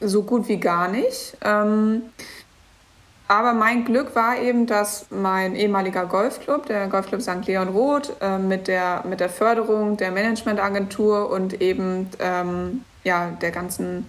so 0.00 0.22
gut 0.22 0.48
wie 0.48 0.58
gar 0.58 0.88
nicht. 0.88 1.36
Ähm, 1.44 2.02
aber 3.26 3.52
mein 3.52 3.84
Glück 3.84 4.14
war 4.14 4.38
eben, 4.38 4.66
dass 4.66 5.06
mein 5.10 5.54
ehemaliger 5.54 6.06
Golfclub, 6.06 6.66
der 6.66 6.88
Golfclub 6.88 7.20
St. 7.20 7.46
Leon 7.46 7.68
Roth, 7.68 8.12
äh, 8.20 8.38
mit, 8.38 8.68
der, 8.68 9.04
mit 9.06 9.20
der 9.20 9.28
Förderung 9.28 9.96
der 9.96 10.12
Managementagentur 10.12 11.30
und 11.30 11.60
eben 11.60 12.08
ähm, 12.20 12.84
ja, 13.04 13.30
der 13.30 13.50
ganzen 13.50 14.08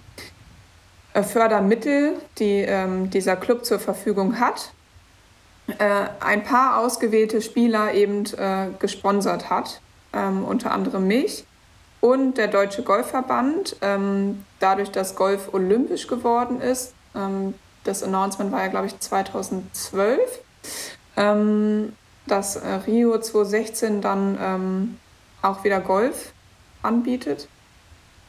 äh, 1.14 1.22
Fördermittel, 1.22 2.14
die 2.38 2.60
ähm, 2.60 3.10
dieser 3.10 3.36
Club 3.36 3.64
zur 3.64 3.78
Verfügung 3.78 4.38
hat, 4.38 4.72
äh, 5.78 6.06
ein 6.20 6.42
paar 6.44 6.78
ausgewählte 6.78 7.42
Spieler 7.42 7.94
eben 7.94 8.24
äh, 8.36 8.68
gesponsert 8.78 9.50
hat, 9.50 9.80
ähm, 10.12 10.44
unter 10.44 10.72
anderem 10.72 11.06
mich 11.06 11.44
und 12.00 12.38
der 12.38 12.48
Deutsche 12.48 12.82
Golfverband. 12.82 13.76
Ähm, 13.82 14.44
dadurch, 14.58 14.90
dass 14.90 15.14
Golf 15.14 15.52
olympisch 15.52 16.06
geworden 16.06 16.60
ist, 16.60 16.94
ähm, 17.14 17.54
das 17.84 18.02
Announcement 18.02 18.52
war 18.52 18.62
ja, 18.62 18.68
glaube 18.68 18.86
ich, 18.86 18.98
2012, 18.98 20.20
ähm, 21.16 21.92
dass 22.26 22.56
äh, 22.56 22.68
Rio 22.86 23.18
2016 23.18 24.00
dann 24.00 24.38
ähm, 24.40 24.98
auch 25.42 25.64
wieder 25.64 25.80
Golf 25.80 26.32
anbietet 26.82 27.48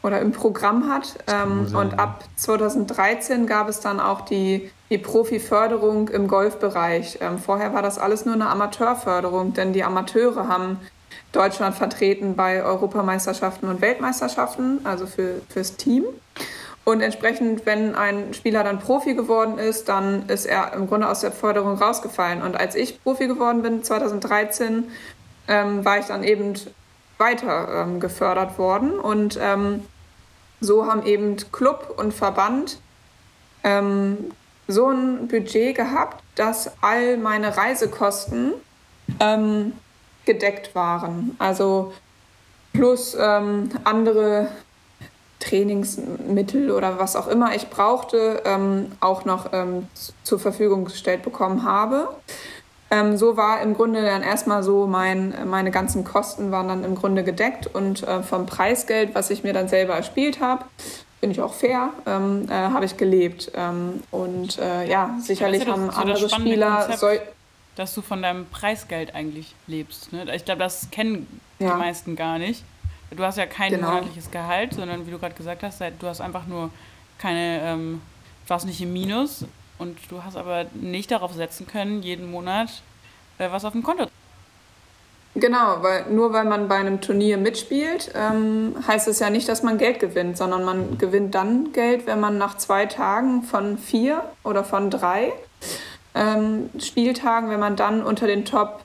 oder 0.03 0.19
im 0.19 0.31
Programm 0.31 0.89
hat. 0.89 1.15
Ähm, 1.27 1.75
und 1.75 1.99
ab 1.99 2.23
2013 2.35 3.45
gab 3.45 3.69
es 3.69 3.79
dann 3.79 3.99
auch 3.99 4.21
die, 4.21 4.71
die 4.89 4.97
Profi-Förderung 4.97 6.09
im 6.09 6.27
Golfbereich. 6.27 7.19
Ähm, 7.21 7.37
vorher 7.37 7.73
war 7.73 7.81
das 7.81 7.97
alles 7.99 8.25
nur 8.25 8.35
eine 8.35 8.49
Amateurförderung, 8.49 9.53
denn 9.53 9.73
die 9.73 9.83
Amateure 9.83 10.47
haben 10.47 10.77
Deutschland 11.31 11.75
vertreten 11.75 12.35
bei 12.35 12.63
Europameisterschaften 12.63 13.69
und 13.69 13.81
Weltmeisterschaften, 13.81 14.81
also 14.83 15.05
für, 15.07 15.41
fürs 15.49 15.77
Team. 15.77 16.03
Und 16.83 17.01
entsprechend, 17.01 17.65
wenn 17.65 17.95
ein 17.95 18.33
Spieler 18.33 18.63
dann 18.63 18.79
Profi 18.79 19.13
geworden 19.13 19.59
ist, 19.59 19.87
dann 19.87 20.27
ist 20.27 20.45
er 20.45 20.73
im 20.73 20.87
Grunde 20.87 21.07
aus 21.07 21.21
der 21.21 21.31
Förderung 21.31 21.77
rausgefallen. 21.77 22.41
Und 22.41 22.59
als 22.59 22.75
ich 22.75 23.01
Profi 23.03 23.27
geworden 23.27 23.61
bin, 23.61 23.83
2013, 23.83 24.85
ähm, 25.47 25.85
war 25.85 25.99
ich 25.99 26.05
dann 26.05 26.23
eben 26.23 26.55
weiter 27.17 27.83
ähm, 27.83 27.99
gefördert 27.99 28.57
worden. 28.57 28.99
Und 28.99 29.37
ähm, 29.39 29.85
so 30.61 30.85
haben 30.85 31.05
eben 31.05 31.35
Club 31.51 31.95
und 31.97 32.13
Verband 32.13 32.79
ähm, 33.63 34.31
so 34.67 34.87
ein 34.87 35.27
Budget 35.27 35.75
gehabt, 35.75 36.23
dass 36.35 36.71
all 36.81 37.17
meine 37.17 37.57
Reisekosten 37.57 38.53
ähm, 39.19 39.73
gedeckt 40.25 40.73
waren. 40.75 41.35
Also 41.39 41.93
plus 42.73 43.17
ähm, 43.19 43.69
andere 43.83 44.47
Trainingsmittel 45.39 46.71
oder 46.71 46.99
was 46.99 47.15
auch 47.15 47.27
immer 47.27 47.55
ich 47.55 47.69
brauchte, 47.69 48.41
ähm, 48.45 48.91
auch 48.99 49.25
noch 49.25 49.51
ähm, 49.51 49.87
zur 50.23 50.39
Verfügung 50.39 50.85
gestellt 50.85 51.23
bekommen 51.23 51.63
habe. 51.63 52.07
Ähm, 52.91 53.15
so 53.15 53.37
war 53.37 53.61
im 53.61 53.73
Grunde 53.73 54.03
dann 54.03 54.21
erstmal 54.21 54.63
so, 54.63 54.85
mein, 54.85 55.33
meine 55.49 55.71
ganzen 55.71 56.03
Kosten 56.03 56.51
waren 56.51 56.67
dann 56.67 56.83
im 56.83 56.95
Grunde 56.95 57.23
gedeckt 57.23 57.67
und 57.73 58.03
äh, 58.03 58.21
vom 58.21 58.45
Preisgeld, 58.45 59.15
was 59.15 59.29
ich 59.29 59.43
mir 59.43 59.53
dann 59.53 59.69
selber 59.69 59.95
erspielt 59.95 60.41
habe, 60.41 60.65
bin 61.21 61.31
ich 61.31 61.39
auch 61.39 61.53
fair, 61.53 61.91
ähm, 62.05 62.47
äh, 62.49 62.53
habe 62.53 62.83
ich 62.83 62.97
gelebt. 62.97 63.49
Ähm, 63.55 64.03
und 64.11 64.59
äh, 64.59 64.89
ja, 64.89 65.15
sicherlich 65.21 65.63
ja 65.63 65.71
haben 65.71 65.89
andere 65.89 66.29
Spieler. 66.29 66.87
Konzept, 66.87 67.33
dass 67.77 67.93
du 67.93 68.01
von 68.01 68.21
deinem 68.21 68.45
Preisgeld 68.47 69.15
eigentlich 69.15 69.55
lebst. 69.67 70.11
Ne? 70.11 70.25
Ich 70.35 70.43
glaube, 70.43 70.59
das 70.59 70.91
kennen 70.91 71.27
ja. 71.59 71.71
die 71.71 71.79
meisten 71.79 72.17
gar 72.17 72.39
nicht. 72.39 72.65
Du 73.11 73.23
hast 73.23 73.37
ja 73.37 73.45
kein 73.45 73.71
genau. 73.71 73.87
monatliches 73.87 74.31
Gehalt, 74.31 74.73
sondern 74.73 75.07
wie 75.07 75.11
du 75.11 75.19
gerade 75.19 75.35
gesagt 75.35 75.63
hast, 75.63 75.81
du 75.81 76.07
hast 76.07 76.19
einfach 76.19 76.45
nur 76.45 76.69
keine, 77.17 77.61
ähm, 77.61 78.01
du 78.43 78.49
warst 78.49 78.65
nicht 78.65 78.81
im 78.81 78.91
Minus 78.91 79.45
und 79.81 79.97
du 80.09 80.23
hast 80.23 80.37
aber 80.37 80.65
nicht 80.73 81.11
darauf 81.11 81.33
setzen 81.33 81.65
können, 81.65 82.03
jeden 82.03 82.29
Monat 82.29 82.69
äh, 83.39 83.51
was 83.51 83.65
auf 83.65 83.73
dem 83.73 83.81
Konto. 83.83 84.05
Genau, 85.33 85.81
weil 85.81 86.05
nur 86.11 86.33
weil 86.33 86.45
man 86.45 86.67
bei 86.67 86.75
einem 86.75 87.01
Turnier 87.01 87.37
mitspielt, 87.37 88.11
ähm, 88.15 88.75
heißt 88.85 89.07
es 89.07 89.19
ja 89.19 89.29
nicht, 89.29 89.47
dass 89.47 89.63
man 89.63 89.77
Geld 89.77 89.99
gewinnt, 89.99 90.37
sondern 90.37 90.63
man 90.65 90.97
gewinnt 90.97 91.33
dann 91.33 91.71
Geld, 91.71 92.05
wenn 92.05 92.19
man 92.19 92.37
nach 92.37 92.57
zwei 92.57 92.85
Tagen 92.85 93.43
von 93.43 93.77
vier 93.77 94.23
oder 94.43 94.63
von 94.63 94.89
drei 94.89 95.31
ähm, 96.13 96.69
Spieltagen, 96.79 97.49
wenn 97.49 97.61
man 97.61 97.77
dann 97.77 98.03
unter 98.03 98.27
den 98.27 98.43
Top 98.43 98.81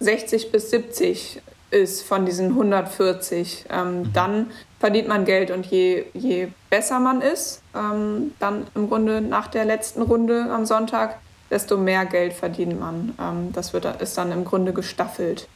60 0.00 0.50
bis 0.50 0.70
70 0.70 1.42
ist 1.70 2.02
von 2.02 2.24
diesen 2.24 2.48
140, 2.48 3.66
ähm, 3.70 4.00
mhm. 4.00 4.12
dann 4.14 4.50
verdient 4.78 5.08
man 5.08 5.24
Geld 5.24 5.50
und 5.50 5.66
je, 5.66 6.04
je 6.14 6.48
besser 6.70 7.00
man 7.00 7.20
ist, 7.20 7.62
ähm, 7.74 8.32
dann 8.38 8.66
im 8.74 8.88
Grunde 8.88 9.20
nach 9.20 9.48
der 9.48 9.64
letzten 9.64 10.02
Runde 10.02 10.46
am 10.50 10.66
Sonntag, 10.66 11.18
desto 11.50 11.76
mehr 11.76 12.04
Geld 12.06 12.32
verdient 12.32 12.78
man. 12.78 13.14
Ähm, 13.20 13.52
das 13.52 13.72
wird, 13.72 13.84
ist 14.00 14.16
dann 14.16 14.32
im 14.32 14.44
Grunde 14.44 14.72
gestaffelt. 14.72 15.48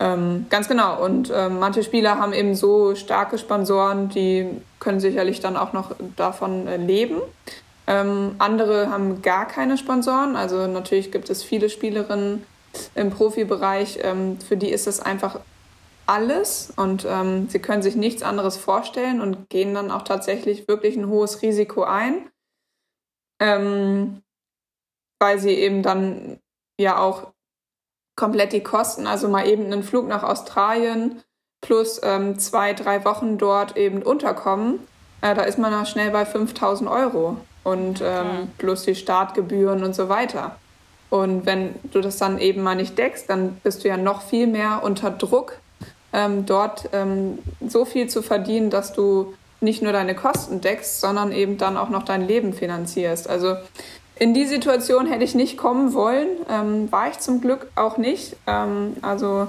Ähm, 0.00 0.46
ganz 0.50 0.68
genau. 0.68 1.02
Und 1.02 1.32
ähm, 1.34 1.58
manche 1.60 1.82
Spieler 1.82 2.18
haben 2.18 2.32
eben 2.32 2.54
so 2.54 2.94
starke 2.94 3.38
Sponsoren, 3.38 4.08
die 4.08 4.48
können 4.80 5.00
sicherlich 5.00 5.40
dann 5.40 5.56
auch 5.56 5.72
noch 5.72 5.92
davon 6.16 6.66
äh, 6.66 6.76
leben. 6.76 7.20
Ähm, 7.86 8.34
andere 8.38 8.90
haben 8.90 9.22
gar 9.22 9.46
keine 9.46 9.78
Sponsoren. 9.78 10.36
Also 10.36 10.66
natürlich 10.66 11.12
gibt 11.12 11.30
es 11.30 11.42
viele 11.42 11.68
Spielerinnen, 11.70 12.44
im 12.94 13.10
Profibereich, 13.10 13.98
ähm, 14.02 14.38
für 14.40 14.56
die 14.56 14.70
ist 14.70 14.86
das 14.86 15.00
einfach 15.00 15.40
alles 16.06 16.72
und 16.76 17.06
ähm, 17.08 17.48
sie 17.48 17.58
können 17.58 17.82
sich 17.82 17.96
nichts 17.96 18.22
anderes 18.22 18.56
vorstellen 18.56 19.20
und 19.20 19.48
gehen 19.48 19.74
dann 19.74 19.90
auch 19.90 20.02
tatsächlich 20.02 20.68
wirklich 20.68 20.96
ein 20.96 21.08
hohes 21.08 21.42
Risiko 21.42 21.84
ein, 21.84 22.30
ähm, 23.40 24.22
weil 25.20 25.38
sie 25.38 25.54
eben 25.54 25.82
dann 25.82 26.40
ja 26.80 26.98
auch 26.98 27.32
komplett 28.16 28.52
die 28.52 28.62
Kosten, 28.62 29.06
also 29.06 29.28
mal 29.28 29.46
eben 29.46 29.64
einen 29.66 29.82
Flug 29.82 30.06
nach 30.06 30.22
Australien 30.22 31.22
plus 31.60 32.00
ähm, 32.02 32.38
zwei, 32.38 32.72
drei 32.72 33.04
Wochen 33.04 33.38
dort 33.38 33.76
eben 33.76 34.02
unterkommen, 34.02 34.80
äh, 35.20 35.34
da 35.34 35.42
ist 35.42 35.58
man 35.58 35.72
dann 35.72 35.86
schnell 35.86 36.10
bei 36.10 36.26
5000 36.26 36.90
Euro 36.90 37.38
und 37.64 38.02
ähm, 38.04 38.50
plus 38.58 38.82
die 38.82 38.96
Startgebühren 38.96 39.84
und 39.84 39.94
so 39.94 40.08
weiter. 40.08 40.56
Und 41.08 41.46
wenn 41.46 41.74
du 41.92 42.00
das 42.00 42.16
dann 42.16 42.38
eben 42.38 42.62
mal 42.62 42.74
nicht 42.74 42.98
deckst, 42.98 43.28
dann 43.28 43.56
bist 43.56 43.84
du 43.84 43.88
ja 43.88 43.96
noch 43.96 44.22
viel 44.22 44.46
mehr 44.46 44.80
unter 44.82 45.10
Druck, 45.10 45.58
ähm, 46.12 46.46
dort 46.46 46.88
ähm, 46.92 47.38
so 47.66 47.84
viel 47.84 48.08
zu 48.08 48.22
verdienen, 48.22 48.70
dass 48.70 48.92
du 48.92 49.34
nicht 49.60 49.82
nur 49.82 49.92
deine 49.92 50.14
Kosten 50.14 50.60
deckst, 50.60 51.00
sondern 51.00 51.32
eben 51.32 51.56
dann 51.56 51.76
auch 51.76 51.88
noch 51.88 52.02
dein 52.02 52.26
Leben 52.26 52.52
finanzierst. 52.52 53.28
Also 53.28 53.56
in 54.16 54.34
die 54.34 54.46
Situation 54.46 55.06
hätte 55.06 55.24
ich 55.24 55.34
nicht 55.34 55.56
kommen 55.56 55.94
wollen, 55.94 56.28
ähm, 56.50 56.90
war 56.92 57.08
ich 57.08 57.18
zum 57.20 57.40
Glück 57.40 57.68
auch 57.76 57.96
nicht. 57.96 58.36
Ähm, 58.46 58.96
also 59.02 59.48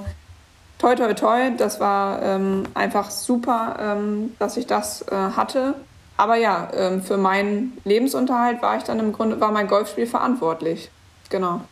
toi 0.78 0.94
toi 0.94 1.12
toi, 1.14 1.50
das 1.56 1.80
war 1.80 2.22
ähm, 2.22 2.64
einfach 2.74 3.10
super, 3.10 3.76
ähm, 3.80 4.34
dass 4.38 4.56
ich 4.56 4.66
das 4.66 5.02
äh, 5.02 5.14
hatte. 5.14 5.74
Aber 6.16 6.36
ja, 6.36 6.68
für 7.02 7.16
meinen 7.16 7.76
Lebensunterhalt 7.82 8.62
war 8.62 8.76
ich 8.76 8.84
dann 8.84 9.00
im 9.00 9.12
Grunde, 9.12 9.40
war 9.40 9.50
mein 9.50 9.66
Golfspiel 9.66 10.06
verantwortlich. 10.06 10.88
Genau. 11.28 11.62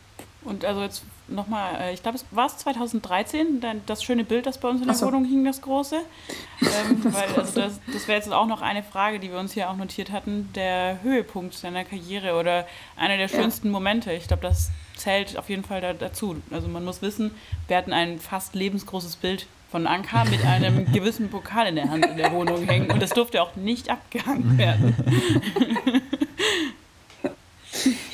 Und 0.43 0.65
also 0.65 0.81
jetzt 0.81 1.03
nochmal, 1.27 1.75
äh, 1.79 1.93
ich 1.93 2.01
glaube, 2.01 2.17
es 2.17 2.25
war 2.31 2.47
es 2.47 2.57
2013, 2.57 3.63
das 3.85 4.03
schöne 4.03 4.23
Bild, 4.23 4.45
das 4.45 4.57
bei 4.57 4.69
uns 4.69 4.81
in 4.81 4.87
der 4.87 4.95
so. 4.95 5.07
Wohnung 5.07 5.25
hing, 5.25 5.43
das 5.45 5.61
große. 5.61 5.97
Ähm, 6.63 7.01
das 7.03 7.13
weil, 7.13 7.35
also 7.35 7.59
das, 7.59 7.79
das 7.91 8.07
wäre 8.07 8.17
jetzt 8.17 8.31
auch 8.31 8.45
noch 8.45 8.61
eine 8.61 8.83
Frage, 8.83 9.19
die 9.19 9.29
wir 9.29 9.37
uns 9.37 9.51
hier 9.51 9.69
auch 9.69 9.75
notiert 9.75 10.11
hatten, 10.11 10.49
der 10.55 10.99
Höhepunkt 11.03 11.61
deiner 11.61 11.83
Karriere 11.83 12.39
oder 12.39 12.65
einer 12.95 13.17
der 13.17 13.27
schönsten 13.27 13.67
ja. 13.67 13.73
Momente. 13.73 14.13
Ich 14.13 14.29
glaube, 14.29 14.43
das 14.43 14.71
zählt 14.95 15.37
auf 15.37 15.49
jeden 15.49 15.65
Fall 15.65 15.81
da, 15.81 15.91
dazu. 15.91 16.41
Also 16.51 16.69
man 16.69 16.85
muss 16.85 17.01
wissen, 17.01 17.31
wir 17.67 17.75
hatten 17.75 17.91
ein 17.91 18.17
fast 18.17 18.55
lebensgroßes 18.55 19.17
Bild 19.17 19.45
von 19.71 19.87
Anka 19.87 20.23
mit 20.23 20.45
einem 20.45 20.89
gewissen 20.93 21.29
Pokal 21.29 21.67
in 21.67 21.75
der 21.75 21.89
Hand 21.89 22.05
in 22.05 22.15
der 22.15 22.31
Wohnung 22.31 22.63
hängen 22.63 22.89
und 22.89 23.01
das 23.01 23.09
durfte 23.09 23.41
auch 23.41 23.57
nicht 23.57 23.89
abgehangen 23.89 24.57
werden. 24.57 24.95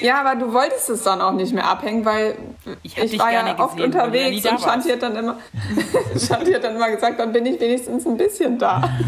Ja, 0.01 0.21
aber 0.21 0.39
du 0.39 0.53
wolltest 0.53 0.89
es 0.89 1.03
dann 1.03 1.21
auch 1.21 1.33
nicht 1.33 1.53
mehr 1.53 1.67
abhängen, 1.67 2.05
weil 2.05 2.35
ich, 2.83 2.97
ich 2.97 3.19
war 3.19 3.31
ja 3.31 3.59
oft 3.59 3.75
gesehen, 3.75 3.93
unterwegs 3.93 4.45
und 4.45 4.61
Shanti 4.61 4.89
hat, 4.89 5.01
dann 5.01 5.15
immer, 5.15 5.37
Shanti 6.17 6.51
hat 6.53 6.63
dann 6.63 6.75
immer 6.75 6.89
gesagt, 6.89 7.19
dann 7.19 7.31
bin 7.31 7.45
ich 7.45 7.59
wenigstens 7.59 8.05
ein 8.05 8.17
bisschen 8.17 8.57
da. 8.57 8.81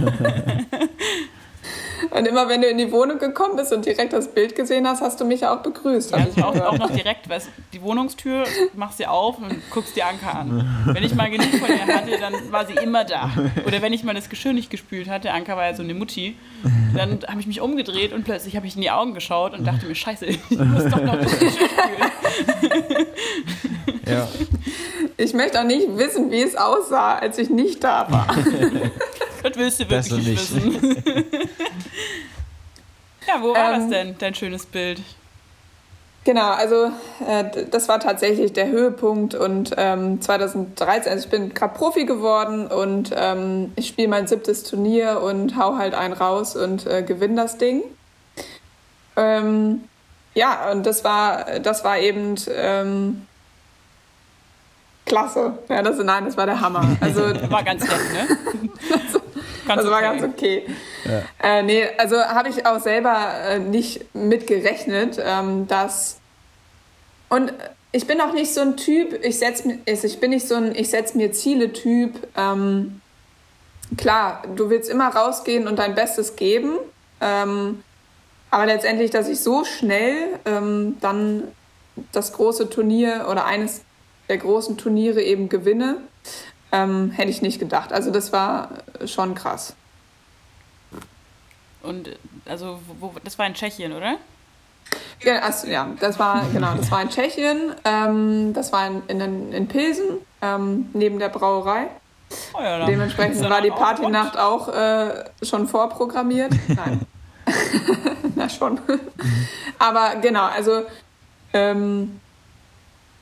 Und 2.12 2.28
immer 2.28 2.50
wenn 2.50 2.62
du 2.62 2.68
in 2.68 2.78
die 2.78 2.92
Wohnung 2.92 3.20
gekommen 3.20 3.56
bist 3.56 3.72
und 3.72 3.86
direkt 3.86 4.14
das 4.14 4.28
Bild 4.28 4.56
gesehen 4.56 4.88
hast, 4.88 5.02
hast 5.02 5.20
du 5.22 5.26
mich 5.26 5.46
auch 5.46 5.60
begrüßt. 5.60 6.12
Ja, 6.12 6.28
ich 6.30 6.44
auch, 6.44 6.56
auch 6.56 6.78
noch 6.78 6.92
direkt, 6.92 7.30
weil 7.30 7.42
die 7.74 7.82
Wohnungstür 7.82 8.44
machst 8.74 9.00
du 9.00 9.10
auf 9.10 9.38
und 9.38 9.56
guckst 9.70 9.96
die 9.96 10.04
Anker 10.04 10.36
an. 10.40 10.84
Wenn 10.86 11.04
ich 11.04 11.16
mal 11.16 11.30
genug 11.30 11.50
von 11.56 11.70
ihr 11.70 11.88
hatte, 11.88 12.12
dann 12.20 12.34
war 12.52 12.66
sie 12.66 12.74
immer 12.74 13.06
da. 13.06 13.32
Oder 13.66 13.82
wenn 13.82 13.94
ich 13.94 14.04
mal 14.04 14.14
das 14.14 14.30
Geschirr 14.30 14.54
nicht 14.54 14.70
gespült 14.70 15.10
hatte, 15.10 15.32
Anker 15.32 15.56
war 15.56 15.68
ja 15.68 15.74
so 15.74 15.84
eine 15.84 15.94
Mutti, 15.94 16.36
dann 16.96 17.20
habe 17.28 17.40
ich 17.40 17.48
mich 17.48 17.62
umgedreht 17.62 18.12
und 18.14 18.26
plötzlich 18.26 18.56
habe 18.56 18.68
ich 18.68 18.76
in 18.76 18.82
die 18.82 18.92
Augen 18.92 19.14
geschaut 19.14 19.54
und 19.54 19.66
dachte 19.66 19.86
mir, 19.86 19.96
scheiße, 19.96 20.26
ich 20.26 20.40
muss 20.50 20.84
doch 20.86 21.02
noch 21.02 21.16
das 21.16 21.40
Geschirr 21.40 21.70
spülen. 21.70 23.08
Ja. 24.06 24.28
Ich 25.18 25.34
möchte 25.34 25.60
auch 25.60 25.66
nicht 25.66 25.88
wissen, 25.98 26.32
wie 26.32 26.42
es 26.42 26.56
aussah, 26.56 27.16
als 27.16 27.38
ich 27.38 27.50
nicht 27.50 27.84
da 27.84 28.08
war. 28.10 28.36
Das 29.44 29.56
willst 29.56 29.80
du 29.80 29.90
wirklich 29.90 30.28
nicht 30.28 30.56
wissen. 30.56 31.04
ja, 33.28 33.42
wo 33.42 33.54
war 33.54 33.74
ähm, 33.74 33.80
das 33.80 33.90
denn, 33.90 34.16
dein 34.20 34.36
schönes 34.36 34.66
Bild? 34.66 35.02
Genau, 36.24 36.52
also 36.52 36.92
äh, 37.28 37.66
das 37.72 37.90
war 37.90 38.00
tatsächlich 38.00 38.54
der 38.54 38.68
Höhepunkt 38.68 39.34
und 39.34 39.72
ähm, 39.78 40.22
2013, 40.22 41.12
also 41.12 41.26
ich 41.26 41.32
bin 41.32 41.52
gerade 41.54 41.74
Profi 41.74 42.06
geworden 42.06 42.68
und 42.68 43.10
ähm, 43.16 43.72
ich 43.76 43.88
spiele 43.88 44.08
mein 44.08 44.28
siebtes 44.28 44.64
Turnier 44.64 45.22
und 45.22 45.58
hau 45.58 45.78
halt 45.78 45.96
einen 45.96 46.14
raus 46.14 46.56
und 46.56 46.86
äh, 46.86 47.02
gewinne 47.02 47.42
das 47.42 47.58
Ding. 47.58 47.82
Ähm, 49.16 49.84
ja, 50.36 50.72
und 50.72 50.86
das 50.86 51.04
war, 51.04 51.60
das 51.60 51.84
war 51.84 51.98
eben 51.98 52.36
ähm, 52.56 53.26
klasse. 55.06 55.58
Ja, 55.70 55.82
das, 55.82 55.98
nein, 55.98 56.26
das 56.26 56.38
war 56.38 56.46
der 56.46 56.62
Hammer. 56.62 56.98
Also, 57.02 57.22
war 57.50 57.64
ganz 57.64 57.84
nett, 57.84 58.14
ne? 58.14 58.38
ganz 59.76 59.84
das 59.84 59.92
war 59.92 59.98
okay. 60.00 60.20
ganz 60.20 60.34
okay. 60.34 60.66
Ja. 61.06 61.60
Äh, 61.60 61.64
nee, 61.64 61.84
also 61.98 62.18
habe 62.18 62.50
ich 62.50 62.66
auch 62.66 62.80
selber 62.80 63.34
äh, 63.48 63.60
nicht 63.60 64.14
mit 64.14 64.48
gerechnet, 64.48 65.22
ähm, 65.24 65.68
dass. 65.68 66.20
Und 67.30 67.54
ich 67.92 68.08
bin 68.08 68.22
auch 68.22 68.34
nicht 68.34 68.54
so 68.54 68.62
ein 68.62 68.78
Typ, 68.78 69.24
ich 69.24 69.40
setz, 69.40 69.64
also 69.88 70.08
ich 70.08 70.20
bin 70.20 70.32
nicht 70.32 70.48
so 70.48 70.56
ein, 70.56 70.76
ich 70.76 70.90
setze 70.90 71.18
mir 71.18 71.32
Ziele-Typ. 71.32 72.28
Ähm, 72.38 73.02
klar, 73.98 74.44
du 74.56 74.70
willst 74.70 74.90
immer 74.90 75.10
rausgehen 75.10 75.68
und 75.68 75.80
dein 75.80 75.96
Bestes 75.96 76.36
geben. 76.36 76.78
Ähm, 77.20 77.84
aber 78.50 78.66
letztendlich, 78.66 79.12
dass 79.12 79.30
ich 79.30 79.40
so 79.40 79.64
schnell 79.64 80.40
ähm, 80.46 80.98
dann 81.00 81.44
das 82.12 82.34
große 82.34 82.70
Turnier 82.70 83.28
oder 83.30 83.46
eines 83.46 83.82
der 84.30 84.38
großen 84.38 84.78
Turniere 84.78 85.22
eben 85.22 85.50
gewinne, 85.50 85.98
ähm, 86.72 87.12
hätte 87.12 87.30
ich 87.30 87.42
nicht 87.42 87.60
gedacht. 87.60 87.92
Also 87.94 88.12
das 88.12 88.32
war 88.32 88.70
schon 89.06 89.36
krass. 89.36 89.76
Und 91.84 92.10
also 92.46 92.80
wo, 93.00 93.14
das 93.24 93.38
war 93.40 93.48
in 93.48 93.54
Tschechien, 93.54 93.94
oder? 93.94 94.18
Ja, 95.22 95.40
also, 95.40 95.68
ja, 95.68 95.88
das 96.00 96.20
war 96.20 96.46
genau, 96.52 96.76
das 96.76 96.92
war 96.92 97.02
in 97.02 97.10
Tschechien. 97.10 97.74
Ähm, 97.86 98.54
das 98.54 98.72
war 98.72 98.88
in, 98.88 99.02
in, 99.08 99.54
in 99.54 99.68
Pilsen 99.68 100.18
ähm, 100.42 100.90
neben 100.94 101.20
der 101.20 101.30
Brauerei. 101.30 101.88
Oh 102.54 102.62
ja, 102.62 102.86
Dementsprechend 102.86 103.50
war 103.50 103.62
die 103.62 103.72
Partynacht 103.72 104.38
auch, 104.38 104.68
auch 104.70 104.76
äh, 104.76 105.26
schon 105.44 105.68
vorprogrammiert. 105.68 106.54
Nein. 106.68 107.02
Na 108.36 108.48
schon. 108.50 108.80
Aber 109.80 110.16
genau, 110.22 110.46
also 110.46 110.84
ähm, 111.54 112.20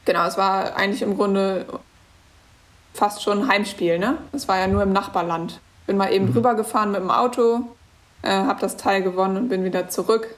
genau, 0.06 0.26
es 0.28 0.38
war 0.38 0.76
eigentlich 0.76 1.02
im 1.02 1.18
Grunde 1.18 1.66
fast 2.94 3.24
schon 3.24 3.44
ein 3.44 3.48
Heimspiel, 3.48 4.00
ne? 4.00 4.18
Es 4.32 4.48
war 4.48 4.58
ja 4.58 4.68
nur 4.68 4.84
im 4.84 4.94
Nachbarland. 4.94 5.60
Bin 5.88 5.98
mal 5.98 6.12
eben 6.12 6.28
mhm. 6.28 6.34
rübergefahren 6.34 6.92
mit 6.92 7.02
dem 7.02 7.12
Auto, 7.12 7.62
äh, 8.22 8.30
habe 8.30 8.60
das 8.60 8.78
Teil 8.78 9.02
gewonnen 9.02 9.38
und 9.38 9.50
bin 9.50 9.64
wieder 9.64 9.90
zurück. 9.90 10.36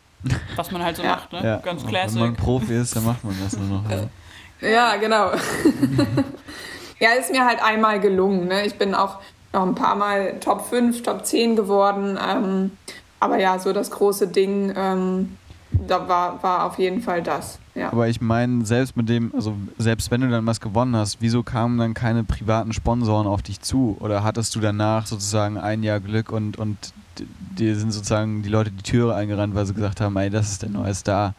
Was 0.56 0.72
man 0.72 0.84
halt 0.84 0.98
so 0.98 1.04
ja. 1.04 1.16
macht, 1.16 1.34
ne? 1.34 1.42
Ja. 1.44 1.58
Ganz 1.58 1.86
classic. 1.86 2.16
Wenn 2.16 2.28
man 2.28 2.36
Profi 2.36 2.76
ist, 2.76 2.96
dann 2.96 3.06
macht 3.06 3.24
man 3.24 3.36
das 3.44 3.58
nur 3.58 3.80
noch. 3.80 3.90
Ja, 3.90 4.68
ja 4.70 4.96
genau. 4.98 5.32
ja, 7.00 7.10
ist 7.20 7.32
mir 7.32 7.46
halt 7.46 7.64
einmal 7.64 8.00
gelungen. 8.00 8.48
Ne? 8.48 8.66
Ich 8.66 8.78
bin 8.78 8.94
auch 8.94 9.20
noch 9.54 9.64
ein 9.64 9.76
paar 9.76 9.96
Mal 9.96 10.40
Top 10.40 10.66
5, 10.68 11.04
Top 11.04 11.26
10 11.26 11.56
geworden. 11.56 12.18
Ähm, 12.22 12.72
aber 13.20 13.38
ja, 13.38 13.60
so 13.60 13.74
das 13.74 13.92
große 13.92 14.28
Ding, 14.28 14.74
ähm, 14.76 15.38
da 15.72 16.08
war, 16.08 16.42
war 16.44 16.66
auf 16.66 16.80
jeden 16.80 17.02
Fall 17.02 17.22
das. 17.22 17.60
Ja. 17.74 17.92
Aber 17.92 18.10
ich 18.10 18.20
meine, 18.20 18.66
selbst 18.66 18.98
mit 18.98 19.08
dem, 19.08 19.34
also 19.34 19.56
selbst 19.78 20.12
wenn 20.12 20.22
du 20.22 20.30
dann 20.30 20.46
was 20.46 20.60
gewonnen 20.60 20.96
hast, 20.96 21.18
wieso 21.22 21.42
kamen 21.42 21.78
dann 21.78 21.94
keine 21.94 22.24
privaten 22.24 22.74
Sponsoren 22.74 23.28
auf 23.28 23.42
dich 23.42 23.62
zu? 23.62 23.96
Oder 24.00 24.24
hattest 24.24 24.56
du 24.56 24.60
danach 24.60 25.06
sozusagen 25.06 25.58
ein 25.58 25.84
Jahr 25.84 26.00
Glück 26.00 26.32
und, 26.32 26.58
und 26.58 26.94
dir 27.18 27.76
sind 27.76 27.92
sozusagen 27.92 28.44
die 28.44 28.50
Leute 28.50 28.72
die 28.72 28.84
Türe 28.84 29.16
eingerannt, 29.16 29.56
weil 29.56 29.66
sie 29.66 29.74
gesagt 29.74 30.02
haben, 30.02 30.18
ey, 30.18 30.30
das 30.30 30.52
ist 30.52 30.64
der 30.64 30.70
neue 30.70 30.94
Star? 30.94 31.34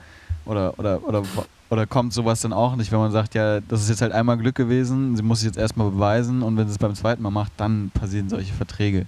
Oder, 0.45 0.79
oder, 0.79 1.07
oder, 1.07 1.23
oder 1.71 1.87
kommt 1.87 2.13
sowas 2.13 2.41
dann 2.41 2.53
auch 2.53 2.77
nicht, 2.77 2.91
wenn 2.93 2.99
man 2.99 3.13
sagt, 3.13 3.35
ja, 3.35 3.61
das 3.61 3.83
ist 3.83 3.91
jetzt 3.91 4.03
halt 4.03 4.13
einmal 4.13 4.39
Glück 4.39 4.55
gewesen, 4.55 5.17
sie 5.17 5.23
muss 5.23 5.41
sich 5.41 5.47
jetzt 5.47 5.59
erstmal 5.59 5.91
beweisen 5.91 6.43
und 6.43 6.57
wenn 6.57 6.67
sie 6.67 6.73
es 6.73 6.79
beim 6.79 6.95
zweiten 6.95 7.23
Mal 7.23 7.31
macht, 7.31 7.53
dann 7.59 7.91
passieren 7.95 8.29
solche 8.29 8.53
Verträge? 8.53 9.07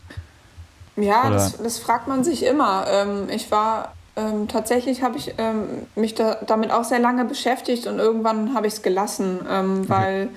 Ja, 0.97 1.29
das, 1.29 1.57
das, 1.57 1.79
fragt 1.79 2.07
man 2.07 2.23
sich 2.23 2.45
immer. 2.45 2.87
Ähm, 2.89 3.29
ich 3.29 3.51
war 3.51 3.95
ähm, 4.17 4.49
tatsächlich 4.49 5.03
habe 5.03 5.17
ich 5.19 5.35
ähm, 5.39 5.87
mich 5.97 6.15
da, 6.15 6.37
damit 6.47 6.71
auch 6.71 6.85
sehr 6.85 7.01
lange 7.01 7.25
beschäftigt 7.25 7.87
und 7.87 7.99
irgendwann 7.99 8.55
habe 8.55 8.67
ich 8.67 8.75
es 8.75 8.83
gelassen, 8.83 9.41
ähm, 9.51 9.89
weil 9.89 10.29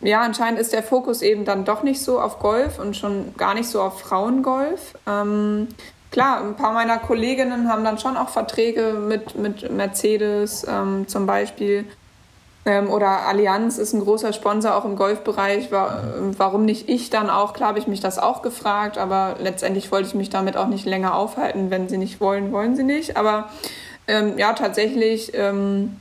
ja, 0.00 0.22
anscheinend 0.22 0.58
ist 0.58 0.72
der 0.72 0.82
Fokus 0.82 1.22
eben 1.22 1.44
dann 1.44 1.64
doch 1.64 1.82
nicht 1.82 2.02
so 2.02 2.20
auf 2.20 2.38
Golf 2.38 2.78
und 2.78 2.96
schon 2.96 3.34
gar 3.36 3.54
nicht 3.54 3.68
so 3.68 3.80
auf 3.80 4.00
Frauengolf. 4.00 4.94
Ähm, 5.06 5.68
klar, 6.10 6.40
ein 6.42 6.56
paar 6.56 6.72
meiner 6.72 6.98
Kolleginnen 6.98 7.68
haben 7.68 7.84
dann 7.84 7.98
schon 7.98 8.16
auch 8.16 8.28
Verträge 8.28 8.94
mit, 8.94 9.36
mit 9.36 9.70
Mercedes 9.70 10.66
ähm, 10.68 11.06
zum 11.06 11.26
Beispiel. 11.26 11.84
Ähm, 12.64 12.90
oder 12.90 13.26
Allianz 13.26 13.78
ist 13.78 13.92
ein 13.92 14.00
großer 14.00 14.32
Sponsor 14.32 14.76
auch 14.76 14.84
im 14.84 14.94
Golfbereich. 14.94 15.72
War, 15.72 16.04
warum 16.36 16.64
nicht 16.64 16.88
ich 16.88 17.10
dann 17.10 17.28
auch? 17.28 17.54
Klar 17.54 17.70
habe 17.70 17.78
ich 17.78 17.88
mich 17.88 18.00
das 18.00 18.18
auch 18.18 18.42
gefragt, 18.42 18.98
aber 18.98 19.36
letztendlich 19.40 19.90
wollte 19.90 20.08
ich 20.08 20.14
mich 20.14 20.30
damit 20.30 20.56
auch 20.56 20.68
nicht 20.68 20.86
länger 20.86 21.14
aufhalten. 21.14 21.70
Wenn 21.70 21.88
sie 21.88 21.98
nicht 21.98 22.20
wollen, 22.20 22.52
wollen 22.52 22.76
sie 22.76 22.84
nicht. 22.84 23.16
Aber 23.16 23.50
ähm, 24.06 24.38
ja, 24.38 24.52
tatsächlich 24.52 25.32
ähm, 25.34 25.96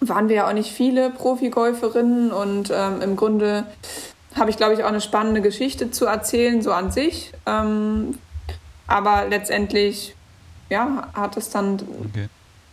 waren 0.00 0.28
wir 0.28 0.36
ja 0.36 0.48
auch 0.48 0.52
nicht 0.52 0.72
viele 0.72 1.10
Profigolferinnen 1.10 2.32
und 2.32 2.72
ähm, 2.74 3.00
im 3.00 3.14
Grunde 3.14 3.64
habe 4.34 4.50
ich, 4.50 4.56
glaube 4.56 4.74
ich, 4.74 4.82
auch 4.82 4.88
eine 4.88 5.00
spannende 5.00 5.42
Geschichte 5.42 5.92
zu 5.92 6.06
erzählen, 6.06 6.62
so 6.62 6.72
an 6.72 6.90
sich. 6.90 7.32
Ähm, 7.46 8.18
aber 8.88 9.26
letztendlich, 9.28 10.16
ja, 10.70 11.08
hat 11.14 11.36
es 11.36 11.50
dann 11.50 11.74
okay 12.08 12.28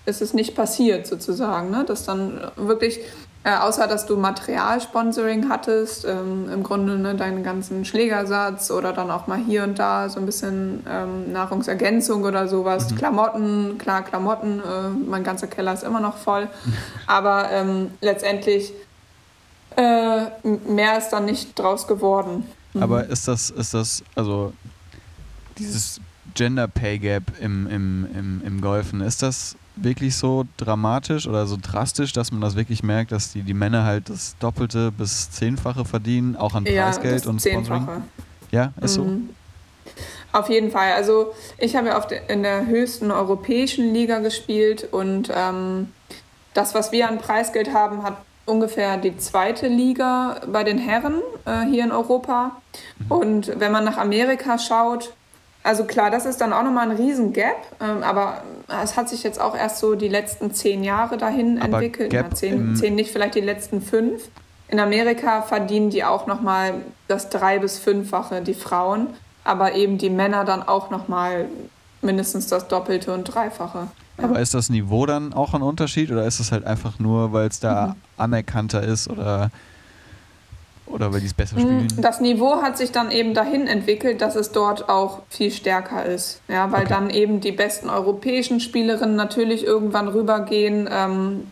ist 0.05 0.21
es 0.21 0.33
nicht 0.33 0.55
passiert 0.55 1.07
sozusagen, 1.07 1.69
ne? 1.69 1.85
dass 1.85 2.05
dann 2.05 2.39
wirklich, 2.55 2.99
äh, 3.43 3.55
außer 3.55 3.87
dass 3.87 4.05
du 4.05 4.17
Materialsponsoring 4.17 5.49
hattest, 5.49 6.05
ähm, 6.05 6.49
im 6.51 6.63
Grunde 6.63 6.97
ne, 6.97 7.15
deinen 7.15 7.43
ganzen 7.43 7.85
Schlägersatz 7.85 8.71
oder 8.71 8.91
dann 8.93 9.11
auch 9.11 9.27
mal 9.27 9.37
hier 9.37 9.63
und 9.63 9.77
da 9.77 10.09
so 10.09 10.19
ein 10.19 10.25
bisschen 10.25 10.85
ähm, 10.89 11.31
Nahrungsergänzung 11.31 12.23
oder 12.23 12.47
sowas, 12.47 12.89
mhm. 12.91 12.95
Klamotten, 12.95 13.77
klar 13.77 14.03
Klamotten, 14.03 14.59
äh, 14.59 14.89
mein 14.89 15.23
ganzer 15.23 15.47
Keller 15.47 15.73
ist 15.73 15.83
immer 15.83 15.99
noch 15.99 16.17
voll, 16.17 16.47
aber 17.07 17.49
ähm, 17.51 17.91
letztendlich 18.01 18.73
äh, 19.75 20.25
mehr 20.43 20.97
ist 20.97 21.09
dann 21.09 21.25
nicht 21.25 21.57
draus 21.57 21.87
geworden. 21.87 22.45
Mhm. 22.73 22.83
Aber 22.83 23.05
ist 23.05 23.27
das, 23.27 23.49
ist 23.51 23.73
das, 23.73 24.03
also 24.15 24.53
dieses 25.57 26.01
Gender 26.39 26.69
Pay 26.69 26.99
Gap 26.99 27.23
im, 27.41 27.67
im, 27.67 28.07
im, 28.15 28.41
im 28.45 28.61
Golfen, 28.61 29.01
ist 29.01 29.21
das 29.21 29.57
wirklich 29.75 30.15
so 30.15 30.45
dramatisch 30.55 31.27
oder 31.27 31.45
so 31.45 31.57
drastisch, 31.61 32.13
dass 32.13 32.31
man 32.31 32.39
das 32.39 32.55
wirklich 32.55 32.81
merkt, 32.81 33.11
dass 33.11 33.33
die, 33.33 33.41
die 33.41 33.53
Männer 33.53 33.83
halt 33.83 34.09
das 34.09 34.37
Doppelte 34.39 34.89
bis 34.93 35.29
Zehnfache 35.31 35.83
verdienen, 35.83 36.37
auch 36.37 36.55
an 36.55 36.63
ja, 36.63 36.85
Preisgeld 36.85 37.27
und 37.27 37.41
Sponsoring? 37.41 37.85
Zehnfache. 37.85 38.01
Ja, 38.51 38.71
ist 38.79 38.97
mhm. 38.97 39.29
so. 40.31 40.39
Auf 40.39 40.49
jeden 40.49 40.71
Fall. 40.71 40.93
Also 40.93 41.33
ich 41.57 41.75
habe 41.75 41.87
ja 41.89 42.01
in 42.29 42.43
der 42.43 42.67
höchsten 42.67 43.11
europäischen 43.11 43.93
Liga 43.93 44.19
gespielt 44.19 44.87
und 44.89 45.29
ähm, 45.35 45.89
das, 46.53 46.73
was 46.73 46.93
wir 46.93 47.09
an 47.09 47.17
Preisgeld 47.17 47.73
haben, 47.73 48.01
hat 48.03 48.15
ungefähr 48.45 48.95
die 48.95 49.17
zweite 49.17 49.67
Liga 49.67 50.39
bei 50.47 50.63
den 50.63 50.77
Herren 50.77 51.15
äh, 51.43 51.65
hier 51.65 51.83
in 51.83 51.91
Europa. 51.91 52.61
Mhm. 52.97 53.11
Und 53.11 53.59
wenn 53.59 53.73
man 53.73 53.83
nach 53.83 53.97
Amerika 53.97 54.57
schaut, 54.57 55.11
also 55.64 55.84
klar, 55.84 56.10
das 56.10 56.26
ist 56.26 56.39
dann 56.39 56.53
auch 56.53 56.64
nochmal 56.64 56.89
ein 56.89 56.95
Riesen-Gap, 56.95 57.57
ähm, 57.82 58.03
aber 58.03 58.43
es 58.84 58.95
hat 58.95 59.10
sich 59.10 59.24
jetzt 59.24 59.41
auch 59.41 59.55
erst 59.55 59.80
so 59.80 59.95
die 59.95 60.07
letzten 60.07 60.53
zehn 60.53 60.84
Jahre 60.84 61.18
dahin 61.18 61.62
aber 61.62 61.78
entwickelt. 61.78 62.12
Gap, 62.12 62.30
ja, 62.30 62.36
zehn, 62.36 62.76
zehn, 62.76 62.95
nicht 62.95 63.12
vielleicht 63.12 63.36
die 63.36 63.41
letzten 63.41 63.82
fünf. 63.82 64.30
In 64.70 64.80
Amerika 64.80 65.41
verdienen 65.41 65.89
die 65.89 66.03
auch 66.03 66.28
nochmal 66.28 66.76
das 67.07 67.30
drei- 67.30 67.60
bis 67.60 67.80
fünffache, 67.80 68.41
die 68.41 68.53
Frauen, 68.53 69.07
aber 69.43 69.74
eben 69.74 69.97
die 69.97 70.10
Männer 70.10 70.45
dann 70.45 70.64
auch 70.64 70.91
nochmal 70.91 71.45
mindestens 72.01 72.47
das 72.47 72.68
Doppelte 72.68 73.14
und 73.14 73.26
Dreifache. 73.26 73.88
Aber 74.22 74.39
ist 74.39 74.53
das 74.53 74.70
Niveau 74.70 75.05
dann 75.05 75.34
auch 75.34 75.53
ein 75.53 75.62
Unterschied 75.62 76.12
oder 76.12 76.26
ist 76.26 76.39
es 76.39 76.51
halt 76.51 76.66
einfach 76.66 76.99
nur, 76.99 77.34
weil 77.34 77.47
es 77.47 77.60
da 77.60 77.88
mhm. 77.88 77.93
anerkannter 78.18 78.84
ist 78.84 79.10
oder 79.10 79.49
oder 80.89 81.13
weil 81.13 81.19
die 81.19 81.27
es 81.27 81.33
besser 81.33 81.55
hm, 81.55 81.61
spielen? 81.61 82.01
Das 82.01 82.19
Niveau 82.19 82.61
hat 82.61 82.77
sich 82.77 82.91
dann 82.91 83.11
eben 83.11 83.33
dahin 83.33 83.67
entwickelt, 83.67 84.21
dass 84.21 84.35
es 84.35 84.51
dort 84.51 84.89
auch 84.89 85.21
viel 85.29 85.51
stärker 85.51 86.05
ist. 86.05 86.41
Ja, 86.47 86.71
weil 86.71 86.81
okay. 86.81 86.89
dann 86.89 87.09
eben 87.09 87.39
die 87.39 87.51
besten 87.51 87.89
europäischen 87.89 88.59
Spielerinnen 88.59 89.15
natürlich 89.15 89.65
irgendwann 89.65 90.07
rübergehen, 90.07 90.89
ähm, 90.91 91.51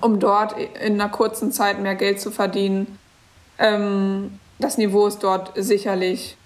um 0.00 0.18
dort 0.18 0.54
in 0.58 1.00
einer 1.00 1.08
kurzen 1.08 1.52
Zeit 1.52 1.80
mehr 1.80 1.94
Geld 1.94 2.20
zu 2.20 2.30
verdienen. 2.30 2.98
Ähm, 3.58 4.38
das 4.58 4.78
Niveau 4.78 5.06
ist 5.06 5.22
dort 5.22 5.52
sicherlich 5.56 6.36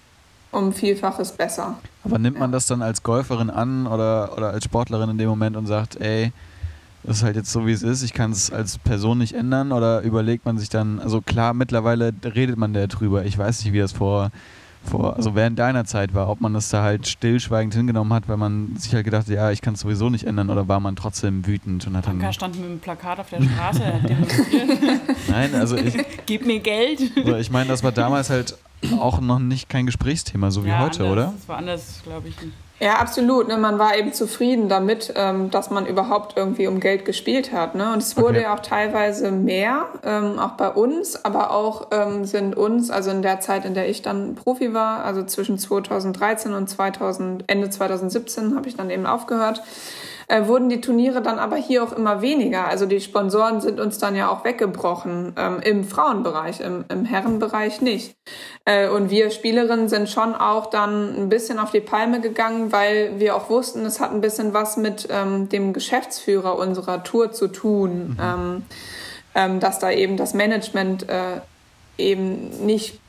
um 0.51 0.73
Vielfaches 0.73 1.33
besser. 1.33 1.77
Aber 2.03 2.17
nimmt 2.17 2.39
man 2.39 2.51
das 2.51 2.65
dann 2.65 2.81
als 2.81 3.03
Golferin 3.03 3.49
an 3.49 3.87
oder, 3.87 4.33
oder 4.35 4.51
als 4.51 4.65
Sportlerin 4.65 5.09
in 5.09 5.17
dem 5.17 5.29
Moment 5.29 5.55
und 5.55 5.67
sagt, 5.67 5.99
ey, 6.01 6.31
das 7.03 7.17
ist 7.17 7.23
halt 7.23 7.35
jetzt 7.35 7.51
so, 7.51 7.65
wie 7.65 7.71
es 7.71 7.83
ist. 7.83 8.03
Ich 8.03 8.13
kann 8.13 8.31
es 8.31 8.51
als 8.51 8.77
Person 8.77 9.19
nicht 9.19 9.33
ändern 9.33 9.71
oder 9.71 10.01
überlegt 10.01 10.45
man 10.45 10.57
sich 10.57 10.69
dann, 10.69 10.99
also 10.99 11.21
klar, 11.21 11.53
mittlerweile 11.53 12.13
redet 12.23 12.57
man 12.57 12.73
da 12.73 12.87
drüber. 12.87 13.25
Ich 13.25 13.37
weiß 13.37 13.63
nicht, 13.63 13.73
wie 13.73 13.79
das 13.79 13.93
vor, 13.93 14.31
vor, 14.83 15.15
also 15.15 15.33
während 15.35 15.57
deiner 15.59 15.85
Zeit 15.85 16.13
war, 16.13 16.29
ob 16.29 16.41
man 16.41 16.53
das 16.53 16.69
da 16.69 16.83
halt 16.83 17.07
stillschweigend 17.07 17.73
hingenommen 17.73 18.13
hat, 18.13 18.27
weil 18.27 18.37
man 18.37 18.75
sich 18.77 18.93
halt 18.93 19.05
gedacht 19.05 19.27
hat, 19.27 19.33
ja, 19.33 19.51
ich 19.51 19.61
kann 19.61 19.75
es 19.75 19.81
sowieso 19.81 20.09
nicht 20.09 20.25
ändern 20.25 20.49
oder 20.49 20.67
war 20.67 20.79
man 20.79 20.95
trotzdem 20.95 21.45
wütend 21.45 21.87
und 21.87 21.95
hat 21.95 22.05
dann. 22.05 22.19
Banker 22.19 22.33
stand 22.33 22.55
mit 22.57 22.65
einem 22.65 22.79
Plakat 22.79 23.19
auf 23.19 23.29
der 23.29 23.41
Straße, 23.41 23.81
demonstriert. 24.07 24.69
Nein, 25.29 25.55
also 25.55 25.77
ich. 25.77 25.97
Gib 26.25 26.45
mir 26.45 26.59
Geld. 26.59 27.11
Also 27.15 27.35
ich 27.35 27.49
meine, 27.49 27.69
das 27.69 27.83
war 27.83 27.91
damals 27.91 28.29
halt 28.29 28.57
auch 28.99 29.21
noch 29.21 29.39
nicht 29.39 29.69
kein 29.69 29.85
Gesprächsthema, 29.85 30.51
so 30.51 30.63
wie 30.65 30.69
ja, 30.69 30.79
heute, 30.79 31.03
anders. 31.03 31.11
oder? 31.11 31.33
Das 31.37 31.47
war 31.47 31.57
anders, 31.57 32.01
glaube 32.03 32.27
ich. 32.29 32.35
Ja, 32.79 32.95
absolut. 32.95 33.49
Ne? 33.49 33.57
Man 33.57 33.77
war 33.77 33.97
eben 33.97 34.13
zufrieden 34.13 34.69
damit, 34.69 35.13
ähm, 35.15 35.51
dass 35.51 35.69
man 35.69 35.85
überhaupt 35.85 36.37
irgendwie 36.37 36.67
um 36.67 36.79
Geld 36.79 37.03
gespielt 37.03 37.51
hat. 37.51 37.75
Ne? 37.75 37.91
Und 37.91 38.01
es 38.01 38.15
wurde 38.15 38.39
okay. 38.39 38.43
ja 38.43 38.53
auch 38.53 38.61
teilweise 38.61 39.31
mehr, 39.31 39.87
ähm, 40.03 40.39
auch 40.39 40.51
bei 40.51 40.69
uns, 40.69 41.23
aber 41.25 41.51
auch 41.51 41.87
ähm, 41.91 42.23
sind 42.23 42.55
uns, 42.55 42.89
also 42.89 43.11
in 43.11 43.21
der 43.21 43.41
Zeit, 43.41 43.65
in 43.65 43.73
der 43.73 43.89
ich 43.89 44.01
dann 44.01 44.35
Profi 44.35 44.73
war, 44.73 45.03
also 45.03 45.23
zwischen 45.23 45.57
2013 45.57 46.53
und 46.53 46.69
2000, 46.69 47.43
Ende 47.47 47.69
2017 47.69 48.55
habe 48.55 48.67
ich 48.69 48.77
dann 48.77 48.89
eben 48.89 49.05
aufgehört, 49.05 49.61
äh, 50.29 50.45
wurden 50.45 50.69
die 50.69 50.79
Turniere 50.79 51.21
dann 51.21 51.39
aber 51.39 51.57
hier 51.57 51.83
auch 51.83 51.91
immer 51.91 52.21
weniger. 52.21 52.67
Also 52.67 52.85
die 52.85 53.01
Sponsoren 53.01 53.61
sind 53.61 53.79
uns 53.79 53.97
dann 53.97 54.15
ja 54.15 54.29
auch 54.29 54.45
weggebrochen, 54.45 55.33
ähm, 55.35 55.59
im 55.61 55.83
Frauenbereich, 55.83 56.61
im, 56.61 56.85
im 56.87 57.03
Herrenbereich 57.03 57.81
nicht. 57.81 58.15
Äh, 58.63 58.89
und 58.89 59.09
wir 59.09 59.31
Spielerinnen 59.31 59.89
sind 59.89 60.07
schon 60.07 60.35
auch 60.35 60.67
dann 60.67 61.15
ein 61.15 61.29
bisschen 61.29 61.57
auf 61.57 61.71
die 61.71 61.81
Palme 61.81 62.21
gegangen, 62.21 62.71
weil 62.71 63.19
wir 63.19 63.35
auch 63.35 63.49
wussten, 63.49 63.83
es 63.85 63.99
hat 63.99 64.11
ein 64.11 64.21
bisschen 64.21 64.53
was 64.53 64.77
mit 64.77 65.07
ähm, 65.11 65.49
dem 65.49 65.73
Geschäftsführer 65.73 66.57
unserer 66.57 67.03
Tour 67.03 67.31
zu 67.31 67.47
tun, 67.47 68.09
mhm. 68.09 68.17
ähm, 68.21 68.65
ähm 69.33 69.59
dass 69.59 69.79
da 69.79 69.89
eben 69.89 70.15
das 70.15 70.35
Management 70.35 71.09
äh, 71.09 71.41
eben 71.97 72.65
nicht 72.65 72.99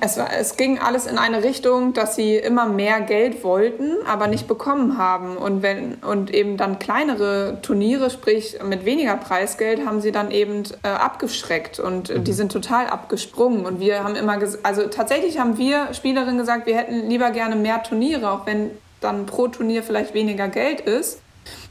es, 0.00 0.16
war, 0.16 0.32
es 0.32 0.56
ging 0.56 0.78
alles 0.78 1.06
in 1.06 1.18
eine 1.18 1.44
Richtung, 1.44 1.92
dass 1.92 2.16
sie 2.16 2.36
immer 2.36 2.66
mehr 2.66 3.00
Geld 3.00 3.44
wollten, 3.44 4.04
aber 4.06 4.26
nicht 4.26 4.48
bekommen 4.48 4.98
haben. 4.98 5.36
Und, 5.36 5.62
wenn, 5.62 5.94
und 5.94 6.32
eben 6.32 6.56
dann 6.56 6.78
kleinere 6.78 7.58
Turniere, 7.62 8.10
sprich 8.10 8.58
mit 8.64 8.84
weniger 8.84 9.16
Preisgeld, 9.16 9.86
haben 9.86 10.00
sie 10.00 10.12
dann 10.12 10.30
eben 10.30 10.64
äh, 10.82 10.88
abgeschreckt. 10.88 11.78
Und 11.78 12.08
mhm. 12.10 12.24
die 12.24 12.32
sind 12.32 12.50
total 12.50 12.88
abgesprungen. 12.88 13.64
Und 13.64 13.80
wir 13.80 14.02
haben 14.02 14.16
immer, 14.16 14.38
also 14.62 14.86
tatsächlich 14.88 15.38
haben 15.38 15.56
wir 15.58 15.94
Spielerinnen 15.94 16.38
gesagt, 16.38 16.66
wir 16.66 16.76
hätten 16.76 17.08
lieber 17.08 17.30
gerne 17.30 17.56
mehr 17.56 17.82
Turniere, 17.82 18.30
auch 18.30 18.46
wenn 18.46 18.70
dann 19.00 19.26
pro 19.26 19.48
Turnier 19.48 19.82
vielleicht 19.82 20.14
weniger 20.14 20.48
Geld 20.48 20.80
ist 20.80 21.20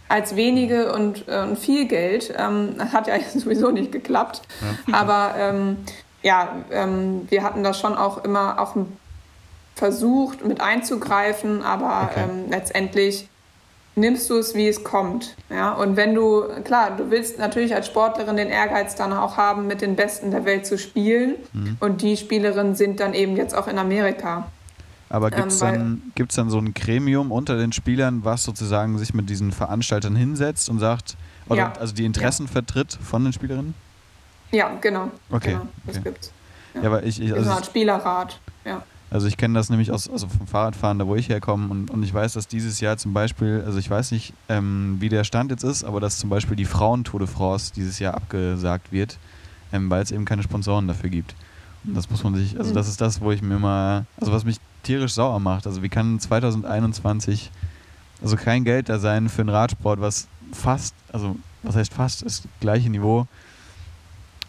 als 0.07 0.35
wenige 0.35 0.91
und, 0.91 1.27
äh, 1.27 1.43
und 1.43 1.57
viel 1.57 1.85
Geld. 1.85 2.33
Ähm, 2.37 2.75
das 2.77 2.91
hat 2.91 3.07
ja 3.07 3.15
sowieso 3.35 3.71
nicht 3.71 3.91
geklappt. 3.91 4.41
Ja. 4.87 4.99
Aber 4.99 5.35
ähm, 5.37 5.77
ja, 6.21 6.49
ähm, 6.71 7.27
wir 7.29 7.43
hatten 7.43 7.63
da 7.63 7.73
schon 7.73 7.95
auch 7.95 8.23
immer 8.23 8.59
auch 8.59 8.75
versucht 9.75 10.45
mit 10.45 10.61
einzugreifen, 10.61 11.63
aber 11.63 12.09
okay. 12.11 12.25
ähm, 12.29 12.49
letztendlich 12.49 13.29
nimmst 13.95 14.29
du 14.29 14.37
es, 14.37 14.55
wie 14.55 14.67
es 14.67 14.83
kommt. 14.83 15.35
Ja? 15.49 15.71
Und 15.71 15.95
wenn 15.95 16.13
du, 16.13 16.43
klar, 16.63 16.95
du 16.95 17.11
willst 17.11 17.39
natürlich 17.39 17.73
als 17.73 17.87
Sportlerin 17.87 18.35
den 18.35 18.49
Ehrgeiz 18.49 18.95
dann 18.95 19.13
auch 19.13 19.37
haben, 19.37 19.67
mit 19.67 19.81
den 19.81 19.95
Besten 19.95 20.31
der 20.31 20.45
Welt 20.45 20.65
zu 20.65 20.77
spielen. 20.77 21.35
Mhm. 21.53 21.77
Und 21.79 22.01
die 22.01 22.17
Spielerinnen 22.17 22.75
sind 22.75 22.99
dann 22.99 23.13
eben 23.13 23.35
jetzt 23.35 23.55
auch 23.55 23.67
in 23.67 23.77
Amerika. 23.77 24.47
Aber 25.09 25.31
gibt 25.31 25.47
es 25.47 25.61
ähm, 25.61 25.67
dann, 25.67 26.01
gibt's 26.15 26.35
dann 26.35 26.49
so 26.49 26.59
ein 26.59 26.73
Gremium 26.73 27.31
unter 27.31 27.57
den 27.57 27.71
Spielern, 27.71 28.23
was 28.23 28.43
sozusagen 28.43 28.97
sich 28.99 29.13
mit 29.13 29.29
diesen 29.29 29.51
Veranstaltern 29.51 30.15
hinsetzt 30.15 30.69
und 30.69 30.79
sagt, 30.79 31.17
oder 31.47 31.57
ja. 31.57 31.73
also 31.79 31.95
die 31.95 32.05
Interessen 32.05 32.45
ja. 32.45 32.51
vertritt 32.51 32.97
von 33.01 33.23
den 33.23 33.33
Spielerinnen? 33.33 33.73
Ja, 34.51 34.75
genau. 34.81 35.11
Okay. 35.29 35.51
Genau, 35.51 35.67
das 35.85 35.97
okay. 35.97 36.03
gibt's. 36.05 36.31
Ja, 36.81 36.91
weil 36.91 37.07
ich, 37.07 37.21
ich 37.21 37.31
also 37.31 37.43
so 37.43 37.49
eine 37.49 37.57
Art 37.57 37.65
Spielerrat, 37.65 38.39
ja. 38.65 38.83
Also 39.11 39.25
ich 39.25 39.37
kenne 39.37 39.55
das 39.55 39.71
nämlich 39.71 39.91
aus, 39.91 40.07
also 40.07 40.27
vom 40.27 40.45
Fahrradfahren, 40.45 40.99
da 40.99 41.07
wo 41.07 41.15
ich 41.15 41.29
herkomme 41.29 41.69
und, 41.69 41.89
und 41.89 42.03
ich 42.03 42.13
weiß, 42.13 42.33
dass 42.33 42.47
dieses 42.47 42.79
Jahr 42.79 42.97
zum 42.97 43.11
Beispiel, 43.11 43.63
also 43.65 43.79
ich 43.79 43.89
weiß 43.89 44.11
nicht, 44.11 44.33
ähm, 44.49 44.97
wie 44.99 45.09
der 45.09 45.23
Stand 45.23 45.49
jetzt 45.49 45.63
ist, 45.63 45.83
aber 45.83 45.99
dass 45.99 46.19
zum 46.19 46.29
Beispiel 46.29 46.55
die 46.55 46.65
Frauen-Tour 46.65 47.21
de 47.21 47.27
France 47.27 47.73
dieses 47.75 47.97
Jahr 47.97 48.13
abgesagt 48.13 48.91
wird, 48.91 49.17
ähm, 49.73 49.89
weil 49.89 50.03
es 50.03 50.11
eben 50.11 50.25
keine 50.25 50.43
Sponsoren 50.43 50.87
dafür 50.87 51.09
gibt. 51.09 51.33
Und 51.85 51.97
das 51.97 52.09
muss 52.11 52.23
man 52.23 52.35
sich, 52.35 52.57
also 52.59 52.69
mhm. 52.69 52.75
das 52.75 52.87
ist 52.87 53.01
das, 53.01 53.19
wo 53.19 53.31
ich 53.31 53.41
mir 53.41 53.55
immer, 53.55 54.05
also 54.19 54.31
was 54.31 54.45
mich 54.45 54.57
tierisch 54.83 55.13
sauer 55.13 55.39
macht. 55.39 55.65
Also 55.65 55.81
wie 55.81 55.89
kann 55.89 56.19
2021 56.19 57.49
also 58.21 58.35
kein 58.35 58.63
Geld 58.63 58.89
da 58.89 58.99
sein 58.99 59.29
für 59.29 59.41
einen 59.41 59.49
Radsport, 59.49 60.01
was 60.01 60.27
fast, 60.51 60.93
also 61.11 61.35
was 61.63 61.75
heißt 61.75 61.93
fast, 61.93 62.25
das 62.25 62.43
gleiche 62.59 62.89
Niveau 62.89 63.27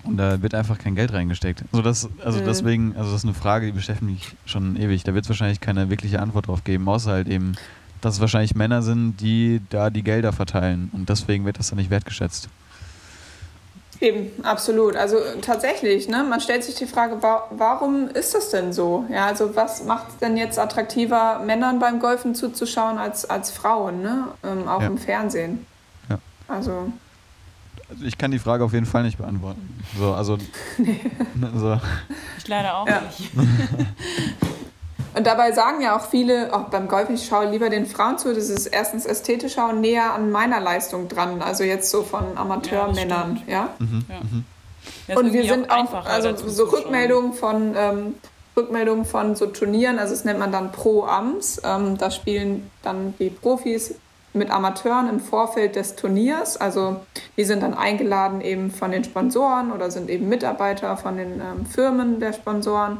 und 0.04 0.16
da 0.16 0.40
wird 0.42 0.54
einfach 0.54 0.78
kein 0.78 0.94
Geld 0.94 1.12
reingesteckt. 1.12 1.64
Also, 1.72 1.82
das, 1.82 2.08
also 2.24 2.40
mhm. 2.40 2.44
deswegen, 2.44 2.96
also 2.96 3.10
das 3.10 3.20
ist 3.20 3.24
eine 3.24 3.34
Frage, 3.34 3.66
die 3.66 3.72
beschäftigt 3.72 4.10
mich 4.10 4.36
schon 4.46 4.76
ewig. 4.76 5.04
Da 5.04 5.14
wird 5.14 5.24
es 5.24 5.28
wahrscheinlich 5.28 5.60
keine 5.60 5.90
wirkliche 5.90 6.20
Antwort 6.20 6.48
drauf 6.48 6.64
geben, 6.64 6.88
außer 6.88 7.10
halt 7.10 7.28
eben, 7.28 7.52
dass 8.00 8.14
es 8.14 8.20
wahrscheinlich 8.20 8.54
Männer 8.54 8.82
sind, 8.82 9.18
die 9.20 9.60
da 9.68 9.90
die 9.90 10.02
Gelder 10.02 10.32
verteilen. 10.32 10.90
Und 10.92 11.08
deswegen 11.08 11.44
wird 11.44 11.58
das 11.58 11.68
dann 11.68 11.78
nicht 11.78 11.90
wertgeschätzt. 11.90 12.48
Eben, 14.00 14.30
absolut. 14.42 14.96
Also 14.96 15.18
tatsächlich, 15.42 16.08
ne, 16.08 16.24
man 16.24 16.40
stellt 16.40 16.64
sich 16.64 16.74
die 16.74 16.86
Frage, 16.86 17.18
warum 17.20 18.08
ist 18.08 18.34
das 18.34 18.48
denn 18.48 18.72
so? 18.72 19.04
Ja, 19.10 19.26
also 19.26 19.54
was 19.54 19.84
macht 19.84 20.08
es 20.08 20.16
denn 20.16 20.38
jetzt 20.38 20.58
attraktiver, 20.58 21.40
Männern 21.44 21.78
beim 21.78 22.00
Golfen 22.00 22.34
zuzuschauen 22.34 22.96
als, 22.96 23.28
als 23.28 23.50
Frauen, 23.50 24.00
ne? 24.00 24.28
Ähm, 24.42 24.66
auch 24.66 24.80
ja. 24.80 24.86
im 24.86 24.96
Fernsehen. 24.96 25.66
Ja. 26.08 26.18
Also 26.48 26.90
also 27.90 28.04
ich 28.04 28.16
kann 28.16 28.30
die 28.30 28.38
Frage 28.38 28.64
auf 28.64 28.72
jeden 28.72 28.86
Fall 28.86 29.02
nicht 29.02 29.18
beantworten. 29.18 29.82
So, 29.98 30.12
also, 30.12 30.38
nee. 30.78 31.00
so. 31.54 31.80
Ich 32.38 32.48
leider 32.48 32.76
auch 32.76 32.88
ja. 32.88 33.02
nicht. 33.02 33.30
Und 35.12 35.26
dabei 35.26 35.50
sagen 35.50 35.80
ja 35.82 35.96
auch 35.96 36.08
viele, 36.08 36.54
auch 36.54 36.68
beim 36.68 36.86
Golf, 36.86 37.10
ich 37.10 37.26
schaue 37.26 37.50
lieber 37.50 37.68
den 37.68 37.84
Frauen 37.86 38.16
zu, 38.18 38.32
das 38.32 38.48
ist 38.48 38.66
erstens 38.66 39.06
ästhetischer 39.06 39.68
und 39.68 39.80
näher 39.80 40.14
an 40.14 40.30
meiner 40.30 40.60
Leistung 40.60 41.08
dran, 41.08 41.42
also 41.42 41.64
jetzt 41.64 41.90
so 41.90 42.04
von 42.04 42.38
Amateurmännern, 42.38 43.42
ja. 43.48 43.52
ja? 43.52 43.74
Mhm. 43.80 44.04
ja. 44.08 44.20
Mhm. 44.20 44.44
Und 45.18 45.32
wir 45.32 45.44
sind 45.44 45.68
auch, 45.68 46.06
also 46.06 46.36
so 46.48 46.64
Rückmeldungen 46.64 47.32
von, 47.32 47.74
ähm, 47.76 48.14
Rückmeldungen 48.56 49.04
von 49.04 49.34
so 49.34 49.46
Turnieren, 49.46 49.98
also 49.98 50.14
das 50.14 50.24
nennt 50.24 50.38
man 50.38 50.52
dann 50.52 50.70
Pro-Ams, 50.70 51.60
ähm, 51.64 51.98
da 51.98 52.12
spielen 52.12 52.70
dann 52.82 53.14
die 53.18 53.30
Profis 53.30 53.96
mit 54.32 54.50
Amateuren 54.50 55.08
im 55.08 55.20
Vorfeld 55.20 55.76
des 55.76 55.96
Turniers. 55.96 56.56
Also 56.56 57.00
die 57.36 57.44
sind 57.44 57.62
dann 57.62 57.74
eingeladen 57.74 58.40
eben 58.40 58.70
von 58.70 58.90
den 58.90 59.04
Sponsoren 59.04 59.72
oder 59.72 59.90
sind 59.90 60.08
eben 60.08 60.28
Mitarbeiter 60.28 60.96
von 60.96 61.16
den 61.16 61.40
ähm, 61.40 61.66
Firmen 61.66 62.20
der 62.20 62.32
Sponsoren. 62.32 62.98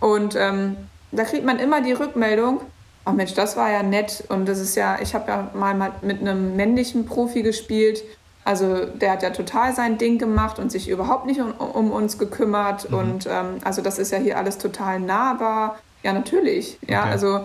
Und 0.00 0.36
ähm, 0.36 0.76
da 1.12 1.24
kriegt 1.24 1.44
man 1.44 1.58
immer 1.58 1.80
die 1.80 1.92
Rückmeldung, 1.92 2.60
ach 3.04 3.12
Mensch, 3.12 3.34
das 3.34 3.56
war 3.56 3.70
ja 3.70 3.82
nett. 3.82 4.24
Und 4.28 4.46
das 4.48 4.60
ist 4.60 4.76
ja, 4.76 4.98
ich 5.00 5.14
habe 5.14 5.30
ja 5.30 5.50
mal 5.54 5.92
mit 6.02 6.20
einem 6.20 6.56
männlichen 6.56 7.06
Profi 7.06 7.42
gespielt. 7.42 8.02
Also 8.44 8.84
der 8.84 9.12
hat 9.12 9.22
ja 9.22 9.30
total 9.30 9.74
sein 9.74 9.96
Ding 9.96 10.18
gemacht 10.18 10.58
und 10.58 10.70
sich 10.70 10.88
überhaupt 10.88 11.24
nicht 11.26 11.40
um, 11.40 11.52
um 11.52 11.90
uns 11.90 12.18
gekümmert. 12.18 12.90
Mhm. 12.90 12.98
Und 12.98 13.26
ähm, 13.26 13.58
also 13.64 13.82
das 13.82 13.98
ist 13.98 14.12
ja 14.12 14.18
hier 14.18 14.36
alles 14.36 14.58
total 14.58 15.00
nahbar. 15.00 15.78
Ja, 16.02 16.12
natürlich. 16.12 16.78
Ja, 16.86 17.00
okay. 17.00 17.10
also 17.10 17.40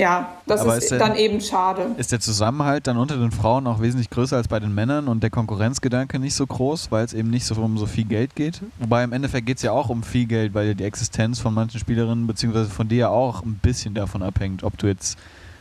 ja, 0.00 0.28
das 0.46 0.64
ist, 0.64 0.82
ist 0.84 0.90
der- 0.92 0.98
dann 0.98 1.14
eben 1.16 1.40
schade. 1.40 1.94
Ist 1.98 2.10
der 2.10 2.20
Zusammenhalt 2.20 2.86
dann 2.86 2.96
unter 2.96 3.16
den 3.16 3.30
Frauen 3.30 3.66
auch 3.66 3.80
wesentlich 3.80 4.08
größer 4.10 4.36
als 4.36 4.48
bei 4.48 4.58
den 4.58 4.74
Männern 4.74 5.08
und 5.08 5.22
der 5.22 5.30
Konkurrenzgedanke 5.30 6.18
nicht 6.18 6.34
so 6.34 6.46
groß, 6.46 6.90
weil 6.90 7.04
es 7.04 7.12
eben 7.12 7.28
nicht 7.30 7.44
so 7.44 7.54
um 7.60 7.76
so 7.76 7.86
viel 7.86 8.04
Geld 8.04 8.34
geht? 8.34 8.62
Wobei 8.78 9.04
im 9.04 9.12
Endeffekt 9.12 9.46
geht 9.46 9.58
es 9.58 9.62
ja 9.62 9.72
auch 9.72 9.90
um 9.90 10.02
viel 10.02 10.26
Geld, 10.26 10.54
weil 10.54 10.74
die 10.74 10.84
Existenz 10.84 11.38
von 11.38 11.52
manchen 11.52 11.78
Spielerinnen 11.78 12.26
beziehungsweise 12.26 12.70
von 12.70 12.88
dir 12.88 12.98
ja 12.98 13.08
auch 13.10 13.42
ein 13.42 13.60
bisschen 13.62 13.94
davon 13.94 14.22
abhängt, 14.22 14.64
ob 14.64 14.78
du 14.78 14.86
jetzt, 14.86 15.18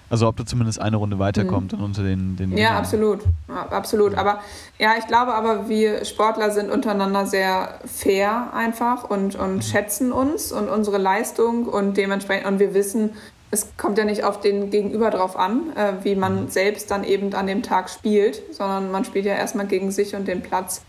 also 0.09 0.27
ob 0.27 0.37
du 0.37 0.43
zumindest 0.45 0.79
eine 0.79 0.95
Runde 0.95 1.19
weiterkommst 1.19 1.73
dann 1.73 1.81
unter 1.81 2.01
den, 2.03 2.35
den 2.37 2.51
Mhm. 2.51 2.57
Ja, 2.57 2.69
Männern. 2.69 2.77
absolut. 2.77 3.19
Ja, 3.49 3.67
absolut. 3.71 4.15
Aber 4.15 4.39
ja, 4.79 4.91
ich 4.97 5.05
glaube 5.07 5.33
aber, 5.33 5.67
wir 5.67 6.05
Sportler 6.05 6.51
sind 6.51 6.71
untereinander 6.71 7.25
sehr 7.25 7.79
fair 7.85 8.53
einfach 8.53 9.03
und, 9.03 9.35
und 9.35 9.63
schätzen 9.65 10.11
uns 10.13 10.51
und 10.53 10.69
unsere 10.69 10.97
Leistung 10.97 11.65
und 11.65 11.97
dementsprechend, 11.97 12.47
und 12.47 12.59
wir 12.59 12.73
wissen, 12.73 13.11
es 13.51 13.75
kommt 13.77 13.97
ja 13.97 14.05
nicht 14.05 14.23
auf 14.23 14.39
den 14.39 14.69
Gegenüber 14.69 15.09
drauf 15.09 15.35
an, 15.35 15.75
äh, 15.75 15.93
wie 16.03 16.15
man 16.15 16.49
selbst 16.49 16.91
dann 16.91 17.03
eben 17.03 17.33
an 17.33 17.47
dem 17.47 17.63
Tag 17.63 17.89
spielt, 17.89 18.53
sondern 18.53 18.91
man 18.91 19.05
spielt 19.05 19.25
ja 19.25 19.33
erstmal 19.33 19.65
gegen 19.67 19.91
sich 19.91 20.15
und 20.15 20.27
den 20.27 20.41
Platz. 20.41 20.83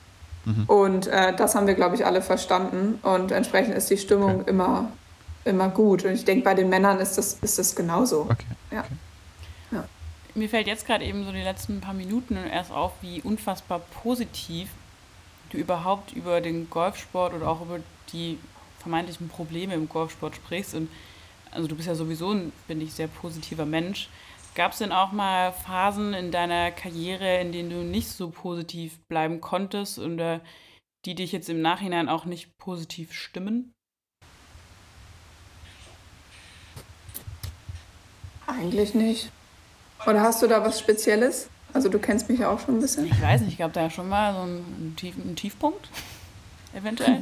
Und 0.66 1.06
äh, 1.06 1.34
das 1.36 1.54
haben 1.54 1.66
wir, 1.66 1.74
glaube 1.74 1.96
ich, 1.96 2.06
alle 2.06 2.22
verstanden. 2.22 2.98
Und 3.02 3.30
entsprechend 3.30 3.74
ist 3.74 3.90
die 3.90 3.98
Stimmung 3.98 4.40
Okay. 4.40 4.50
immer, 4.50 4.90
immer 5.44 5.68
gut. 5.68 6.04
Und 6.04 6.12
ich 6.12 6.24
denke, 6.24 6.44
bei 6.44 6.54
den 6.54 6.70
Männern 6.70 6.98
ist 6.98 7.18
das, 7.18 7.34
ist 7.42 7.58
das 7.58 7.76
genauso. 7.76 8.22
Okay. 8.22 8.46
Ja. 8.72 8.84
Mir 10.34 10.48
fällt 10.48 10.66
jetzt 10.66 10.86
gerade 10.86 11.04
eben 11.04 11.24
so 11.24 11.32
die 11.32 11.42
letzten 11.42 11.80
paar 11.80 11.94
Minuten 11.94 12.36
erst 12.36 12.70
auf, 12.70 12.92
wie 13.00 13.20
unfassbar 13.22 13.80
positiv 14.02 14.68
du 15.50 15.58
überhaupt 15.58 16.12
über 16.12 16.40
den 16.40 16.70
Golfsport 16.70 17.34
oder 17.34 17.48
auch 17.48 17.60
über 17.62 17.80
die 18.12 18.38
vermeintlichen 18.78 19.28
Probleme 19.28 19.74
im 19.74 19.88
Golfsport 19.88 20.36
sprichst. 20.36 20.74
Und 20.74 20.88
also 21.50 21.68
du 21.68 21.76
bist 21.76 21.88
ja 21.88 21.94
sowieso 21.94 22.32
ein, 22.32 22.52
finde 22.66 22.84
ich, 22.84 22.92
sehr 22.92 23.08
positiver 23.08 23.66
Mensch. 23.66 24.08
Gab 24.54 24.72
es 24.72 24.78
denn 24.78 24.92
auch 24.92 25.12
mal 25.12 25.52
Phasen 25.52 26.12
in 26.12 26.30
deiner 26.32 26.70
Karriere, 26.70 27.40
in 27.40 27.52
denen 27.52 27.70
du 27.70 27.76
nicht 27.76 28.08
so 28.08 28.30
positiv 28.30 28.98
bleiben 29.08 29.40
konntest 29.40 29.98
oder 29.98 30.40
die 31.04 31.14
dich 31.14 31.32
jetzt 31.32 31.48
im 31.48 31.62
Nachhinein 31.62 32.08
auch 32.08 32.24
nicht 32.24 32.58
positiv 32.58 33.12
stimmen? 33.12 33.72
Eigentlich 38.46 38.94
nicht. 38.94 39.30
Oder 40.06 40.22
hast 40.22 40.42
du 40.42 40.46
da 40.46 40.64
was 40.64 40.80
Spezielles? 40.80 41.48
Also 41.72 41.88
du 41.88 41.98
kennst 41.98 42.28
mich 42.28 42.40
ja 42.40 42.50
auch 42.50 42.58
schon 42.58 42.76
ein 42.78 42.80
bisschen. 42.80 43.06
Ich 43.06 43.22
weiß 43.22 43.42
nicht, 43.42 43.58
gab 43.58 43.72
da 43.72 43.82
ja 43.82 43.90
schon 43.90 44.08
mal 44.08 44.34
so 44.34 44.40
einen, 44.40 44.64
einen, 44.78 44.96
Tief, 44.96 45.14
einen 45.16 45.36
Tiefpunkt? 45.36 45.88
Eventuell? 46.74 47.20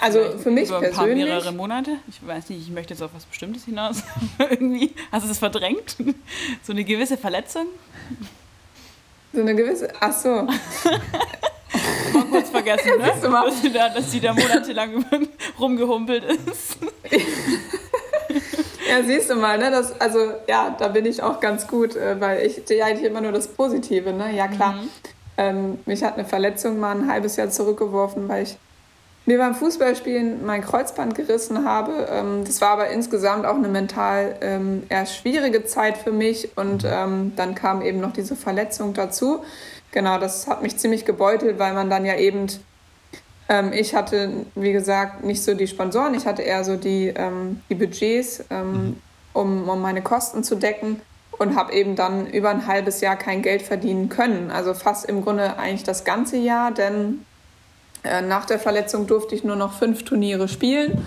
Also 0.00 0.38
für 0.38 0.50
mich 0.50 0.68
Über 0.68 0.78
ein 0.78 0.92
paar 0.92 1.04
persönlich. 1.04 1.24
mehrere 1.26 1.52
Monate. 1.52 1.96
Ich 2.08 2.26
weiß 2.26 2.48
nicht, 2.50 2.62
ich 2.62 2.70
möchte 2.70 2.94
jetzt 2.94 3.02
auf 3.02 3.10
was 3.14 3.24
Bestimmtes 3.24 3.64
hinaus. 3.64 4.02
Irgendwie. 4.38 4.94
Hast 5.10 5.26
du 5.26 5.30
es 5.30 5.38
verdrängt? 5.38 5.96
So 6.62 6.72
eine 6.72 6.84
gewisse 6.84 7.16
Verletzung? 7.16 7.66
So 9.32 9.40
eine 9.40 9.54
gewisse. 9.54 9.88
Ach 10.00 10.12
so. 10.12 10.28
Mal 12.12 12.24
kurz 12.30 12.50
vergessen, 12.50 12.98
ne? 12.98 13.12
Dass, 13.22 13.62
sie 13.62 13.72
da, 13.72 13.88
dass 13.88 14.10
sie 14.10 14.20
da 14.20 14.32
monatelang 14.32 15.04
rumgehumpelt 15.58 16.24
ist. 16.24 16.76
Ja, 18.88 19.02
siehst 19.04 19.30
du 19.30 19.36
mal, 19.36 19.56
ne? 19.56 19.70
Das, 19.70 20.00
also 20.00 20.18
ja, 20.48 20.74
da 20.76 20.88
bin 20.88 21.06
ich 21.06 21.22
auch 21.22 21.38
ganz 21.38 21.68
gut, 21.68 21.94
äh, 21.94 22.20
weil 22.20 22.44
ich 22.44 22.62
sehe 22.64 22.84
eigentlich 22.84 23.06
immer 23.06 23.20
nur 23.20 23.30
das 23.30 23.46
Positive, 23.46 24.12
ne? 24.12 24.34
Ja 24.34 24.48
klar. 24.48 24.72
Mhm. 24.72 24.88
Ähm, 25.36 25.78
mich 25.86 26.02
hat 26.02 26.14
eine 26.14 26.24
Verletzung 26.24 26.80
mal 26.80 26.96
ein 26.96 27.08
halbes 27.08 27.36
Jahr 27.36 27.50
zurückgeworfen, 27.50 28.28
weil 28.28 28.42
ich 28.42 28.56
mir 29.30 29.38
beim 29.38 29.54
Fußballspielen 29.54 30.44
mein 30.44 30.60
Kreuzband 30.60 31.14
gerissen 31.14 31.64
habe. 31.64 32.08
Ähm, 32.10 32.42
das 32.44 32.60
war 32.60 32.70
aber 32.70 32.88
insgesamt 32.88 33.46
auch 33.46 33.54
eine 33.54 33.68
mental 33.68 34.36
ähm, 34.40 34.82
eher 34.88 35.06
schwierige 35.06 35.64
Zeit 35.64 35.96
für 35.96 36.10
mich 36.10 36.56
und 36.56 36.84
ähm, 36.84 37.32
dann 37.36 37.54
kam 37.54 37.80
eben 37.80 38.00
noch 38.00 38.12
diese 38.12 38.34
Verletzung 38.34 38.92
dazu. 38.92 39.44
Genau, 39.92 40.18
das 40.18 40.48
hat 40.48 40.62
mich 40.62 40.78
ziemlich 40.78 41.04
gebeutelt, 41.04 41.58
weil 41.58 41.74
man 41.74 41.88
dann 41.90 42.04
ja 42.04 42.16
eben 42.16 42.48
ich 43.72 43.96
hatte, 43.96 44.46
wie 44.54 44.70
gesagt, 44.70 45.24
nicht 45.24 45.42
so 45.42 45.54
die 45.54 45.66
Sponsoren, 45.66 46.14
ich 46.14 46.24
hatte 46.24 46.40
eher 46.40 46.62
so 46.62 46.76
die, 46.76 47.12
die 47.68 47.74
Budgets, 47.74 48.44
ähm, 48.48 48.98
um, 49.32 49.68
um 49.68 49.82
meine 49.82 50.02
Kosten 50.02 50.44
zu 50.44 50.54
decken 50.54 51.00
und 51.36 51.56
habe 51.56 51.72
eben 51.72 51.96
dann 51.96 52.28
über 52.28 52.50
ein 52.50 52.68
halbes 52.68 53.00
Jahr 53.00 53.16
kein 53.16 53.42
Geld 53.42 53.62
verdienen 53.62 54.08
können. 54.08 54.52
Also 54.52 54.72
fast 54.72 55.04
im 55.06 55.24
Grunde 55.24 55.58
eigentlich 55.58 55.82
das 55.82 56.04
ganze 56.04 56.36
Jahr, 56.36 56.70
denn 56.70 57.26
nach 58.02 58.46
der 58.46 58.58
Verletzung 58.58 59.06
durfte 59.06 59.34
ich 59.34 59.44
nur 59.44 59.56
noch 59.56 59.72
fünf 59.72 60.04
Turniere 60.04 60.48
spielen. 60.48 61.04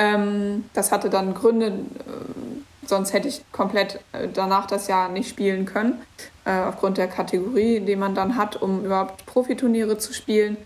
Ähm, 0.00 0.64
das 0.72 0.92
hatte 0.92 1.10
dann 1.10 1.34
Gründe, 1.34 1.66
äh, 1.66 2.86
sonst 2.86 3.12
hätte 3.12 3.28
ich 3.28 3.42
komplett 3.52 4.00
äh, 4.12 4.28
danach 4.32 4.66
das 4.66 4.88
Jahr 4.88 5.10
nicht 5.10 5.28
spielen 5.28 5.66
können, 5.66 6.00
äh, 6.46 6.52
aufgrund 6.52 6.96
der 6.96 7.06
Kategorie, 7.06 7.80
die 7.80 7.96
man 7.96 8.14
dann 8.14 8.36
hat, 8.36 8.60
um 8.60 8.82
überhaupt 8.82 9.26
Profiturniere 9.26 9.98
zu 9.98 10.14
spielen. 10.14 10.56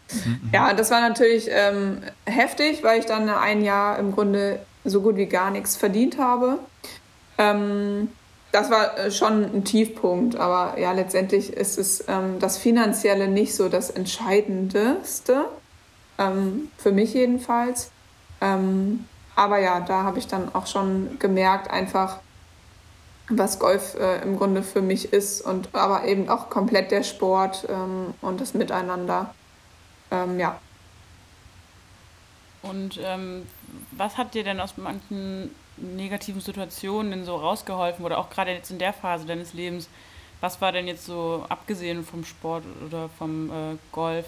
Ja, 0.53 0.73
das 0.73 0.93
war 0.93 1.01
natürlich 1.01 1.49
ähm, 1.51 1.99
heftig, 2.27 2.85
weil 2.85 3.01
ich 3.01 3.07
dann 3.07 3.29
ein 3.29 3.65
Jahr 3.65 3.99
im 3.99 4.13
Grunde 4.13 4.61
so 4.85 5.01
gut 5.01 5.17
wie 5.17 5.27
gar 5.27 5.51
nichts 5.51 5.77
verdient 5.77 6.17
habe. 6.19 6.61
Das 8.55 8.71
war 8.71 8.97
äh, 8.97 9.11
schon 9.11 9.43
ein 9.43 9.65
Tiefpunkt, 9.65 10.37
aber 10.37 10.79
ja, 10.79 10.93
letztendlich 10.93 11.53
ist 11.53 11.77
es 11.77 12.05
ähm, 12.07 12.39
das 12.39 12.57
Finanzielle 12.57 13.27
nicht 13.27 13.53
so 13.53 13.69
das 13.69 13.91
Entscheidendste, 13.91 15.47
ähm, 16.19 16.71
für 16.79 16.93
mich 16.93 17.15
jedenfalls. 17.15 17.91
Ähm, 18.41 19.07
aber 19.35 19.59
ja, 19.59 19.81
da 19.81 20.05
habe 20.05 20.21
ich 20.21 20.29
dann 20.29 20.55
auch 20.55 20.69
schon 20.69 21.19
gemerkt, 21.19 21.69
einfach, 21.69 22.21
was 23.29 23.59
Golf 23.59 23.97
äh, 23.97 24.23
im 24.23 24.39
Grunde 24.39 24.63
für 24.63 24.83
mich 24.83 25.13
ist 25.13 25.41
und 25.41 25.71
aber 25.73 26.05
eben 26.05 26.29
auch 26.29 26.49
komplett 26.49 26.93
der 26.93 27.03
Sport 27.03 27.67
ähm, 27.69 28.15
und 28.21 28.41
das 28.41 28.55
Miteinander. 28.55 29.35
Ähm, 30.13 30.39
ja. 30.39 30.61
Und 32.63 33.01
ähm, 33.03 33.49
was 33.91 34.17
hat 34.17 34.35
dir 34.35 34.45
denn 34.45 34.61
aus 34.61 34.75
manchen 34.77 35.51
negativen 35.77 36.41
Situationen 36.41 37.11
denn 37.11 37.25
so 37.25 37.37
rausgeholfen 37.37 38.05
oder 38.05 38.19
auch 38.19 38.31
gerade 38.31 38.53
jetzt 38.53 38.71
in 38.71 38.79
der 38.79 38.93
Phase 38.93 39.27
deines 39.27 39.53
Lebens? 39.55 39.89
Was 40.41 40.61
war 40.61 40.73
denn 40.73 40.87
jetzt 40.87 41.07
so, 41.07 41.45
abgesehen 41.49 42.05
vom 42.05 42.25
Sport 42.25 42.65
oder 42.87 43.09
vom 43.19 43.51
äh, 43.51 43.77
Golf, 43.93 44.27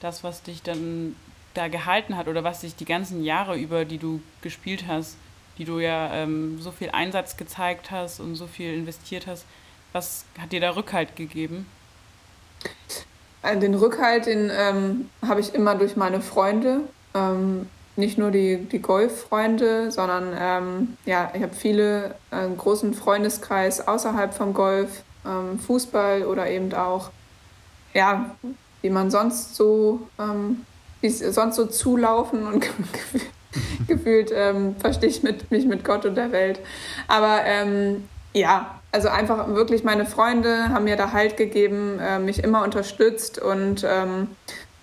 das, 0.00 0.24
was 0.24 0.42
dich 0.42 0.62
dann 0.62 1.16
da 1.54 1.68
gehalten 1.68 2.16
hat 2.16 2.28
oder 2.28 2.44
was 2.44 2.60
dich 2.60 2.76
die 2.76 2.84
ganzen 2.84 3.24
Jahre 3.24 3.56
über, 3.56 3.84
die 3.84 3.98
du 3.98 4.20
gespielt 4.40 4.84
hast, 4.86 5.16
die 5.58 5.64
du 5.64 5.78
ja 5.78 6.12
ähm, 6.14 6.60
so 6.60 6.70
viel 6.70 6.90
Einsatz 6.90 7.36
gezeigt 7.36 7.90
hast 7.90 8.20
und 8.20 8.36
so 8.36 8.46
viel 8.46 8.72
investiert 8.72 9.26
hast, 9.26 9.44
was 9.92 10.24
hat 10.38 10.52
dir 10.52 10.60
da 10.60 10.70
Rückhalt 10.70 11.16
gegeben? 11.16 11.66
Äh, 13.42 13.58
Den 13.58 13.74
Rückhalt, 13.74 14.26
den 14.26 14.50
ähm, 14.52 15.10
habe 15.26 15.40
ich 15.40 15.54
immer 15.54 15.74
durch 15.74 15.96
meine 15.96 16.20
Freunde. 16.20 16.82
Ähm, 17.14 17.68
nicht 17.96 18.18
nur 18.18 18.30
die, 18.30 18.56
die 18.56 18.80
Golffreunde, 18.80 19.90
sondern 19.90 20.34
ähm, 20.38 20.96
ja, 21.06 21.30
ich 21.34 21.42
habe 21.42 21.54
viele, 21.54 22.14
äh, 22.30 22.36
einen 22.36 22.56
großen 22.56 22.94
Freundeskreis 22.94 23.86
außerhalb 23.86 24.32
vom 24.32 24.54
Golf, 24.54 25.02
ähm, 25.26 25.58
Fußball 25.58 26.24
oder 26.24 26.48
eben 26.48 26.72
auch, 26.74 27.10
ja, 27.92 28.36
wie 28.82 28.90
man 28.90 29.10
sonst 29.10 29.56
so, 29.56 30.00
ähm, 30.18 30.64
wie 31.00 31.10
sonst 31.10 31.56
so 31.56 31.66
zulaufen 31.66 32.46
und 32.46 32.66
gefühlt 33.88 34.30
ähm, 34.34 34.76
verstehe 34.78 35.08
ich 35.08 35.22
mit, 35.22 35.50
mich 35.50 35.66
mit 35.66 35.84
Gott 35.84 36.06
und 36.06 36.14
der 36.14 36.32
Welt. 36.32 36.60
Aber 37.08 37.40
ähm, 37.44 38.08
ja, 38.32 38.80
also 38.92 39.08
einfach 39.08 39.48
wirklich 39.48 39.84
meine 39.84 40.06
Freunde 40.06 40.68
haben 40.70 40.84
mir 40.84 40.96
da 40.96 41.12
Halt 41.12 41.36
gegeben, 41.36 41.98
äh, 41.98 42.18
mich 42.18 42.42
immer 42.42 42.62
unterstützt 42.62 43.40
und 43.40 43.84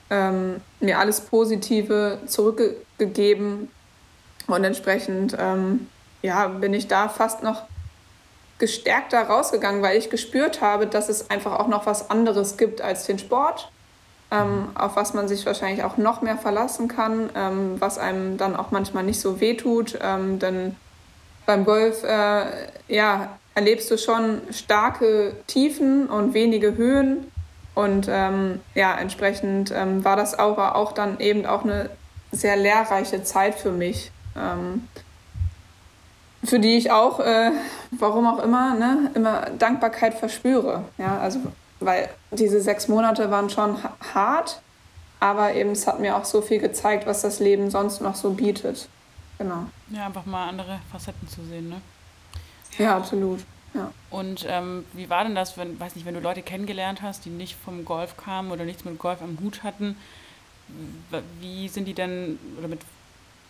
ähm, 0.10 0.62
mir 0.80 0.99
alles 0.99 1.22
Positive 1.22 2.20
zurückgegeben. 2.26 3.70
Und 4.47 4.64
entsprechend 4.64 5.36
ähm, 5.38 5.88
ja, 6.22 6.47
bin 6.47 6.74
ich 6.74 6.88
da 6.88 7.10
fast 7.10 7.43
noch 7.43 7.64
gestärkter 8.60 9.22
rausgegangen, 9.24 9.82
weil 9.82 9.97
ich 9.97 10.10
gespürt 10.10 10.62
habe, 10.62 10.88
dass 10.88 11.10
es 11.10 11.30
einfach 11.30 11.60
auch 11.60 11.68
noch 11.68 11.86
was 11.86 12.10
anderes 12.10 12.58
gibt 12.58 12.82
als 12.82 13.05
den 13.05 13.20
Sport, 13.20 13.72
ähm, 14.32 14.70
auf 14.76 14.95
was 14.95 15.14
man 15.14 15.28
sich 15.28 15.45
wahrscheinlich 15.45 15.84
auch 15.84 15.97
noch 15.97 16.22
mehr 16.22 16.38
verlassen 16.38 16.88
kann, 16.88 17.30
ähm, 17.36 17.76
was 17.80 17.97
einem 17.97 18.38
dann 18.38 18.55
auch 18.55 18.72
manchmal 18.72 19.03
nicht 19.03 19.20
so 19.20 19.39
wehtut. 19.39 19.99
Ähm, 20.01 20.39
denn 20.39 20.76
beim 21.45 21.66
Golf 21.66 22.03
äh, 22.03 22.45
ja, 22.88 23.38
erlebst 23.53 23.89
du 23.91 23.97
schon 23.97 24.41
starke 24.51 25.36
Tiefen 25.47 26.08
und 26.08 26.34
wenige 26.34 26.76
Höhen. 26.76 27.32
Und 27.78 28.07
ähm, 28.09 28.59
ja, 28.73 28.97
entsprechend 28.97 29.69
ähm, 29.71 30.03
war 30.03 30.15
das 30.15 30.34
aber 30.34 30.75
auch 30.75 30.93
dann 30.93 31.19
eben 31.19 31.45
auch 31.45 31.63
eine 31.63 31.91
sehr 32.32 32.57
lehrreiche 32.57 33.21
Zeit 33.23 33.53
für 33.53 33.71
mich. 33.71 34.11
Ähm, 34.36 34.88
für 36.43 36.59
die 36.59 36.75
ich 36.75 36.89
auch, 36.89 37.19
äh, 37.19 37.51
warum 37.91 38.25
auch 38.25 38.39
immer, 38.39 38.73
ne, 38.73 39.11
immer 39.13 39.41
Dankbarkeit 39.59 40.15
verspüre. 40.15 40.86
Ja, 40.97 41.19
also, 41.19 41.39
weil 41.80 42.09
diese 42.32 42.61
sechs 42.61 42.88
Monate 42.88 43.30
waren 43.30 43.51
schon 43.51 43.84
ha- 43.84 43.95
hart, 44.13 44.59
aber 45.19 45.53
eben 45.53 45.71
es 45.71 45.86
hat 45.86 45.99
mir 45.99 46.15
auch 46.17 46.25
so 46.25 46.41
viel 46.41 46.57
gezeigt, 46.59 47.05
was 47.05 47.21
das 47.21 47.39
Leben 47.39 47.69
sonst 47.69 48.01
noch 48.01 48.15
so 48.15 48.32
bietet. 48.32 48.89
genau. 49.38 49.65
Ja, 49.91 50.07
einfach 50.07 50.25
mal 50.25 50.49
andere 50.49 50.80
Facetten 50.91 51.28
zu 51.28 51.43
sehen, 51.43 51.69
ne? 51.69 51.82
Ja, 52.80 52.97
absolut. 52.97 53.41
Ja. 53.78 53.91
Und 54.09 54.45
ähm, 54.49 54.86
wie 54.93 55.09
war 55.09 55.23
denn 55.23 55.36
das, 55.36 55.57
wenn, 55.57 55.80
weiß 55.80 55.95
nicht, 55.95 56.05
wenn 56.05 56.15
du 56.15 56.19
Leute 56.19 56.41
kennengelernt 56.41 57.01
hast, 57.01 57.25
die 57.25 57.30
nicht 57.30 57.55
vom 57.55 57.86
Golf 57.86 58.17
kamen 58.17 58.51
oder 58.51 58.65
nichts 58.65 58.84
mit 58.84 58.97
Golf 58.99 59.21
am 59.21 59.38
Hut 59.41 59.63
hatten? 59.63 59.95
Wie 61.39 61.69
sind 61.69 61.86
die 61.86 61.93
denn, 61.93 62.39
oder 62.57 62.67
mit 62.67 62.82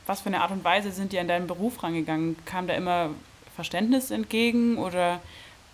was 0.05 0.21
für 0.21 0.27
eine 0.27 0.41
Art 0.41 0.51
und 0.51 0.63
Weise 0.63 0.91
sind 0.91 1.11
die 1.11 1.19
an 1.19 1.27
deinen 1.27 1.47
Beruf 1.47 1.81
rangegangen? 1.83 2.35
Kam 2.45 2.67
da 2.67 2.73
immer 2.73 3.09
Verständnis 3.55 4.11
entgegen 4.11 4.77
oder 4.77 5.19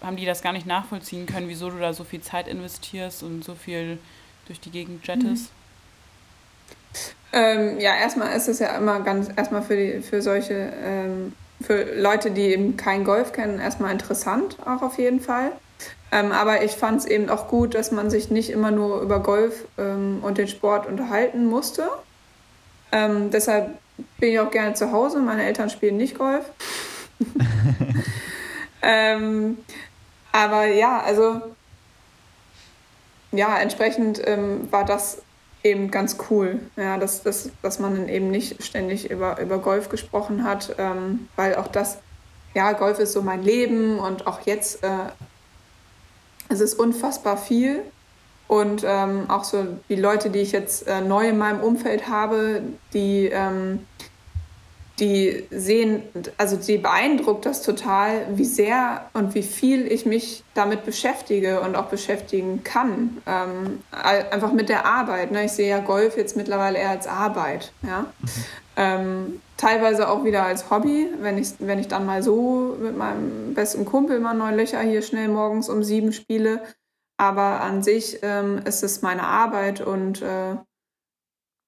haben 0.01 0.17
die 0.17 0.25
das 0.25 0.41
gar 0.41 0.53
nicht 0.53 0.65
nachvollziehen 0.65 1.25
können, 1.25 1.49
wieso 1.49 1.69
du 1.69 1.79
da 1.79 1.93
so 1.93 2.03
viel 2.03 2.21
Zeit 2.21 2.47
investierst 2.47 3.23
und 3.23 3.43
so 3.43 3.55
viel 3.55 3.97
durch 4.47 4.59
die 4.59 4.71
Gegend 4.71 5.05
jettest? 5.07 5.45
Mhm. 5.45 5.63
Ähm, 7.35 7.79
ja, 7.79 7.95
erstmal 7.95 8.35
ist 8.35 8.47
es 8.47 8.59
ja 8.59 8.77
immer 8.77 8.99
ganz, 8.99 9.29
erstmal 9.35 9.63
für, 9.63 9.75
die, 9.75 10.01
für 10.01 10.21
solche, 10.21 10.71
ähm, 10.83 11.33
für 11.63 11.95
Leute, 11.95 12.31
die 12.31 12.41
eben 12.41 12.77
kein 12.77 13.03
Golf 13.03 13.31
kennen, 13.31 13.59
erstmal 13.59 13.91
interessant, 13.91 14.57
auch 14.65 14.81
auf 14.81 14.97
jeden 14.97 15.21
Fall. 15.21 15.51
Ähm, 16.11 16.31
aber 16.31 16.63
ich 16.63 16.71
fand 16.71 16.99
es 16.99 17.05
eben 17.05 17.29
auch 17.29 17.47
gut, 17.47 17.73
dass 17.73 17.91
man 17.91 18.09
sich 18.09 18.29
nicht 18.29 18.49
immer 18.51 18.69
nur 18.69 19.01
über 19.01 19.19
Golf 19.21 19.65
ähm, 19.77 20.19
und 20.21 20.37
den 20.37 20.47
Sport 20.47 20.85
unterhalten 20.85 21.47
musste. 21.47 21.89
Ähm, 22.91 23.31
deshalb 23.31 23.77
bin 24.19 24.33
ich 24.33 24.39
auch 24.39 24.51
gerne 24.51 24.75
zu 24.75 24.91
Hause. 24.91 25.19
Meine 25.19 25.43
Eltern 25.43 25.69
spielen 25.69 25.97
nicht 25.97 26.17
Golf. 26.17 26.45
ähm, 28.81 29.57
aber 30.31 30.65
ja, 30.65 31.01
also 31.01 31.41
ja, 33.31 33.57
entsprechend 33.57 34.21
ähm, 34.25 34.71
war 34.71 34.85
das 34.85 35.21
eben 35.63 35.91
ganz 35.91 36.17
cool, 36.29 36.59
ja, 36.75 36.97
dass, 36.97 37.23
dass, 37.23 37.49
dass 37.61 37.79
man 37.79 37.95
dann 37.95 38.09
eben 38.09 38.29
nicht 38.29 38.63
ständig 38.63 39.09
über, 39.09 39.39
über 39.39 39.59
Golf 39.59 39.89
gesprochen 39.89 40.43
hat, 40.43 40.75
ähm, 40.77 41.29
weil 41.35 41.55
auch 41.55 41.67
das, 41.67 41.99
ja, 42.53 42.73
Golf 42.73 42.99
ist 42.99 43.13
so 43.13 43.21
mein 43.21 43.43
Leben 43.43 43.99
und 43.99 44.27
auch 44.27 44.41
jetzt, 44.45 44.83
äh, 44.83 44.87
es 46.49 46.59
ist 46.59 46.75
unfassbar 46.75 47.37
viel. 47.37 47.81
Und 48.47 48.83
ähm, 48.85 49.29
auch 49.29 49.45
so 49.45 49.65
die 49.89 49.95
Leute, 49.95 50.29
die 50.29 50.39
ich 50.39 50.51
jetzt 50.51 50.85
äh, 50.85 51.01
neu 51.01 51.29
in 51.29 51.37
meinem 51.37 51.61
Umfeld 51.61 52.09
habe, 52.09 52.61
die 52.93 53.29
ähm, 53.31 53.87
die 54.99 55.47
sehen, 55.49 56.03
also 56.37 56.55
die 56.55 56.77
beeindruckt 56.77 57.45
das 57.45 57.63
total, 57.63 58.27
wie 58.37 58.45
sehr 58.45 59.09
und 59.13 59.33
wie 59.33 59.41
viel 59.41 59.91
ich 59.91 60.05
mich 60.05 60.43
damit 60.53 60.85
beschäftige 60.85 61.61
und 61.61 61.75
auch 61.75 61.87
beschäftigen 61.87 62.63
kann. 62.63 63.17
Ähm, 63.25 63.81
einfach 63.91 64.53
mit 64.53 64.69
der 64.69 64.85
Arbeit. 64.85 65.31
Ne? 65.31 65.45
Ich 65.45 65.53
sehe 65.53 65.69
ja 65.69 65.79
Golf 65.79 66.15
jetzt 66.15 66.37
mittlerweile 66.37 66.77
eher 66.77 66.91
als 66.91 67.07
Arbeit. 67.07 67.71
Ja? 67.81 68.01
Mhm. 68.01 68.29
Ähm, 68.75 69.41
teilweise 69.57 70.09
auch 70.09 70.23
wieder 70.23 70.45
als 70.45 70.69
Hobby, 70.69 71.09
wenn 71.19 71.37
ich, 71.37 71.53
wenn 71.59 71.79
ich 71.79 71.87
dann 71.87 72.05
mal 72.05 72.21
so 72.21 72.75
mit 72.79 72.95
meinem 72.95 73.53
besten 73.55 73.85
Kumpel 73.85 74.19
mal 74.19 74.33
neun 74.33 74.55
Löcher 74.55 74.81
hier 74.81 75.01
schnell 75.01 75.27
morgens 75.27 75.69
um 75.69 75.83
sieben 75.83 76.13
spiele. 76.13 76.61
Aber 77.17 77.61
an 77.61 77.81
sich 77.81 78.19
ähm, 78.21 78.61
ist 78.65 78.83
es 78.83 79.01
meine 79.01 79.23
Arbeit 79.23 79.81
und 79.81 80.21
äh, 80.21 80.55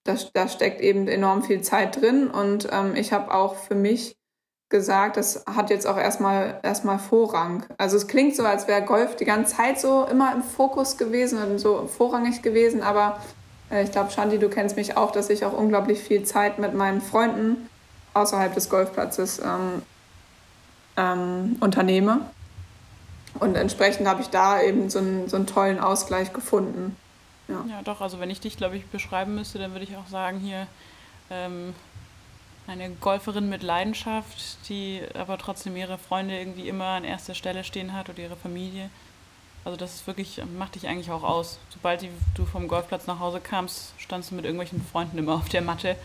da, 0.06 0.16
da 0.34 0.47
steckt 0.47 0.80
eben 0.82 1.08
enorm 1.08 1.43
viel 1.43 1.62
Zeit 1.62 1.99
drin 1.99 2.28
und 2.28 2.70
ähm, 2.72 2.95
ich 2.95 3.12
habe 3.12 3.34
auch 3.34 3.56
für 3.56 3.76
mich 3.76 4.16
gesagt, 4.70 5.18
das 5.18 5.43
hat 5.45 5.70
jetzt 5.70 5.86
auch 5.86 5.97
erstmal 5.97 6.60
erstmal 6.64 6.97
Vorrang. 6.97 7.66
Also 7.78 7.97
es 7.97 8.08
klingt 8.08 8.36
so, 8.36 8.43
als 8.43 8.68
wäre 8.68 8.84
Golf 8.84 9.16
die 9.16 9.26
ganze 9.26 9.56
Zeit 9.56 9.80
so 9.80 10.06
immer 10.06 10.34
im 10.34 10.41
Fokus 10.41 10.97
gewesen 10.97 11.41
und 11.41 11.60
so 11.60 11.88
vorrangig 11.88 12.41
gewesen, 12.41 12.82
aber 12.82 13.20
äh, 13.72 13.84
ich 13.84 13.91
glaube, 13.91 14.12
Shanti, 14.12 14.38
du 14.38 14.49
kennst 14.49 14.76
mich 14.76 14.95
auch, 14.95 15.12
dass 15.12 15.30
ich 15.30 15.43
auch 15.43 15.53
unglaublich 15.53 15.99
viel 15.99 16.24
Zeit 16.24 16.60
mit 16.60 16.74
meinen 16.74 17.01
Freunden 17.01 17.70
außerhalb 18.14 18.53
des 18.53 18.70
Golfplatzes 18.70 19.39
ähm, 19.39 19.82
ähm, 20.97 21.58
unternehme. 21.60 22.22
Und 23.39 23.56
entsprechend 23.56 24.08
habe 24.08 24.22
ich 24.22 24.30
da 24.30 24.62
eben 24.62 24.89
so 24.89 24.99
einen, 24.99 25.28
so 25.28 25.36
einen 25.36 25.47
tollen 25.47 25.80
Ausgleich 25.80 26.32
gefunden. 26.32 26.95
Ja. 27.47 27.63
ja, 27.69 27.81
doch, 27.83 28.01
also 28.01 28.19
wenn 28.19 28.29
ich 28.29 28.39
dich, 28.39 28.57
glaube 28.57 28.77
ich, 28.77 28.85
beschreiben 28.87 29.35
müsste, 29.35 29.59
dann 29.59 29.71
würde 29.71 29.85
ich 29.85 29.95
auch 29.95 30.07
sagen, 30.07 30.39
hier 30.39 30.67
ähm, 31.29 31.73
eine 32.67 32.89
Golferin 32.89 33.49
mit 33.49 33.61
Leidenschaft, 33.61 34.57
die 34.67 35.01
aber 35.13 35.37
trotzdem 35.37 35.75
ihre 35.75 35.97
Freunde 35.97 36.37
irgendwie 36.37 36.67
immer 36.67 36.85
an 36.85 37.03
erster 37.03 37.35
Stelle 37.35 37.63
stehen 37.63 37.93
hat 37.93 38.09
oder 38.09 38.19
ihre 38.19 38.35
Familie. 38.35 38.89
Also 39.63 39.77
das 39.77 39.95
ist 39.95 40.07
wirklich, 40.07 40.41
macht 40.57 40.75
dich 40.75 40.87
eigentlich 40.87 41.11
auch 41.11 41.23
aus. 41.23 41.59
Sobald 41.69 42.01
die, 42.01 42.09
du 42.35 42.45
vom 42.45 42.67
Golfplatz 42.67 43.07
nach 43.07 43.19
Hause 43.19 43.39
kamst, 43.39 43.93
standst 43.97 44.31
du 44.31 44.35
mit 44.35 44.45
irgendwelchen 44.45 44.83
Freunden 44.91 45.17
immer 45.17 45.35
auf 45.35 45.49
der 45.49 45.61
Matte. 45.61 45.95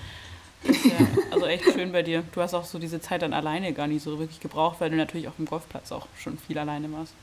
Ja 0.65 0.71
also 1.31 1.47
echt 1.47 1.65
schön 1.65 1.93
bei 1.93 2.03
dir. 2.03 2.23
Du 2.33 2.43
hast 2.43 2.53
auch 2.53 2.65
so 2.65 2.79
diese 2.79 3.01
Zeit 3.01 3.23
dann 3.23 3.33
alleine 3.33 3.73
gar 3.73 3.87
nicht 3.87 4.03
so 4.03 4.19
wirklich 4.19 4.41
gebraucht, 4.41 4.77
weil 4.81 4.91
du 4.91 4.97
natürlich 4.97 5.29
auf 5.29 5.37
dem 5.37 5.47
Golfplatz 5.47 5.91
auch 5.93 6.07
schon 6.19 6.37
viel 6.39 6.59
alleine 6.59 6.93
warst. 6.93 7.15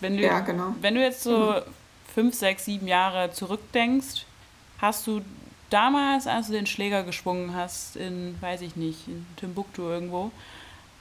Wenn 0.00 0.18
du, 0.18 0.22
ja, 0.22 0.40
genau. 0.40 0.74
Wenn 0.80 0.94
du 0.94 1.00
jetzt 1.00 1.22
so 1.22 1.52
mhm 1.52 1.62
fünf, 2.14 2.34
sechs, 2.34 2.64
sieben 2.66 2.86
Jahre 2.86 3.32
zurückdenkst, 3.32 4.24
hast 4.80 5.06
du 5.06 5.20
damals, 5.70 6.26
als 6.26 6.46
du 6.46 6.52
den 6.52 6.66
Schläger 6.66 7.02
geschwungen 7.02 7.54
hast, 7.54 7.96
in, 7.96 8.40
weiß 8.40 8.60
ich 8.60 8.76
nicht, 8.76 9.08
in 9.08 9.26
Timbuktu 9.36 9.82
irgendwo, 9.82 10.30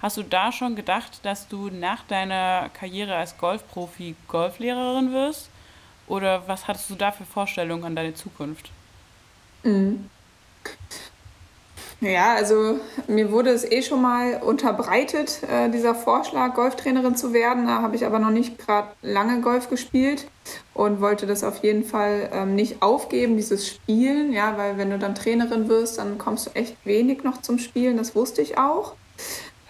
hast 0.01 0.17
du 0.17 0.23
da 0.23 0.51
schon 0.51 0.75
gedacht, 0.75 1.19
dass 1.23 1.47
du 1.47 1.69
nach 1.69 2.03
deiner 2.07 2.69
Karriere 2.73 3.15
als 3.15 3.37
Golfprofi 3.37 4.15
Golflehrerin 4.27 5.13
wirst? 5.13 5.49
Oder 6.07 6.47
was 6.47 6.67
hattest 6.67 6.89
du 6.89 6.95
da 6.95 7.11
für 7.11 7.25
Vorstellungen 7.25 7.85
an 7.85 7.95
deine 7.95 8.13
Zukunft? 8.13 8.71
Mhm. 9.63 10.09
Ja, 12.03 12.33
also 12.35 12.81
mir 13.07 13.31
wurde 13.31 13.51
es 13.51 13.63
eh 13.63 13.81
schon 13.81 14.01
mal 14.01 14.41
unterbreitet, 14.43 15.39
äh, 15.49 15.69
dieser 15.69 15.95
Vorschlag, 15.95 16.53
Golftrainerin 16.53 17.15
zu 17.15 17.31
werden. 17.31 17.65
Da 17.65 17.81
habe 17.81 17.95
ich 17.95 18.05
aber 18.05 18.19
noch 18.19 18.29
nicht 18.29 18.59
gerade 18.59 18.89
lange 19.01 19.39
Golf 19.39 19.69
gespielt 19.69 20.27
und 20.73 20.99
wollte 20.99 21.27
das 21.27 21.45
auf 21.45 21.63
jeden 21.63 21.85
Fall 21.85 22.29
ähm, 22.33 22.55
nicht 22.55 22.81
aufgeben, 22.81 23.37
dieses 23.37 23.65
Spielen. 23.65 24.33
Ja, 24.33 24.57
weil 24.57 24.77
wenn 24.77 24.89
du 24.89 24.99
dann 24.99 25.15
Trainerin 25.15 25.69
wirst, 25.69 25.97
dann 25.97 26.17
kommst 26.17 26.47
du 26.47 26.49
echt 26.55 26.75
wenig 26.83 27.23
noch 27.23 27.41
zum 27.41 27.57
Spielen. 27.57 27.95
Das 27.95 28.15
wusste 28.15 28.41
ich 28.41 28.57
auch. 28.57 28.95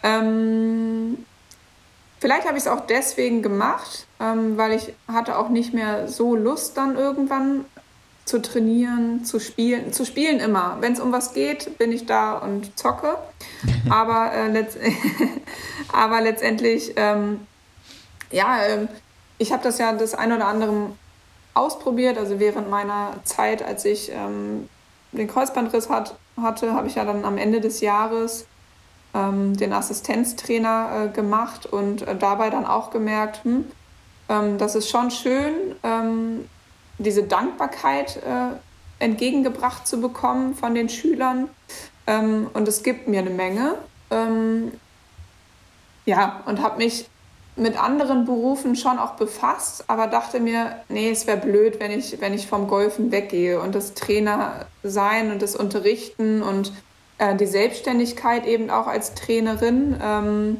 Ähm, 0.01 1.23
vielleicht 2.19 2.47
habe 2.47 2.57
ich 2.57 2.63
es 2.63 2.67
auch 2.67 2.87
deswegen 2.87 3.43
gemacht, 3.43 4.07
ähm, 4.19 4.57
weil 4.57 4.71
ich 4.71 4.91
hatte 5.07 5.37
auch 5.37 5.49
nicht 5.49 5.71
mehr 5.71 6.07
so 6.07 6.35
Lust 6.35 6.77
dann 6.77 6.95
irgendwann 6.95 7.65
zu 8.25 8.41
trainieren, 8.41 9.25
zu 9.25 9.39
spielen, 9.39 9.91
zu 9.91 10.05
spielen 10.05 10.39
immer. 10.39 10.77
Wenn 10.79 10.93
es 10.93 10.99
um 10.99 11.11
was 11.11 11.33
geht, 11.33 11.77
bin 11.77 11.91
ich 11.91 12.05
da 12.05 12.33
und 12.33 12.77
zocke. 12.79 13.17
aber, 13.89 14.31
äh, 14.33 14.47
letzt 14.49 14.77
aber 15.93 16.21
letztendlich, 16.21 16.93
ähm, 16.95 17.45
ja, 18.31 18.63
äh, 18.63 18.87
ich 19.37 19.51
habe 19.51 19.63
das 19.63 19.77
ja 19.77 19.93
das 19.93 20.13
ein 20.13 20.31
oder 20.31 20.47
andere 20.47 20.91
ausprobiert. 21.53 22.17
Also 22.17 22.39
während 22.39 22.69
meiner 22.69 23.13
Zeit, 23.23 23.63
als 23.63 23.85
ich 23.85 24.11
ähm, 24.11 24.69
den 25.11 25.27
Kreuzbandriss 25.27 25.89
hat, 25.89 26.15
hatte, 26.41 26.73
habe 26.73 26.87
ich 26.87 26.95
ja 26.95 27.05
dann 27.05 27.25
am 27.25 27.37
Ende 27.37 27.61
des 27.61 27.81
Jahres 27.81 28.47
ähm, 29.13 29.55
den 29.55 29.73
Assistenztrainer 29.73 31.05
äh, 31.05 31.07
gemacht 31.09 31.65
und 31.65 32.01
äh, 32.03 32.15
dabei 32.15 32.49
dann 32.49 32.65
auch 32.65 32.89
gemerkt, 32.89 33.43
hm, 33.43 33.65
ähm, 34.29 34.57
das 34.57 34.75
ist 34.75 34.89
schon 34.89 35.11
schön, 35.11 35.53
ähm, 35.83 36.49
diese 37.03 37.23
Dankbarkeit 37.23 38.17
äh, 38.17 39.03
entgegengebracht 39.03 39.87
zu 39.87 40.01
bekommen 40.01 40.55
von 40.55 40.73
den 40.73 40.89
Schülern. 40.89 41.49
Ähm, 42.07 42.49
und 42.53 42.67
es 42.67 42.83
gibt 42.83 43.07
mir 43.07 43.19
eine 43.19 43.29
Menge. 43.29 43.75
Ähm, 44.09 44.71
ja, 46.05 46.41
und 46.45 46.61
habe 46.61 46.77
mich 46.77 47.07
mit 47.55 47.81
anderen 47.81 48.25
Berufen 48.25 48.75
schon 48.75 48.97
auch 48.97 49.11
befasst, 49.11 49.85
aber 49.87 50.07
dachte 50.07 50.39
mir, 50.39 50.77
nee, 50.89 51.11
es 51.11 51.27
wäre 51.27 51.37
blöd, 51.37 51.79
wenn 51.79 51.91
ich, 51.91 52.19
wenn 52.19 52.33
ich 52.33 52.47
vom 52.47 52.67
Golfen 52.67 53.11
weggehe 53.11 53.61
und 53.61 53.75
das 53.75 53.93
Trainer 53.93 54.65
sein 54.81 55.31
und 55.31 55.41
das 55.41 55.55
Unterrichten 55.55 56.41
und 56.41 56.73
äh, 57.19 57.35
die 57.35 57.45
Selbstständigkeit 57.45 58.47
eben 58.47 58.69
auch 58.69 58.87
als 58.87 59.13
Trainerin. 59.13 59.95
Ähm, 60.01 60.57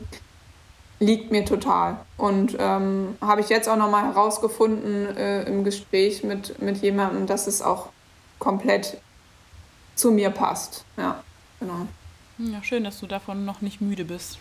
liegt 1.04 1.32
mir 1.32 1.46
total. 1.46 1.98
Und 2.18 2.56
ähm, 2.60 3.16
habe 3.22 3.42
ich 3.42 3.50
jetzt 3.50 3.68
auch 3.68 3.78
nochmal 3.78 4.06
herausgefunden 4.06 5.16
äh, 5.16 5.44
im 5.44 5.64
Gespräch 5.64 6.24
mit, 6.24 6.62
mit 6.62 6.82
jemandem, 6.82 7.28
dass 7.28 7.48
es 7.48 7.62
auch 7.62 7.90
komplett 8.40 8.98
zu 9.96 10.12
mir 10.12 10.30
passt. 10.30 10.86
Ja, 10.98 11.24
genau. 11.60 11.88
Ja, 12.38 12.64
schön, 12.64 12.84
dass 12.84 13.00
du 13.00 13.08
davon 13.08 13.46
noch 13.46 13.62
nicht 13.62 13.82
müde 13.82 14.06
bist. 14.06 14.40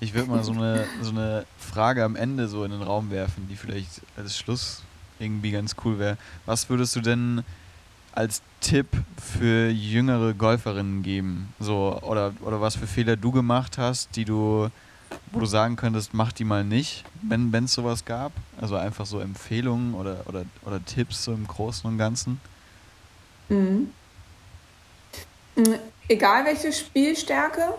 Ich 0.00 0.14
würde 0.14 0.30
mal 0.30 0.42
so 0.42 0.52
eine, 0.52 0.86
so 1.02 1.10
eine 1.10 1.44
Frage 1.58 2.04
am 2.04 2.16
Ende 2.16 2.48
so 2.48 2.64
in 2.64 2.70
den 2.70 2.82
Raum 2.82 3.10
werfen, 3.10 3.46
die 3.50 3.56
vielleicht 3.56 4.00
als 4.16 4.36
Schluss 4.36 4.82
irgendwie 5.18 5.50
ganz 5.50 5.76
cool 5.84 5.98
wäre. 5.98 6.16
Was 6.46 6.70
würdest 6.70 6.96
du 6.96 7.00
denn 7.00 7.44
als 8.12 8.42
Tipp 8.60 8.86
für 9.18 9.68
jüngere 9.68 10.32
Golferinnen 10.32 11.02
geben? 11.02 11.52
So, 11.60 12.00
oder, 12.02 12.32
oder 12.40 12.62
was 12.62 12.76
für 12.76 12.86
Fehler 12.86 13.16
du 13.16 13.30
gemacht 13.30 13.76
hast, 13.76 14.16
die 14.16 14.24
du 14.24 14.70
wo 15.32 15.40
du 15.40 15.46
sagen 15.46 15.76
könntest, 15.76 16.14
mach 16.14 16.32
die 16.32 16.44
mal 16.44 16.64
nicht, 16.64 17.04
wenn 17.22 17.52
es 17.64 17.72
sowas 17.72 18.04
gab? 18.04 18.32
Also 18.60 18.76
einfach 18.76 19.06
so 19.06 19.20
Empfehlungen 19.20 19.94
oder, 19.94 20.18
oder, 20.26 20.44
oder 20.64 20.84
Tipps 20.84 21.24
so 21.24 21.32
im 21.32 21.46
Großen 21.46 21.88
und 21.88 21.98
Ganzen? 21.98 22.40
Mhm. 23.48 23.90
mhm. 25.56 25.74
egal 26.08 26.44
welche 26.44 26.72
Spielstärke? 26.72 27.74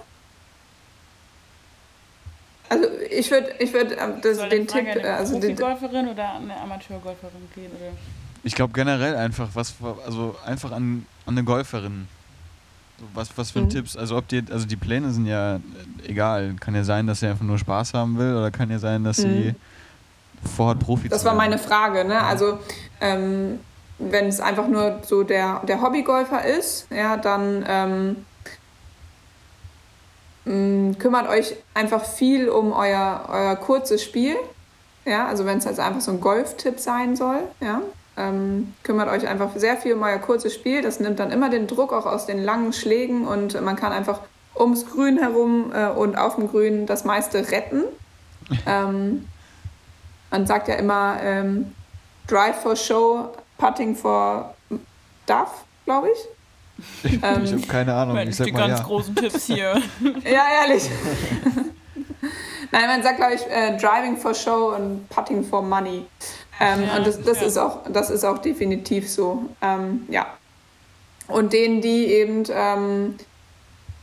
Also 2.70 2.86
ich 3.10 3.30
würde 3.30 3.54
ich 3.60 3.74
würd, 3.74 3.98
ähm, 4.00 4.22
das, 4.22 4.38
Soll 4.38 4.48
den 4.48 4.68
Frage 4.68 4.94
Tipp, 4.94 5.04
eine 5.04 5.14
also 5.14 5.40
den, 5.40 5.56
Profigolferin 5.56 6.08
oder 6.08 6.36
eine 6.36 6.56
Amateurgolferin 6.58 7.50
gehen? 7.54 7.72
Oder? 7.72 7.92
Ich 8.44 8.56
glaube 8.56 8.72
generell 8.72 9.18
einfach, 9.18 9.50
was, 9.54 9.76
also 10.06 10.38
einfach 10.46 10.72
an, 10.72 11.06
an 11.26 11.34
eine 11.34 11.44
Golferin. 11.44 12.08
Was, 13.14 13.30
was 13.38 13.52
für 13.52 13.62
Mhm. 13.62 13.70
Tipps? 13.70 13.98
Also 13.98 14.18
ob 14.18 14.28
die, 14.28 14.44
also 14.52 14.66
die 14.68 14.76
Pläne 14.76 15.12
sind 15.12 15.26
ja 15.26 15.56
äh, 15.56 15.60
egal. 16.08 16.56
Kann 16.60 16.76
ja 16.76 16.84
sein, 16.84 17.08
dass 17.08 17.20
sie 17.22 17.28
einfach 17.28 17.46
nur 17.46 17.58
Spaß 17.58 17.94
haben 17.94 18.18
will 18.18 18.36
oder 18.36 18.52
kann 18.52 18.70
ja 18.70 18.80
sein, 18.80 19.04
dass 19.04 19.18
sie 19.18 19.56
vorhat, 20.56 20.80
Profi 20.80 21.10
das 21.10 21.20
zu 21.20 21.26
war 21.26 21.34
werden. 21.34 21.50
meine 21.50 21.58
Frage, 21.58 22.06
ne? 22.06 22.22
Also 22.22 22.60
ähm, 23.00 23.60
wenn 24.00 24.28
es 24.28 24.40
einfach 24.40 24.68
nur 24.68 25.00
so 25.04 25.24
der, 25.24 25.62
der 25.68 25.82
Hobbygolfer 25.82 26.44
ist, 26.46 26.88
ja, 26.92 27.18
dann 27.18 27.66
ähm, 27.68 28.26
mh, 30.46 30.96
kümmert 30.98 31.28
euch 31.30 31.56
einfach 31.74 32.04
viel 32.04 32.50
um 32.50 32.72
euer, 32.72 33.26
euer 33.30 33.56
kurzes 33.56 34.04
Spiel. 34.04 34.36
Ja, 35.06 35.28
also 35.28 35.46
wenn 35.46 35.58
es 35.58 35.66
also 35.68 35.82
einfach 35.82 36.02
so 36.02 36.12
ein 36.12 36.22
Golftipp 36.22 36.80
sein 36.80 37.16
soll, 37.16 37.42
ja. 37.60 37.82
Ähm, 38.18 38.74
kümmert 38.84 39.10
euch 39.10 39.28
einfach 39.28 39.52
sehr 39.56 39.78
viel 39.78 39.94
um 39.94 40.04
euer 40.04 40.20
kurzes 40.20 40.54
Spiel. 40.54 40.82
Das 40.82 41.00
nimmt 41.00 41.20
dann 41.20 41.32
immer 41.32 41.50
den 41.50 41.68
Druck 41.68 41.94
auch 41.94 42.06
aus 42.06 42.26
den 42.26 42.44
langen 42.44 42.74
Schlägen 42.74 43.26
und 43.26 43.60
man 43.62 43.76
kann 43.76 43.94
einfach 43.94 44.20
ums 44.60 44.86
Grün 44.86 45.18
herum 45.18 45.72
äh, 45.74 45.88
und 45.88 46.18
auf 46.18 46.36
dem 46.36 46.50
Grün 46.50 46.86
das 46.86 47.06
meiste 47.06 47.52
retten. 47.52 47.84
ähm, 48.66 49.28
man 50.30 50.48
sagt 50.48 50.68
ja 50.68 50.76
immer 50.76 51.18
ähm, 51.22 51.74
Drive 52.28 52.62
for 52.62 52.76
Show, 52.76 53.30
Putting 53.58 53.96
for 53.96 54.56
Duff, 55.26 55.64
glaube 55.86 56.10
ich. 56.10 57.12
ich 57.12 57.14
ähm, 57.24 57.46
habe 57.46 57.68
keine 57.68 57.94
Ahnung. 57.94 58.18
Ich 58.18 58.36
sag 58.36 58.46
die 58.46 58.52
mal 58.52 58.68
ganz 58.68 58.80
ja. 58.80 58.86
großen 58.86 59.16
Tipps 59.16 59.46
hier. 59.46 59.82
Ja, 60.24 60.46
ehrlich. 60.64 60.90
Nein, 62.72 62.88
man 62.88 63.04
sagt, 63.04 63.18
glaube 63.18 63.34
ich, 63.34 63.42
äh, 63.48 63.78
Driving 63.78 64.16
for 64.16 64.34
Show 64.34 64.74
und 64.76 65.08
Putting 65.10 65.44
for 65.44 65.62
Money. 65.62 66.06
Ähm, 66.60 66.84
Ja, 66.84 66.98
und 66.98 67.08
das, 67.08 67.22
das, 67.22 67.42
ja. 67.42 67.48
ist 67.48 67.58
auch, 67.58 67.80
das 67.92 68.10
ist 68.10 68.24
auch 68.24 68.40
definitiv 68.40 69.10
so. 69.10 69.46
Ähm, 69.62 70.08
ja. 70.10 70.28
Und 71.28 71.54
denen, 71.54 71.82
die 71.82 72.06
eben 72.08 72.44
ähm, 72.52 73.16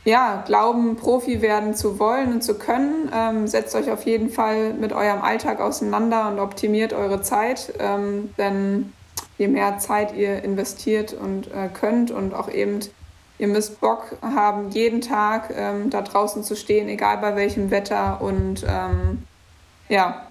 ja, 0.03 0.43
glauben, 0.45 0.95
Profi 0.95 1.41
werden 1.41 1.75
zu 1.75 1.99
wollen 1.99 2.33
und 2.33 2.43
zu 2.43 2.55
können, 2.55 3.11
ähm, 3.13 3.47
setzt 3.47 3.75
euch 3.75 3.91
auf 3.91 4.03
jeden 4.05 4.29
Fall 4.29 4.73
mit 4.73 4.93
eurem 4.93 5.21
Alltag 5.21 5.59
auseinander 5.59 6.29
und 6.29 6.39
optimiert 6.39 6.93
eure 6.93 7.21
Zeit. 7.21 7.73
Ähm, 7.79 8.33
denn 8.37 8.93
je 9.37 9.47
mehr 9.47 9.77
Zeit 9.77 10.15
ihr 10.15 10.43
investiert 10.43 11.13
und 11.13 11.47
äh, 11.47 11.69
könnt 11.73 12.11
und 12.11 12.33
auch 12.33 12.49
eben 12.49 12.79
Ihr 13.39 13.47
müsst 13.47 13.79
Bock 13.79 14.17
haben, 14.21 14.69
jeden 14.71 14.99
Tag 14.99 15.53
ähm, 15.55 15.89
da 15.89 16.01
draußen 16.01 16.43
zu 16.43 16.57
stehen, 16.57 16.89
egal 16.89 17.19
bei 17.19 17.37
welchem 17.37 17.71
Wetter. 17.71 18.21
Und 18.21 18.65
ähm, 18.67 19.23
ja, 19.87 20.27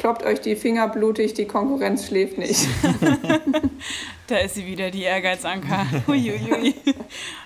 kloppt 0.00 0.24
euch 0.24 0.40
die 0.40 0.56
Finger 0.56 0.88
blutig, 0.88 1.34
die 1.34 1.46
Konkurrenz 1.46 2.06
schläft 2.06 2.38
nicht. 2.38 2.66
Da 4.26 4.36
ist 4.38 4.54
sie 4.54 4.64
wieder, 4.64 4.92
die 4.92 5.02
Ehrgeizanker. 5.02 5.86
Huiuiui. 6.06 6.76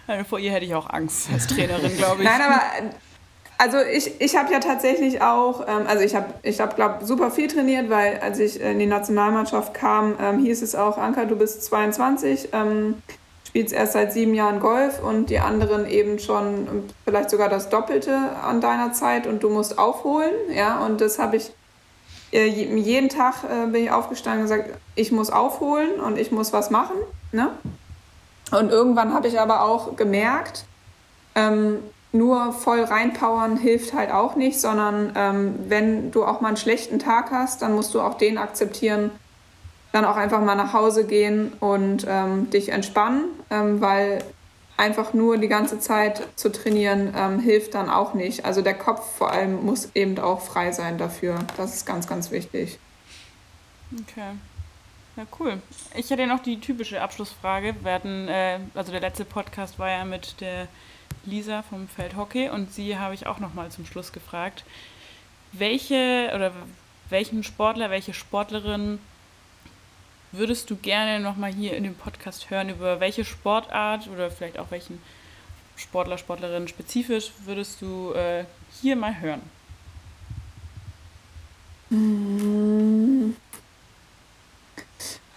Also 0.06 0.24
Vor 0.24 0.38
ihr 0.38 0.52
hätte 0.52 0.66
ich 0.66 0.74
auch 0.74 0.90
Angst 0.90 1.28
als 1.32 1.46
Trainerin, 1.46 1.96
glaube 1.96 2.22
ich. 2.22 2.28
Nein, 2.28 2.42
aber 2.42 2.60
also 3.56 3.78
ich, 3.90 4.20
ich 4.20 4.36
habe 4.36 4.52
ja 4.52 4.60
tatsächlich 4.60 5.22
auch, 5.22 5.62
ähm, 5.66 5.86
also 5.86 6.04
ich 6.04 6.14
habe, 6.14 6.34
ich 6.42 6.60
hab, 6.60 6.76
glaube 6.76 7.06
super 7.06 7.30
viel 7.30 7.48
trainiert, 7.48 7.88
weil 7.88 8.18
als 8.18 8.38
ich 8.38 8.60
in 8.60 8.78
die 8.78 8.86
Nationalmannschaft 8.86 9.72
kam, 9.72 10.16
ähm, 10.20 10.40
hieß 10.40 10.60
es 10.60 10.74
auch, 10.74 10.98
Anka, 10.98 11.24
du 11.24 11.36
bist 11.36 11.64
22, 11.64 12.50
ähm, 12.52 12.96
spielst 13.48 13.72
erst 13.72 13.94
seit 13.94 14.12
sieben 14.12 14.34
Jahren 14.34 14.60
Golf 14.60 15.02
und 15.02 15.30
die 15.30 15.38
anderen 15.38 15.86
eben 15.88 16.18
schon 16.18 16.66
ähm, 16.68 16.84
vielleicht 17.06 17.30
sogar 17.30 17.48
das 17.48 17.70
Doppelte 17.70 18.14
an 18.42 18.60
deiner 18.60 18.92
Zeit 18.92 19.26
und 19.26 19.42
du 19.42 19.48
musst 19.48 19.78
aufholen, 19.78 20.34
ja, 20.54 20.84
und 20.84 21.00
das 21.00 21.18
habe 21.18 21.36
ich 21.36 21.48
äh, 21.48 21.63
jeden 22.38 23.08
Tag 23.08 23.44
äh, 23.44 23.66
bin 23.66 23.84
ich 23.84 23.90
aufgestanden 23.90 24.42
und 24.42 24.50
gesagt, 24.50 24.70
ich 24.94 25.12
muss 25.12 25.30
aufholen 25.30 26.00
und 26.00 26.18
ich 26.18 26.32
muss 26.32 26.52
was 26.52 26.70
machen, 26.70 26.96
ne? 27.32 27.50
Und 28.50 28.70
irgendwann 28.70 29.14
habe 29.14 29.26
ich 29.26 29.40
aber 29.40 29.62
auch 29.62 29.96
gemerkt, 29.96 30.64
ähm, 31.34 31.78
nur 32.12 32.52
voll 32.52 32.82
reinpowern 32.82 33.56
hilft 33.56 33.92
halt 33.92 34.12
auch 34.12 34.36
nicht, 34.36 34.60
sondern 34.60 35.12
ähm, 35.16 35.54
wenn 35.68 36.12
du 36.12 36.24
auch 36.24 36.40
mal 36.40 36.48
einen 36.48 36.56
schlechten 36.56 36.98
Tag 36.98 37.32
hast, 37.32 37.62
dann 37.62 37.74
musst 37.74 37.92
du 37.94 38.00
auch 38.00 38.14
den 38.14 38.38
akzeptieren, 38.38 39.10
dann 39.92 40.04
auch 40.04 40.16
einfach 40.16 40.40
mal 40.40 40.54
nach 40.54 40.72
Hause 40.72 41.04
gehen 41.04 41.52
und 41.58 42.06
ähm, 42.08 42.50
dich 42.50 42.68
entspannen, 42.68 43.24
ähm, 43.50 43.80
weil 43.80 44.22
einfach 44.76 45.14
nur 45.14 45.38
die 45.38 45.48
ganze 45.48 45.78
Zeit 45.78 46.22
zu 46.36 46.50
trainieren 46.50 47.14
ähm, 47.16 47.38
hilft 47.38 47.74
dann 47.74 47.88
auch 47.88 48.14
nicht. 48.14 48.44
Also 48.44 48.62
der 48.62 48.74
Kopf 48.74 49.18
vor 49.18 49.30
allem 49.30 49.64
muss 49.64 49.90
eben 49.94 50.18
auch 50.18 50.40
frei 50.40 50.72
sein 50.72 50.98
dafür. 50.98 51.38
Das 51.56 51.74
ist 51.74 51.86
ganz, 51.86 52.06
ganz 52.06 52.30
wichtig. 52.30 52.78
Okay. 53.92 54.32
Ja, 55.16 55.26
cool. 55.38 55.62
Ich 55.94 56.10
hätte 56.10 56.26
noch 56.26 56.42
die 56.42 56.58
typische 56.58 57.00
Abschlussfrage. 57.00 57.76
Wir 57.82 57.92
hatten, 57.92 58.26
äh, 58.26 58.58
also 58.74 58.90
der 58.90 59.00
letzte 59.00 59.24
Podcast 59.24 59.78
war 59.78 59.88
ja 59.88 60.04
mit 60.04 60.40
der 60.40 60.66
Lisa 61.24 61.62
vom 61.62 61.86
Feldhockey 61.88 62.48
und 62.48 62.72
sie 62.72 62.98
habe 62.98 63.14
ich 63.14 63.26
auch 63.26 63.38
nochmal 63.38 63.70
zum 63.70 63.86
Schluss 63.86 64.12
gefragt, 64.12 64.64
welche 65.52 66.32
oder 66.34 66.52
welchen 67.10 67.44
Sportler, 67.44 67.90
welche 67.90 68.12
Sportlerin 68.12 68.98
würdest 70.36 70.70
du 70.70 70.76
gerne 70.76 71.20
nochmal 71.20 71.52
hier 71.52 71.76
in 71.76 71.84
dem 71.84 71.94
Podcast 71.94 72.50
hören, 72.50 72.70
über 72.70 73.00
welche 73.00 73.24
Sportart 73.24 74.08
oder 74.08 74.30
vielleicht 74.30 74.58
auch 74.58 74.70
welchen 74.70 75.00
Sportler, 75.76 76.18
Sportlerin 76.18 76.68
spezifisch 76.68 77.32
würdest 77.44 77.82
du 77.82 78.12
äh, 78.12 78.44
hier 78.80 78.96
mal 78.96 79.20
hören? 79.20 79.42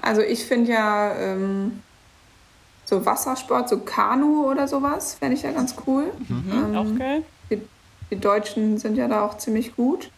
Also 0.02 0.22
ich 0.22 0.46
finde 0.46 0.72
ja 0.72 1.16
ähm, 1.16 1.82
so 2.86 3.06
Wassersport, 3.06 3.70
so 3.70 3.80
Kanu 3.80 4.50
oder 4.50 4.68
sowas, 4.68 5.16
fände 5.16 5.36
ich 5.36 5.44
ja 5.44 5.52
ganz 5.52 5.76
cool. 5.86 6.12
Mhm, 6.28 6.76
auch 6.76 6.86
Ähm, 6.86 7.00
geil. 7.00 7.24
Die 8.10 8.16
Deutschen 8.16 8.78
sind 8.78 8.96
ja 8.96 9.08
da 9.10 9.26
auch 9.26 9.38
ziemlich 9.38 9.76
gut. 9.76 10.10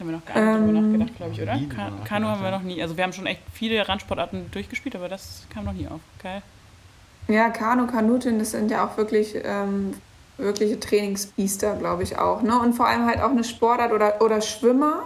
Haben 0.00 0.08
wir 0.08 0.16
noch 0.16 0.24
gar 0.24 0.34
nicht 0.34 0.58
drüber 0.58 0.78
Ähm, 0.78 0.92
nachgedacht, 0.92 1.16
glaube 1.16 1.32
ich, 1.32 1.42
oder? 1.42 1.52
Ka 1.52 1.90
drüber 1.90 2.04
Kanu 2.04 2.26
haben 2.26 2.42
wir 2.42 2.50
noch 2.50 2.62
nie. 2.62 2.82
Also 2.82 2.96
wir 2.96 3.04
haben 3.04 3.12
schon 3.12 3.26
echt 3.26 3.42
viele 3.52 3.86
Randsportarten 3.86 4.50
durchgespielt, 4.50 4.96
aber 4.96 5.08
das 5.08 5.46
kam 5.52 5.64
noch 5.66 5.74
nie 5.74 5.86
auf. 5.86 6.00
Geil. 6.22 6.42
Ja, 7.28 7.50
Kanu, 7.50 7.86
Kanutin, 7.86 8.38
das 8.38 8.52
sind 8.52 8.70
ja 8.70 8.84
auch 8.84 8.96
wirklich 8.96 9.36
ähm, 9.44 9.94
wirkliche 10.40 10.80
Trainingsbiester, 10.80 11.76
glaube 11.76 12.02
ich 12.02 12.18
auch. 12.18 12.42
Ne? 12.42 12.58
Und 12.58 12.72
vor 12.72 12.86
allem 12.86 13.06
halt 13.06 13.20
auch 13.20 13.30
eine 13.30 13.44
Sportart 13.44 13.92
oder, 13.92 14.20
oder 14.22 14.40
Schwimmer. 14.40 15.04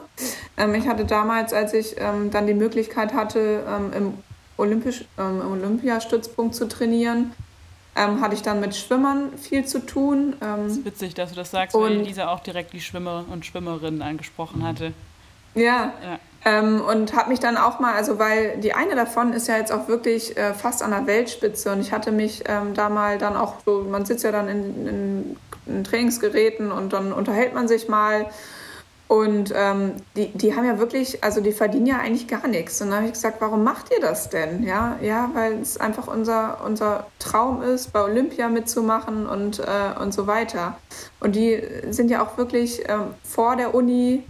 Ähm, 0.57 0.75
ich 0.75 0.87
hatte 0.87 1.05
damals, 1.05 1.53
als 1.53 1.75
ich 1.75 1.97
ähm, 1.99 2.31
dann 2.31 2.47
die 2.47 2.55
Möglichkeit 2.55 3.13
hatte, 3.13 3.65
ähm, 3.69 3.93
im, 3.93 4.15
Olympisch, 4.57 5.05
ähm, 5.19 5.41
im 5.41 5.53
Olympiastützpunkt 5.53 6.55
zu 6.55 6.69
trainieren, 6.69 7.33
ähm, 7.97 8.21
hatte 8.21 8.35
ich 8.35 8.43
dann 8.43 8.61
mit 8.61 8.75
Schwimmern 8.77 9.37
viel 9.39 9.65
zu 9.65 9.79
tun. 9.81 10.35
Das 10.41 10.49
Ähm, 10.59 10.67
ist 10.67 10.85
witzig, 10.85 11.15
dass 11.15 11.31
du 11.31 11.37
das 11.37 11.51
sagst, 11.51 11.75
weil 11.77 11.97
Und- 11.99 12.05
Lisa 12.05 12.29
auch 12.29 12.41
direkt 12.41 12.73
die 12.73 12.81
Schwimmer 12.81 13.25
und 13.31 13.47
Schwimmerinnen 13.47 14.03
angesprochen 14.03 14.67
hatte. 14.67 14.93
ja, 15.55 15.93
Ja. 16.03 16.19
Ähm, 16.47 16.83
und 16.83 17.17
habe 17.17 17.31
mich 17.31 17.41
dann 17.41 17.57
auch 17.57 17.81
mal, 17.81 17.95
also 17.95 18.19
weil 18.19 18.59
die 18.59 18.75
eine 18.75 18.95
davon 18.95 19.33
ist 19.33 19.49
ja 19.49 19.57
jetzt 19.57 19.73
auch 19.73 19.89
wirklich 19.89 20.37
äh, 20.37 20.53
fast 20.53 20.83
an 20.83 20.91
der 20.91 21.07
Weltspitze 21.07 21.73
und 21.73 21.81
ich 21.81 21.91
hatte 21.91 22.13
mich 22.13 22.45
ähm, 22.47 22.75
da 22.75 22.91
mal 22.91 23.17
dann 23.17 23.35
auch 23.35 23.55
so, 23.65 23.87
man 23.91 24.05
sitzt 24.05 24.25
ja 24.25 24.31
dann 24.33 24.49
in, 24.49 24.87
in, 24.87 25.37
in 25.65 25.85
Trainingsgeräten 25.85 26.71
und 26.71 26.93
dann 26.93 27.15
unterhält 27.15 27.55
man 27.55 27.67
sich 27.67 27.89
mal 27.89 28.27
und 29.07 29.53
ähm, 29.55 29.93
die, 30.17 30.29
die 30.29 30.57
haben 30.57 30.65
ja 30.65 30.79
wirklich, 30.79 31.23
also 31.23 31.41
die 31.43 31.53
verdienen 31.53 31.87
ja 31.87 31.99
eigentlich 31.99 32.27
gar 32.27 32.47
nichts. 32.49 32.81
Und 32.81 32.89
dann 32.89 32.97
habe 32.99 33.07
ich 33.07 33.13
gesagt, 33.13 33.41
warum 33.41 33.63
macht 33.63 33.93
ihr 33.93 34.01
das 34.01 34.31
denn? 34.31 34.63
Ja, 34.63 34.99
ja 35.03 35.31
weil 35.35 35.61
es 35.61 35.77
einfach 35.77 36.07
unser, 36.07 36.65
unser 36.65 37.07
Traum 37.19 37.63
ist, 37.63 37.93
bei 37.93 38.03
Olympia 38.03 38.49
mitzumachen 38.49 39.27
und, 39.27 39.59
äh, 39.59 40.01
und 40.01 40.15
so 40.15 40.27
weiter. 40.27 40.79
Und 41.21 41.37
die 41.37 41.63
sind 41.91 42.11
ja 42.11 42.25
auch 42.25 42.39
wirklich 42.39 42.83
ähm, 42.89 43.15
vor 43.23 43.57
der 43.57 43.75
Uni 43.75 44.25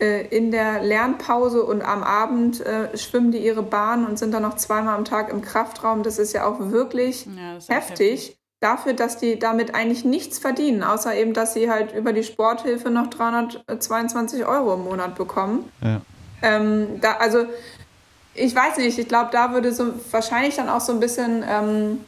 äh, 0.00 0.26
in 0.36 0.50
der 0.50 0.82
Lernpause 0.82 1.62
und 1.62 1.82
am 1.82 2.02
Abend 2.02 2.60
äh, 2.60 2.96
schwimmen 2.96 3.30
die 3.30 3.38
ihre 3.38 3.62
Bahn 3.62 4.04
und 4.04 4.18
sind 4.18 4.32
dann 4.32 4.42
noch 4.42 4.56
zweimal 4.56 4.96
am 4.96 5.04
Tag 5.04 5.30
im 5.30 5.42
Kraftraum. 5.42 6.02
Das 6.02 6.18
ist 6.18 6.32
ja 6.32 6.44
auch 6.44 6.58
wirklich 6.58 7.26
Ja, 7.26 7.56
echt 7.56 7.68
heftig. 7.68 8.37
Dafür, 8.60 8.92
dass 8.92 9.18
die 9.18 9.38
damit 9.38 9.74
eigentlich 9.74 10.04
nichts 10.04 10.38
verdienen, 10.38 10.82
außer 10.82 11.14
eben, 11.14 11.32
dass 11.32 11.54
sie 11.54 11.70
halt 11.70 11.94
über 11.94 12.12
die 12.12 12.24
Sporthilfe 12.24 12.90
noch 12.90 13.06
322 13.06 14.44
Euro 14.46 14.74
im 14.74 14.84
Monat 14.84 15.14
bekommen. 15.14 15.70
Ja. 15.80 16.00
Ähm, 16.42 17.00
da, 17.00 17.18
also, 17.18 17.46
ich 18.34 18.54
weiß 18.54 18.78
nicht, 18.78 18.98
ich 18.98 19.08
glaube, 19.08 19.30
da 19.32 19.52
würde 19.52 19.72
so 19.72 19.92
wahrscheinlich 20.10 20.56
dann 20.56 20.68
auch 20.68 20.80
so 20.80 20.92
ein 20.92 20.98
bisschen 20.98 21.44
ähm, 21.48 22.04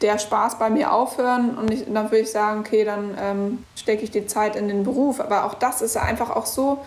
der 0.00 0.18
Spaß 0.18 0.58
bei 0.58 0.70
mir 0.70 0.92
aufhören 0.92 1.58
und 1.58 1.72
ich, 1.72 1.84
dann 1.84 2.06
würde 2.06 2.20
ich 2.20 2.30
sagen, 2.30 2.60
okay, 2.60 2.84
dann 2.84 3.16
ähm, 3.20 3.64
stecke 3.76 4.02
ich 4.02 4.10
die 4.10 4.26
Zeit 4.26 4.56
in 4.56 4.68
den 4.68 4.84
Beruf. 4.84 5.20
Aber 5.20 5.44
auch 5.44 5.54
das 5.54 5.82
ist 5.82 5.94
ja 5.94 6.02
einfach 6.02 6.30
auch 6.30 6.46
so 6.46 6.84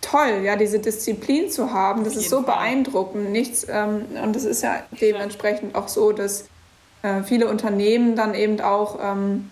toll, 0.00 0.42
ja, 0.42 0.56
diese 0.56 0.78
Disziplin 0.78 1.50
zu 1.50 1.72
haben. 1.72 2.04
Das 2.04 2.16
ist 2.16 2.30
so 2.30 2.42
Fall. 2.42 2.56
beeindruckend. 2.56 3.30
Nichts, 3.30 3.66
ähm, 3.68 4.06
und 4.22 4.34
es 4.36 4.44
ist 4.44 4.62
ja 4.62 4.82
dementsprechend 5.00 5.74
auch 5.74 5.88
so, 5.88 6.12
dass 6.12 6.44
äh, 7.02 7.22
viele 7.22 7.48
Unternehmen 7.48 8.16
dann 8.16 8.34
eben 8.34 8.60
auch 8.60 8.98
ähm, 9.02 9.50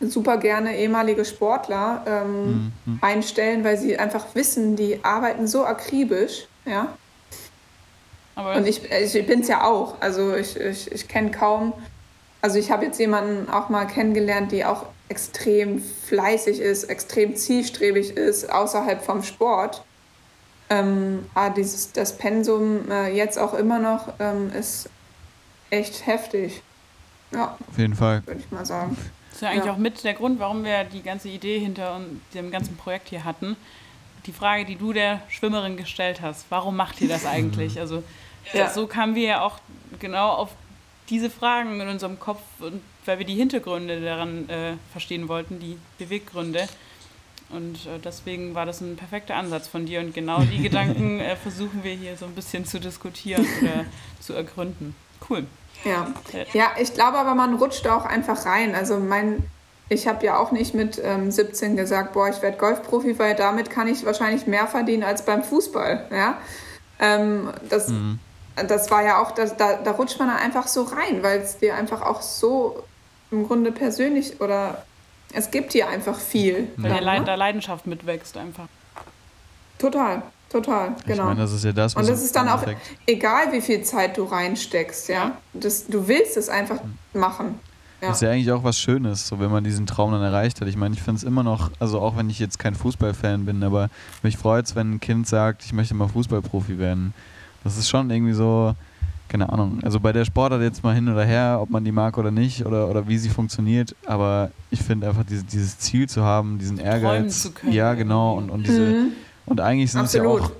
super 0.00 0.36
gerne 0.38 0.76
ehemalige 0.76 1.24
Sportler 1.24 2.02
ähm, 2.06 2.72
mhm. 2.84 2.98
einstellen, 3.00 3.64
weil 3.64 3.78
sie 3.78 3.98
einfach 3.98 4.34
wissen, 4.34 4.76
die 4.76 5.04
arbeiten 5.04 5.46
so 5.46 5.64
akribisch, 5.64 6.46
ja. 6.66 6.94
Aber 8.34 8.56
und 8.56 8.66
ich, 8.66 8.82
ich 8.90 9.26
bin 9.26 9.40
es 9.40 9.48
ja 9.48 9.64
auch. 9.64 10.00
Also 10.00 10.34
ich, 10.34 10.56
ich, 10.56 10.90
ich 10.90 11.08
kenne 11.08 11.30
kaum, 11.30 11.72
also 12.42 12.58
ich 12.58 12.70
habe 12.70 12.84
jetzt 12.84 12.98
jemanden 12.98 13.48
auch 13.48 13.68
mal 13.68 13.86
kennengelernt, 13.86 14.50
die 14.52 14.64
auch 14.64 14.86
extrem 15.08 15.80
fleißig 15.80 16.60
ist, 16.60 16.84
extrem 16.84 17.36
zielstrebig 17.36 18.16
ist, 18.16 18.50
außerhalb 18.50 19.02
vom 19.02 19.22
Sport. 19.22 19.84
Ähm, 20.68 21.26
aber 21.34 21.46
ah, 21.46 21.50
dieses, 21.50 21.92
das 21.92 22.16
Pensum 22.16 22.90
äh, 22.90 23.14
jetzt 23.14 23.38
auch 23.38 23.54
immer 23.54 23.78
noch 23.78 24.14
ähm, 24.18 24.50
ist 24.58 24.88
echt 25.70 26.06
heftig. 26.06 26.63
Ja. 27.34 27.56
Auf 27.68 27.78
jeden 27.78 27.94
Fall. 27.94 28.22
Würde 28.26 28.40
ich 28.40 28.50
mal 28.50 28.64
sagen. 28.64 28.96
Das 29.30 29.36
ist 29.36 29.42
ja 29.42 29.50
eigentlich 29.50 29.64
ja. 29.66 29.72
auch 29.72 29.78
mit 29.78 30.04
der 30.04 30.14
Grund, 30.14 30.38
warum 30.38 30.64
wir 30.64 30.84
die 30.84 31.02
ganze 31.02 31.28
Idee 31.28 31.58
hinter 31.58 32.00
dem 32.34 32.50
ganzen 32.50 32.76
Projekt 32.76 33.08
hier 33.08 33.24
hatten. 33.24 33.56
Die 34.26 34.32
Frage, 34.32 34.64
die 34.64 34.76
du 34.76 34.92
der 34.92 35.20
Schwimmerin 35.28 35.76
gestellt 35.76 36.20
hast, 36.22 36.46
warum 36.50 36.76
macht 36.76 37.00
ihr 37.00 37.08
das 37.08 37.26
eigentlich? 37.26 37.78
Also 37.80 38.02
ja. 38.52 38.70
so 38.70 38.86
kamen 38.86 39.14
wir 39.14 39.24
ja 39.24 39.40
auch 39.42 39.58
genau 39.98 40.30
auf 40.30 40.50
diese 41.10 41.30
Fragen 41.30 41.80
in 41.80 41.88
unserem 41.88 42.18
Kopf, 42.18 42.42
und 42.60 42.80
weil 43.04 43.18
wir 43.18 43.26
die 43.26 43.34
Hintergründe 43.34 44.00
daran 44.00 44.48
äh, 44.48 44.74
verstehen 44.92 45.28
wollten, 45.28 45.58
die 45.60 45.78
Beweggründe. 45.98 46.68
Und 47.50 47.86
äh, 47.86 47.98
deswegen 48.02 48.54
war 48.54 48.66
das 48.66 48.80
ein 48.80 48.96
perfekter 48.96 49.36
Ansatz 49.36 49.68
von 49.68 49.86
dir. 49.86 50.00
Und 50.00 50.14
genau 50.14 50.40
die 50.42 50.58
Gedanken 50.62 51.20
äh, 51.20 51.36
versuchen 51.36 51.84
wir 51.84 51.92
hier 51.92 52.16
so 52.16 52.24
ein 52.26 52.34
bisschen 52.34 52.64
zu 52.64 52.80
diskutieren 52.80 53.44
oder 53.60 53.84
zu 54.20 54.32
ergründen. 54.32 54.94
Cool. 55.28 55.46
Ja. 55.84 56.06
ja, 56.52 56.70
ich 56.80 56.94
glaube 56.94 57.18
aber, 57.18 57.34
man 57.34 57.54
rutscht 57.54 57.86
auch 57.86 58.04
einfach 58.04 58.46
rein. 58.46 58.74
Also 58.74 58.98
mein, 58.98 59.44
ich 59.88 60.08
habe 60.08 60.24
ja 60.24 60.38
auch 60.38 60.52
nicht 60.52 60.74
mit 60.74 61.00
ähm, 61.02 61.30
17 61.30 61.76
gesagt, 61.76 62.12
boah, 62.12 62.28
ich 62.28 62.40
werde 62.42 62.56
Golfprofi, 62.56 63.18
weil 63.18 63.34
damit 63.34 63.70
kann 63.70 63.86
ich 63.86 64.04
wahrscheinlich 64.04 64.46
mehr 64.46 64.66
verdienen 64.66 65.02
als 65.02 65.24
beim 65.24 65.44
Fußball. 65.44 66.06
Ja? 66.10 66.38
Ähm, 66.98 67.50
das, 67.68 67.88
mhm. 67.88 68.18
das 68.56 68.90
war 68.90 69.04
ja 69.04 69.22
auch, 69.22 69.32
das, 69.32 69.56
da, 69.56 69.74
da 69.74 69.92
rutscht 69.92 70.18
man 70.18 70.28
dann 70.28 70.38
einfach 70.38 70.66
so 70.66 70.82
rein, 70.84 71.22
weil 71.22 71.40
es 71.40 71.58
dir 71.58 71.74
einfach 71.74 72.02
auch 72.02 72.22
so 72.22 72.82
im 73.30 73.46
Grunde 73.46 73.72
persönlich 73.72 74.40
oder 74.40 74.84
es 75.32 75.50
gibt 75.50 75.74
dir 75.74 75.88
einfach 75.88 76.18
viel. 76.18 76.68
Weil 76.76 77.04
dann, 77.04 77.24
ne? 77.24 77.36
Leidenschaft 77.36 77.86
mitwächst 77.86 78.36
einfach. 78.36 78.68
Total. 79.78 80.22
Total, 80.54 80.94
genau. 81.04 81.22
Ich 81.22 81.28
meine, 81.30 81.40
das 81.40 81.52
ist 81.52 81.64
ja 81.64 81.72
das, 81.72 81.96
was 81.96 82.04
Und 82.04 82.08
das 82.08 82.22
ist 82.22 82.36
dann 82.36 82.48
auch 82.48 82.62
egal, 83.06 83.50
wie 83.50 83.60
viel 83.60 83.82
Zeit 83.82 84.16
du 84.16 84.22
reinsteckst, 84.22 85.08
ja. 85.08 85.32
Das, 85.52 85.88
du 85.88 86.06
willst 86.06 86.36
es 86.36 86.48
einfach 86.48 86.78
machen. 87.12 87.58
Ja. 88.00 88.06
Das 88.06 88.18
ist 88.18 88.22
ja 88.22 88.30
eigentlich 88.30 88.52
auch 88.52 88.62
was 88.62 88.78
Schönes, 88.78 89.26
so 89.26 89.40
wenn 89.40 89.50
man 89.50 89.64
diesen 89.64 89.84
Traum 89.84 90.12
dann 90.12 90.22
erreicht 90.22 90.60
hat. 90.60 90.68
Ich 90.68 90.76
meine, 90.76 90.94
ich 90.94 91.02
finde 91.02 91.18
es 91.18 91.24
immer 91.24 91.42
noch, 91.42 91.72
also 91.80 91.98
auch 91.98 92.16
wenn 92.16 92.30
ich 92.30 92.38
jetzt 92.38 92.60
kein 92.60 92.76
Fußballfan 92.76 93.46
bin, 93.46 93.64
aber 93.64 93.90
mich 94.22 94.36
freut 94.36 94.66
es, 94.66 94.76
wenn 94.76 94.92
ein 94.92 95.00
Kind 95.00 95.26
sagt, 95.26 95.64
ich 95.64 95.72
möchte 95.72 95.92
mal 95.94 96.06
Fußballprofi 96.06 96.78
werden. 96.78 97.14
Das 97.64 97.76
ist 97.76 97.88
schon 97.88 98.08
irgendwie 98.08 98.34
so, 98.34 98.76
keine 99.26 99.48
Ahnung. 99.52 99.80
Also 99.82 99.98
bei 99.98 100.12
der 100.12 100.24
Sportart 100.24 100.62
jetzt 100.62 100.84
mal 100.84 100.94
hin 100.94 101.08
oder 101.08 101.24
her, 101.24 101.58
ob 101.60 101.70
man 101.70 101.84
die 101.84 101.90
mag 101.90 102.16
oder 102.16 102.30
nicht 102.30 102.64
oder, 102.64 102.88
oder 102.88 103.08
wie 103.08 103.18
sie 103.18 103.28
funktioniert, 103.28 103.96
aber 104.06 104.52
ich 104.70 104.80
finde 104.80 105.08
einfach 105.08 105.24
diese, 105.28 105.42
dieses 105.42 105.80
Ziel 105.80 106.08
zu 106.08 106.22
haben, 106.22 106.60
diesen 106.60 106.78
Ehrgeiz. 106.78 107.42
Zu 107.42 107.50
können. 107.50 107.72
Ja, 107.72 107.94
genau. 107.94 108.34
Und, 108.34 108.50
und 108.50 108.64
diese. 108.64 108.82
Mhm 108.82 109.12
und 109.46 109.60
eigentlich 109.60 109.92
sind 109.92 110.02
Absolut. 110.02 110.40
es 110.40 110.40
ja 110.40 110.46
auch 110.46 110.52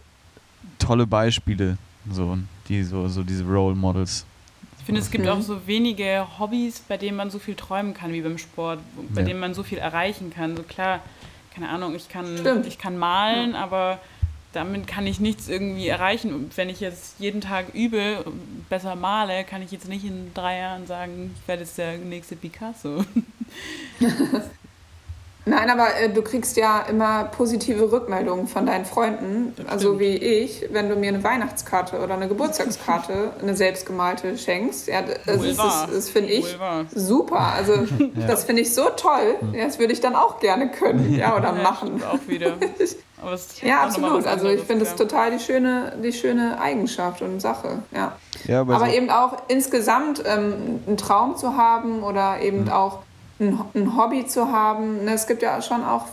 tolle 0.79 1.07
Beispiele, 1.07 1.79
so, 2.11 2.39
die, 2.69 2.83
so, 2.83 3.09
so 3.09 3.23
diese 3.23 3.45
Role 3.45 3.75
Models. 3.75 4.27
Ich 4.79 4.85
finde, 4.85 5.01
es 5.01 5.11
gibt 5.11 5.27
auch 5.27 5.41
so 5.41 5.67
wenige 5.67 6.27
Hobbys, 6.39 6.81
bei 6.81 6.99
denen 6.99 7.17
man 7.17 7.31
so 7.31 7.39
viel 7.39 7.55
träumen 7.55 7.95
kann 7.95 8.13
wie 8.13 8.21
beim 8.21 8.37
Sport, 8.37 8.81
bei 9.15 9.23
ja. 9.23 9.29
denen 9.29 9.41
man 9.41 9.55
so 9.55 9.63
viel 9.63 9.79
erreichen 9.79 10.31
kann. 10.31 10.57
So 10.57 10.63
klar, 10.63 11.01
keine 11.55 11.71
Ahnung, 11.71 11.95
ich 11.95 12.11
kann, 12.11 12.65
ich 12.67 12.79
kann 12.79 12.99
malen, 12.99 13.53
ja. 13.53 13.63
aber 13.63 13.99
damit 14.53 14.87
kann 14.87 15.07
ich 15.07 15.21
nichts 15.21 15.49
irgendwie 15.49 15.89
erreichen. 15.89 16.35
Und 16.35 16.57
wenn 16.59 16.69
ich 16.69 16.81
jetzt 16.81 17.19
jeden 17.19 17.41
Tag 17.41 17.73
übe, 17.73 18.25
besser 18.69 18.95
male, 18.95 19.45
kann 19.45 19.63
ich 19.63 19.71
jetzt 19.71 19.89
nicht 19.89 20.05
in 20.05 20.33
drei 20.35 20.59
Jahren 20.59 20.87
sagen, 20.87 21.35
ich 21.35 21.49
werde 21.49 21.63
jetzt 21.63 21.79
der 21.79 21.97
nächste 21.97 22.37
Picasso. 22.37 23.05
Nein, 25.47 25.69
aber 25.69 25.95
äh, 26.01 26.09
du 26.09 26.23
kriegst 26.23 26.57
ja 26.57 26.81
immer 26.89 27.25
positive 27.25 27.93
Rückmeldungen 27.93 28.49
von 28.49 28.65
deinen 28.65 28.87
Freunden, 28.87 29.55
also 29.67 30.01
wie 30.01 30.17
ich, 30.17 30.67
wenn 30.71 30.89
du 30.89 30.97
mir 30.97 31.09
eine 31.09 31.23
Weihnachtskarte 31.23 31.99
oder 32.01 32.15
eine 32.15 32.29
Geburtstagskarte, 32.29 33.33
eine 33.43 33.55
selbstgemalte 33.55 34.39
schenkst. 34.39 34.89
Ja, 34.89 35.03
das, 35.03 35.43
ist, 35.43 35.59
das, 35.59 35.87
das 35.93 36.09
finde 36.09 36.31
ich 36.31 36.57
super. 36.95 37.41
Also 37.41 37.75
ja. 37.99 38.27
das 38.27 38.45
finde 38.45 38.63
ich 38.63 38.73
so 38.73 38.89
toll. 38.97 39.37
Ja, 39.53 39.67
das 39.67 39.79
würde 39.79 39.93
ich 39.93 40.01
dann 40.01 40.15
auch 40.15 40.41
gerne 40.41 40.71
können, 40.71 41.15
ja, 41.15 41.37
oder 41.37 41.55
ja, 41.55 41.63
machen. 41.63 42.03
Auch 42.03 42.27
wieder. 42.27 42.55
ja, 43.63 43.83
absolut. 43.83 44.27
Also 44.27 44.49
ich 44.49 44.63
finde 44.63 44.85
es 44.85 44.93
ja. 44.93 44.97
total 44.97 45.33
die 45.33 45.41
schöne, 45.41 45.93
die 46.03 46.13
schöne 46.13 46.59
Eigenschaft 46.59 47.21
und 47.21 47.41
Sache. 47.41 47.83
Ja. 47.93 48.17
ja 48.47 48.63
aber, 48.63 48.77
aber 48.77 48.87
so 48.87 48.93
eben 48.93 49.11
auch 49.11 49.43
insgesamt 49.49 50.23
ähm, 50.27 50.81
einen 50.87 50.97
Traum 50.97 51.37
zu 51.37 51.57
haben 51.57 52.03
oder 52.03 52.41
eben 52.41 52.65
mhm. 52.65 52.71
auch 52.71 53.01
ein, 53.41 53.59
ein 53.75 53.97
Hobby 53.97 54.27
zu 54.27 54.49
haben. 54.51 55.05
Ne, 55.05 55.15
es 55.15 55.27
gibt 55.27 55.43
ja 55.43 55.61
schon 55.63 55.85
auch, 55.85 56.07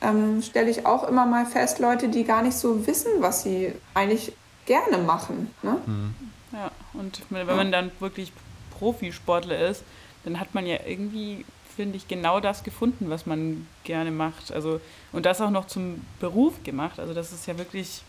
ähm, 0.00 0.42
stelle 0.42 0.70
ich 0.70 0.86
auch 0.86 1.04
immer 1.04 1.26
mal 1.26 1.46
fest, 1.46 1.78
Leute, 1.78 2.08
die 2.08 2.24
gar 2.24 2.42
nicht 2.42 2.56
so 2.56 2.86
wissen, 2.86 3.10
was 3.20 3.42
sie 3.42 3.72
eigentlich 3.94 4.32
gerne 4.66 4.98
machen. 4.98 5.50
Ne? 5.62 5.78
Mhm. 5.86 6.14
Ja, 6.52 6.70
und 6.94 7.22
wenn 7.30 7.46
man 7.46 7.72
dann 7.72 7.90
wirklich 8.00 8.32
Profisportler 8.78 9.68
ist, 9.68 9.82
dann 10.24 10.40
hat 10.40 10.54
man 10.54 10.66
ja 10.66 10.78
irgendwie, 10.86 11.44
finde 11.76 11.96
ich, 11.96 12.08
genau 12.08 12.40
das 12.40 12.64
gefunden, 12.64 13.10
was 13.10 13.26
man 13.26 13.66
gerne 13.84 14.10
macht. 14.10 14.52
Also, 14.52 14.80
und 15.12 15.26
das 15.26 15.40
auch 15.40 15.50
noch 15.50 15.66
zum 15.66 16.04
Beruf 16.20 16.62
gemacht. 16.64 16.98
Also 17.00 17.14
das 17.14 17.32
ist 17.32 17.46
ja 17.46 17.58
wirklich 17.58 18.02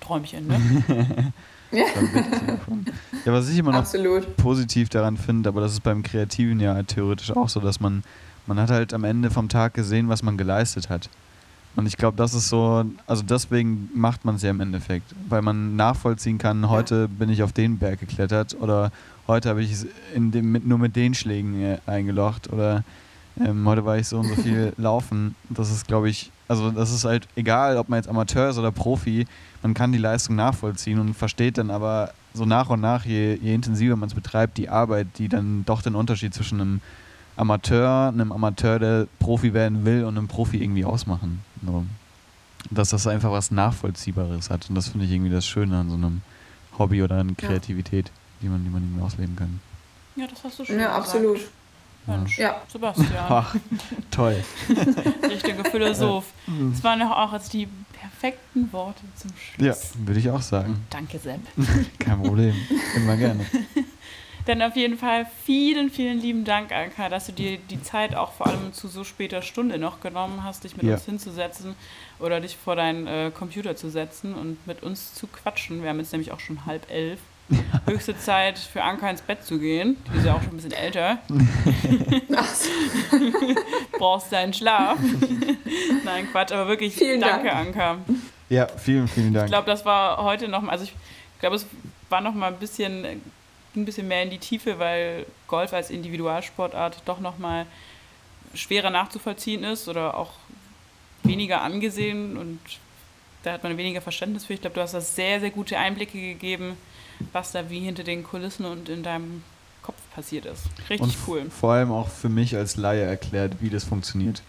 Träumchen, 0.00 0.46
ne? 0.46 1.32
Ja. 1.70 1.84
ja, 3.24 3.32
was 3.32 3.48
ich 3.48 3.58
immer 3.58 3.72
noch 3.72 3.80
Absolut. 3.80 4.36
positiv 4.36 4.88
daran 4.88 5.16
finde, 5.16 5.48
aber 5.48 5.60
das 5.60 5.72
ist 5.72 5.82
beim 5.82 6.02
Kreativen 6.02 6.60
ja 6.60 6.82
theoretisch 6.82 7.30
auch 7.36 7.48
so, 7.48 7.60
dass 7.60 7.80
man, 7.80 8.02
man 8.46 8.58
hat 8.58 8.70
halt 8.70 8.94
am 8.94 9.04
Ende 9.04 9.30
vom 9.30 9.48
Tag 9.48 9.74
gesehen, 9.74 10.08
was 10.08 10.22
man 10.22 10.38
geleistet 10.38 10.88
hat. 10.88 11.10
Und 11.76 11.86
ich 11.86 11.96
glaube, 11.96 12.16
das 12.16 12.34
ist 12.34 12.48
so, 12.48 12.84
also 13.06 13.22
deswegen 13.22 13.90
macht 13.94 14.24
man 14.24 14.36
es 14.36 14.42
ja 14.42 14.50
im 14.50 14.60
Endeffekt, 14.60 15.14
weil 15.28 15.42
man 15.42 15.76
nachvollziehen 15.76 16.38
kann, 16.38 16.68
heute 16.68 17.02
ja. 17.02 17.06
bin 17.06 17.28
ich 17.28 17.42
auf 17.42 17.52
den 17.52 17.78
Berg 17.78 18.00
geklettert 18.00 18.56
oder 18.58 18.90
heute 19.28 19.48
habe 19.50 19.62
ich 19.62 19.72
es 19.72 19.86
in 20.14 20.32
dem, 20.32 20.50
mit, 20.50 20.66
nur 20.66 20.78
mit 20.78 20.96
den 20.96 21.14
Schlägen 21.14 21.62
äh, 21.62 21.78
eingelocht 21.86 22.52
oder 22.52 22.82
ähm, 23.38 23.68
heute 23.68 23.84
war 23.84 23.96
ich 23.96 24.08
so 24.08 24.18
und 24.18 24.28
so 24.28 24.34
viel 24.34 24.72
laufen. 24.76 25.36
Das 25.50 25.70
ist, 25.70 25.86
glaube 25.86 26.08
ich, 26.08 26.32
also 26.48 26.70
das 26.70 26.92
ist 26.92 27.04
halt 27.04 27.28
egal, 27.36 27.76
ob 27.76 27.88
man 27.88 27.98
jetzt 27.98 28.08
Amateur 28.08 28.48
ist 28.48 28.58
oder 28.58 28.72
Profi, 28.72 29.26
man 29.62 29.74
kann 29.74 29.92
die 29.92 29.98
Leistung 29.98 30.36
nachvollziehen 30.36 30.98
und 30.98 31.14
versteht 31.14 31.58
dann 31.58 31.70
aber 31.70 32.12
so 32.34 32.44
nach 32.44 32.70
und 32.70 32.80
nach, 32.80 33.04
je, 33.04 33.34
je 33.34 33.54
intensiver 33.54 33.96
man 33.96 34.08
es 34.08 34.14
betreibt, 34.14 34.58
die 34.58 34.68
Arbeit, 34.68 35.06
die 35.18 35.28
dann 35.28 35.64
doch 35.64 35.82
den 35.82 35.94
Unterschied 35.94 36.34
zwischen 36.34 36.60
einem 36.60 36.80
Amateur, 37.36 38.08
einem 38.08 38.32
Amateur, 38.32 38.78
der 38.78 39.06
Profi 39.18 39.54
werden 39.54 39.84
will 39.84 40.04
und 40.04 40.18
einem 40.18 40.28
Profi 40.28 40.62
irgendwie 40.62 40.84
ausmachen. 40.84 41.42
So. 41.64 41.84
Dass 42.70 42.90
das 42.90 43.06
einfach 43.06 43.30
was 43.30 43.50
Nachvollziehbares 43.50 44.50
hat. 44.50 44.68
Und 44.68 44.74
das 44.74 44.88
finde 44.88 45.06
ich 45.06 45.12
irgendwie 45.12 45.30
das 45.30 45.46
Schöne 45.46 45.78
an 45.78 45.88
so 45.88 45.94
einem 45.94 46.22
Hobby 46.78 47.02
oder 47.02 47.18
an 47.18 47.36
Kreativität, 47.36 48.06
ja. 48.06 48.12
die, 48.42 48.48
man, 48.48 48.64
die 48.64 48.70
man 48.70 48.82
irgendwie 48.82 49.02
ausleben 49.02 49.36
kann. 49.36 49.60
Ja, 50.16 50.26
das 50.26 50.42
hast 50.42 50.58
du 50.58 50.64
schon 50.64 50.78
Ja, 50.78 50.88
gesagt. 50.88 50.98
absolut. 50.98 51.40
Mensch, 52.06 52.38
ja. 52.38 52.56
Sebastian. 52.68 53.08
Ach, 53.28 53.54
toll. 54.10 54.42
Richtiger 55.28 55.64
Philosoph. 55.64 56.24
Das 56.72 56.82
waren 56.82 57.00
doch 57.00 57.10
auch 57.10 57.32
jetzt 57.34 57.52
die 57.52 57.68
perfekten 58.08 58.72
Worte 58.72 59.02
zum 59.16 59.30
Schluss. 59.36 59.66
Ja, 59.66 60.06
würde 60.06 60.20
ich 60.20 60.30
auch 60.30 60.42
sagen. 60.42 60.84
Danke, 60.90 61.18
Sepp. 61.18 61.40
Kein 61.98 62.22
Problem. 62.22 62.54
Immer 62.96 63.16
gerne. 63.16 63.44
Dann 64.46 64.62
auf 64.62 64.76
jeden 64.76 64.96
Fall 64.96 65.26
vielen, 65.44 65.90
vielen 65.90 66.20
lieben 66.20 66.44
Dank, 66.44 66.72
Anka, 66.72 67.10
dass 67.10 67.26
du 67.26 67.32
dir 67.32 67.58
die 67.58 67.82
Zeit 67.82 68.14
auch 68.14 68.32
vor 68.32 68.46
allem 68.46 68.72
zu 68.72 68.88
so 68.88 69.04
später 69.04 69.42
Stunde 69.42 69.76
noch 69.76 70.00
genommen 70.00 70.42
hast, 70.42 70.64
dich 70.64 70.74
mit 70.74 70.86
ja. 70.86 70.94
uns 70.94 71.04
hinzusetzen 71.04 71.74
oder 72.18 72.40
dich 72.40 72.56
vor 72.56 72.74
deinen 72.74 73.06
äh, 73.06 73.30
Computer 73.30 73.76
zu 73.76 73.90
setzen 73.90 74.34
und 74.34 74.66
mit 74.66 74.82
uns 74.82 75.12
zu 75.12 75.26
quatschen. 75.26 75.82
Wir 75.82 75.90
haben 75.90 75.98
jetzt 75.98 76.12
nämlich 76.12 76.32
auch 76.32 76.40
schon 76.40 76.64
halb 76.64 76.90
elf. 76.90 77.20
Höchste 77.86 78.18
Zeit 78.18 78.58
für 78.58 78.82
Anka 78.82 79.08
ins 79.08 79.22
Bett 79.22 79.44
zu 79.44 79.58
gehen. 79.58 79.96
Die 80.12 80.18
ist 80.18 80.26
ja 80.26 80.34
auch 80.34 80.42
schon 80.42 80.52
ein 80.52 80.56
bisschen 80.56 80.72
älter. 80.72 81.18
Brauchst 83.98 84.32
deinen 84.32 84.52
Schlaf. 84.52 84.98
Nein, 86.04 86.28
Quatsch, 86.30 86.52
aber 86.52 86.68
wirklich 86.68 86.94
vielen 86.94 87.20
danke, 87.20 87.48
Dank. 87.48 87.68
Anka. 87.68 87.98
Ja, 88.50 88.66
vielen, 88.66 89.08
vielen 89.08 89.32
Dank. 89.32 89.46
Ich 89.46 89.52
glaube, 89.52 89.66
das 89.66 89.84
war 89.84 90.22
heute 90.22 90.48
noch 90.48 90.62
mal, 90.62 90.72
also 90.72 90.84
ich 90.84 90.92
glaube, 91.40 91.56
es 91.56 91.66
war 92.08 92.20
noch 92.20 92.34
mal 92.34 92.48
ein 92.48 92.58
bisschen, 92.58 93.04
ein 93.04 93.84
bisschen 93.84 94.08
mehr 94.08 94.22
in 94.22 94.30
die 94.30 94.38
Tiefe, 94.38 94.78
weil 94.78 95.26
Golf 95.46 95.72
als 95.72 95.90
Individualsportart 95.90 97.02
doch 97.04 97.20
noch 97.20 97.38
mal 97.38 97.66
schwerer 98.54 98.90
nachzuvollziehen 98.90 99.64
ist 99.64 99.88
oder 99.88 100.16
auch 100.16 100.32
weniger 101.22 101.62
angesehen 101.62 102.36
und 102.36 102.60
da 103.42 103.52
hat 103.52 103.62
man 103.62 103.76
weniger 103.76 104.00
Verständnis 104.00 104.46
für. 104.46 104.54
Ich 104.54 104.60
glaube, 104.60 104.74
du 104.74 104.80
hast 104.80 104.94
da 104.94 105.00
sehr, 105.00 105.40
sehr 105.40 105.50
gute 105.50 105.78
Einblicke 105.78 106.18
gegeben 106.18 106.76
was 107.32 107.52
da 107.52 107.68
wie 107.70 107.80
hinter 107.80 108.04
den 108.04 108.24
Kulissen 108.24 108.64
und 108.64 108.88
in 108.88 109.02
deinem 109.02 109.42
Kopf 109.82 109.96
passiert 110.14 110.46
ist. 110.46 110.64
Richtig 110.90 111.00
Und 111.00 111.14
cool. 111.26 111.46
vor 111.50 111.72
allem 111.72 111.92
auch 111.92 112.08
für 112.08 112.28
mich 112.28 112.56
als 112.56 112.76
Laie 112.76 113.02
erklärt, 113.02 113.54
wie 113.60 113.70
das 113.70 113.84
funktioniert. 113.84 114.42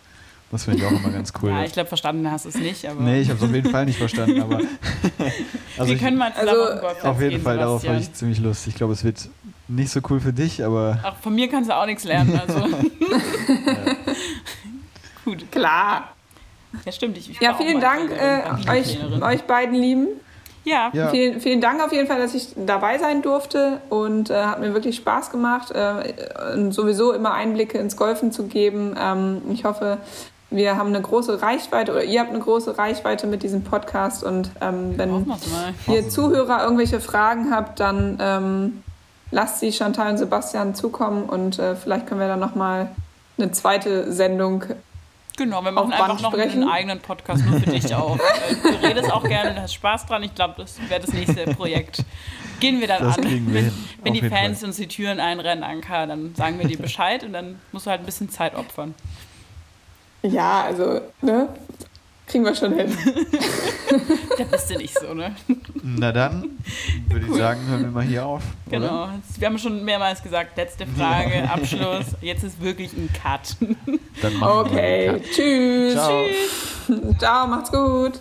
Das 0.51 0.63
finde 0.63 0.79
ich 0.79 0.85
auch 0.85 0.91
immer 0.91 1.11
ganz 1.11 1.31
cool. 1.41 1.51
Ja, 1.51 1.63
ich 1.63 1.73
glaube, 1.73 1.87
verstanden 1.89 2.29
hast 2.31 2.45
du 2.45 2.49
es 2.49 2.55
nicht, 2.55 2.83
aber 2.87 3.01
nee, 3.01 3.21
ich 3.21 3.29
habe 3.29 3.37
es 3.37 3.45
auf 3.45 3.53
jeden 3.53 3.69
Fall 3.69 3.85
nicht 3.85 3.99
verstanden, 3.99 4.41
aber 4.41 4.59
also 5.77 5.91
wir 5.91 5.99
können 5.99 6.17
mal 6.17 6.33
zusammen 6.33 6.49
Also, 6.49 6.87
auf 6.87 7.03
auf 7.05 7.19
jeden 7.21 7.29
gehen, 7.35 7.41
Fall 7.43 7.57
darauf 7.57 7.87
habe 7.87 7.99
ich 7.99 8.11
ziemlich 8.13 8.39
Lust. 8.39 8.65
Ich 8.65 8.73
glaube, 8.73 8.93
es 8.93 9.03
wird 9.03 9.29
nicht 9.67 9.91
so 9.91 10.01
cool 10.09 10.19
für 10.19 10.33
dich, 10.33 10.63
aber 10.63 10.99
Ach, 11.03 11.15
von 11.17 11.35
mir 11.35 11.47
kannst 11.49 11.69
du 11.69 11.75
auch 11.75 11.85
nichts 11.85 12.03
lernen, 12.03 12.39
also. 12.39 12.61
Gut. 15.25 15.51
Klar. 15.51 16.15
Ja, 16.85 16.91
stimmt. 16.91 17.17
Ich, 17.17 17.29
ich 17.29 17.39
Ja, 17.39 17.53
vielen 17.53 17.79
Dank 17.79 18.11
äh, 18.11 18.69
euch, 18.69 18.97
euch 19.21 19.41
beiden 19.43 19.75
Lieben. 19.75 20.07
Ja, 20.63 20.89
ja, 20.93 21.09
Vielen, 21.09 21.39
vielen 21.39 21.61
Dank 21.61 21.83
auf 21.83 21.91
jeden 21.91 22.07
Fall, 22.07 22.19
dass 22.19 22.35
ich 22.35 22.49
dabei 22.55 22.97
sein 22.97 23.21
durfte 23.21 23.81
und 23.89 24.29
äh, 24.29 24.43
hat 24.43 24.59
mir 24.59 24.73
wirklich 24.73 24.97
Spaß 24.97 25.31
gemacht, 25.31 25.71
äh, 25.71 26.13
und 26.53 26.71
sowieso 26.73 27.13
immer 27.13 27.33
Einblicke 27.33 27.77
ins 27.77 27.95
Golfen 27.95 28.31
zu 28.31 28.47
geben. 28.47 28.95
Ähm, 28.99 29.41
ich 29.51 29.63
hoffe, 29.65 29.97
wir 30.51 30.77
haben 30.77 30.89
eine 30.89 31.01
große 31.01 31.41
Reichweite 31.41 31.91
oder 31.91 32.03
ihr 32.03 32.19
habt 32.19 32.31
eine 32.31 32.39
große 32.39 32.77
Reichweite 32.77 33.27
mit 33.27 33.43
diesem 33.43 33.63
Podcast 33.63 34.23
und 34.23 34.49
ähm, 34.61 34.97
wenn 34.97 35.31
ihr 35.87 36.09
Zuhörer 36.09 36.63
irgendwelche 36.63 36.99
Fragen 36.99 37.51
habt, 37.51 37.79
dann 37.79 38.17
ähm, 38.19 38.83
lasst 39.31 39.59
sie 39.59 39.71
Chantal 39.71 40.11
und 40.11 40.17
Sebastian 40.17 40.73
zukommen 40.73 41.23
und 41.23 41.59
äh, 41.59 41.75
vielleicht 41.75 42.07
können 42.07 42.19
wir 42.19 42.27
dann 42.27 42.39
nochmal 42.39 42.89
eine 43.37 43.51
zweite 43.51 44.11
Sendung 44.11 44.65
Genau, 45.39 45.63
wir 45.63 45.71
machen 45.71 45.93
einfach 45.93 46.21
noch 46.21 46.33
sprechen. 46.33 46.63
einen 46.63 46.69
eigenen 46.69 46.99
Podcast 46.99 47.45
nur 47.45 47.61
für 47.61 47.69
dich 47.69 47.95
auch. 47.95 48.17
Du 48.17 48.85
redest 48.85 49.09
auch 49.09 49.23
gerne, 49.23 49.55
du 49.55 49.61
hast 49.61 49.73
Spaß 49.73 50.05
dran. 50.05 50.21
Ich 50.21 50.35
glaube, 50.35 50.55
das 50.57 50.77
wäre 50.89 50.99
das 50.99 51.13
nächste 51.13 51.45
Projekt. 51.55 52.03
Gehen 52.59 52.81
wir 52.81 52.87
dann 52.87 53.03
das 53.03 53.17
an. 53.17 53.23
wir 53.23 53.53
wenn 53.53 53.71
wenn 54.03 54.13
die 54.13 54.21
Fans 54.21 54.59
Fall. 54.59 54.67
uns 54.67 54.75
die 54.75 54.87
Türen 54.87 55.21
einrennen, 55.21 55.63
Anka, 55.63 56.07
dann 56.07 56.35
sagen 56.35 56.59
wir 56.59 56.67
dir 56.67 56.77
Bescheid 56.77 57.23
und 57.23 57.31
dann 57.31 57.61
musst 57.71 57.85
du 57.85 57.91
halt 57.91 58.01
ein 58.01 58.05
bisschen 58.05 58.29
Zeit 58.29 58.53
opfern. 58.53 58.93
Ja, 60.23 60.63
also, 60.63 60.99
ne? 61.21 61.47
Kriegen 62.29 62.45
wir 62.45 62.55
schon 62.55 62.73
hin. 62.73 62.95
Da 64.37 64.43
bist 64.45 64.69
du 64.69 64.77
nicht 64.77 64.97
so, 64.97 65.13
ne? 65.15 65.35
Na 65.83 66.11
dann 66.11 66.51
würde 67.09 67.25
ich 67.25 67.33
sagen, 67.35 67.59
hören 67.67 67.81
wir 67.81 67.89
mal 67.91 68.03
hier 68.03 68.23
auf. 68.25 68.43
Oder? 68.67 68.79
Genau. 68.79 69.09
Wir 69.37 69.47
haben 69.47 69.57
schon 69.57 69.83
mehrmals 69.83 70.21
gesagt, 70.21 70.55
letzte 70.57 70.85
Frage, 70.85 71.49
Abschluss. 71.49 72.05
Jetzt 72.21 72.43
ist 72.43 72.61
wirklich 72.61 72.93
ein 72.93 73.09
Cut. 73.11 73.55
Dann 74.21 74.33
machen 74.35 74.69
wir 74.69 74.71
Okay, 74.71 75.09
einen 75.09 75.21
Cut. 75.23 75.31
tschüss. 75.31 75.93
Ciao. 75.93 76.25
Ciao, 77.17 77.47
macht's 77.47 77.71
gut. 77.71 78.19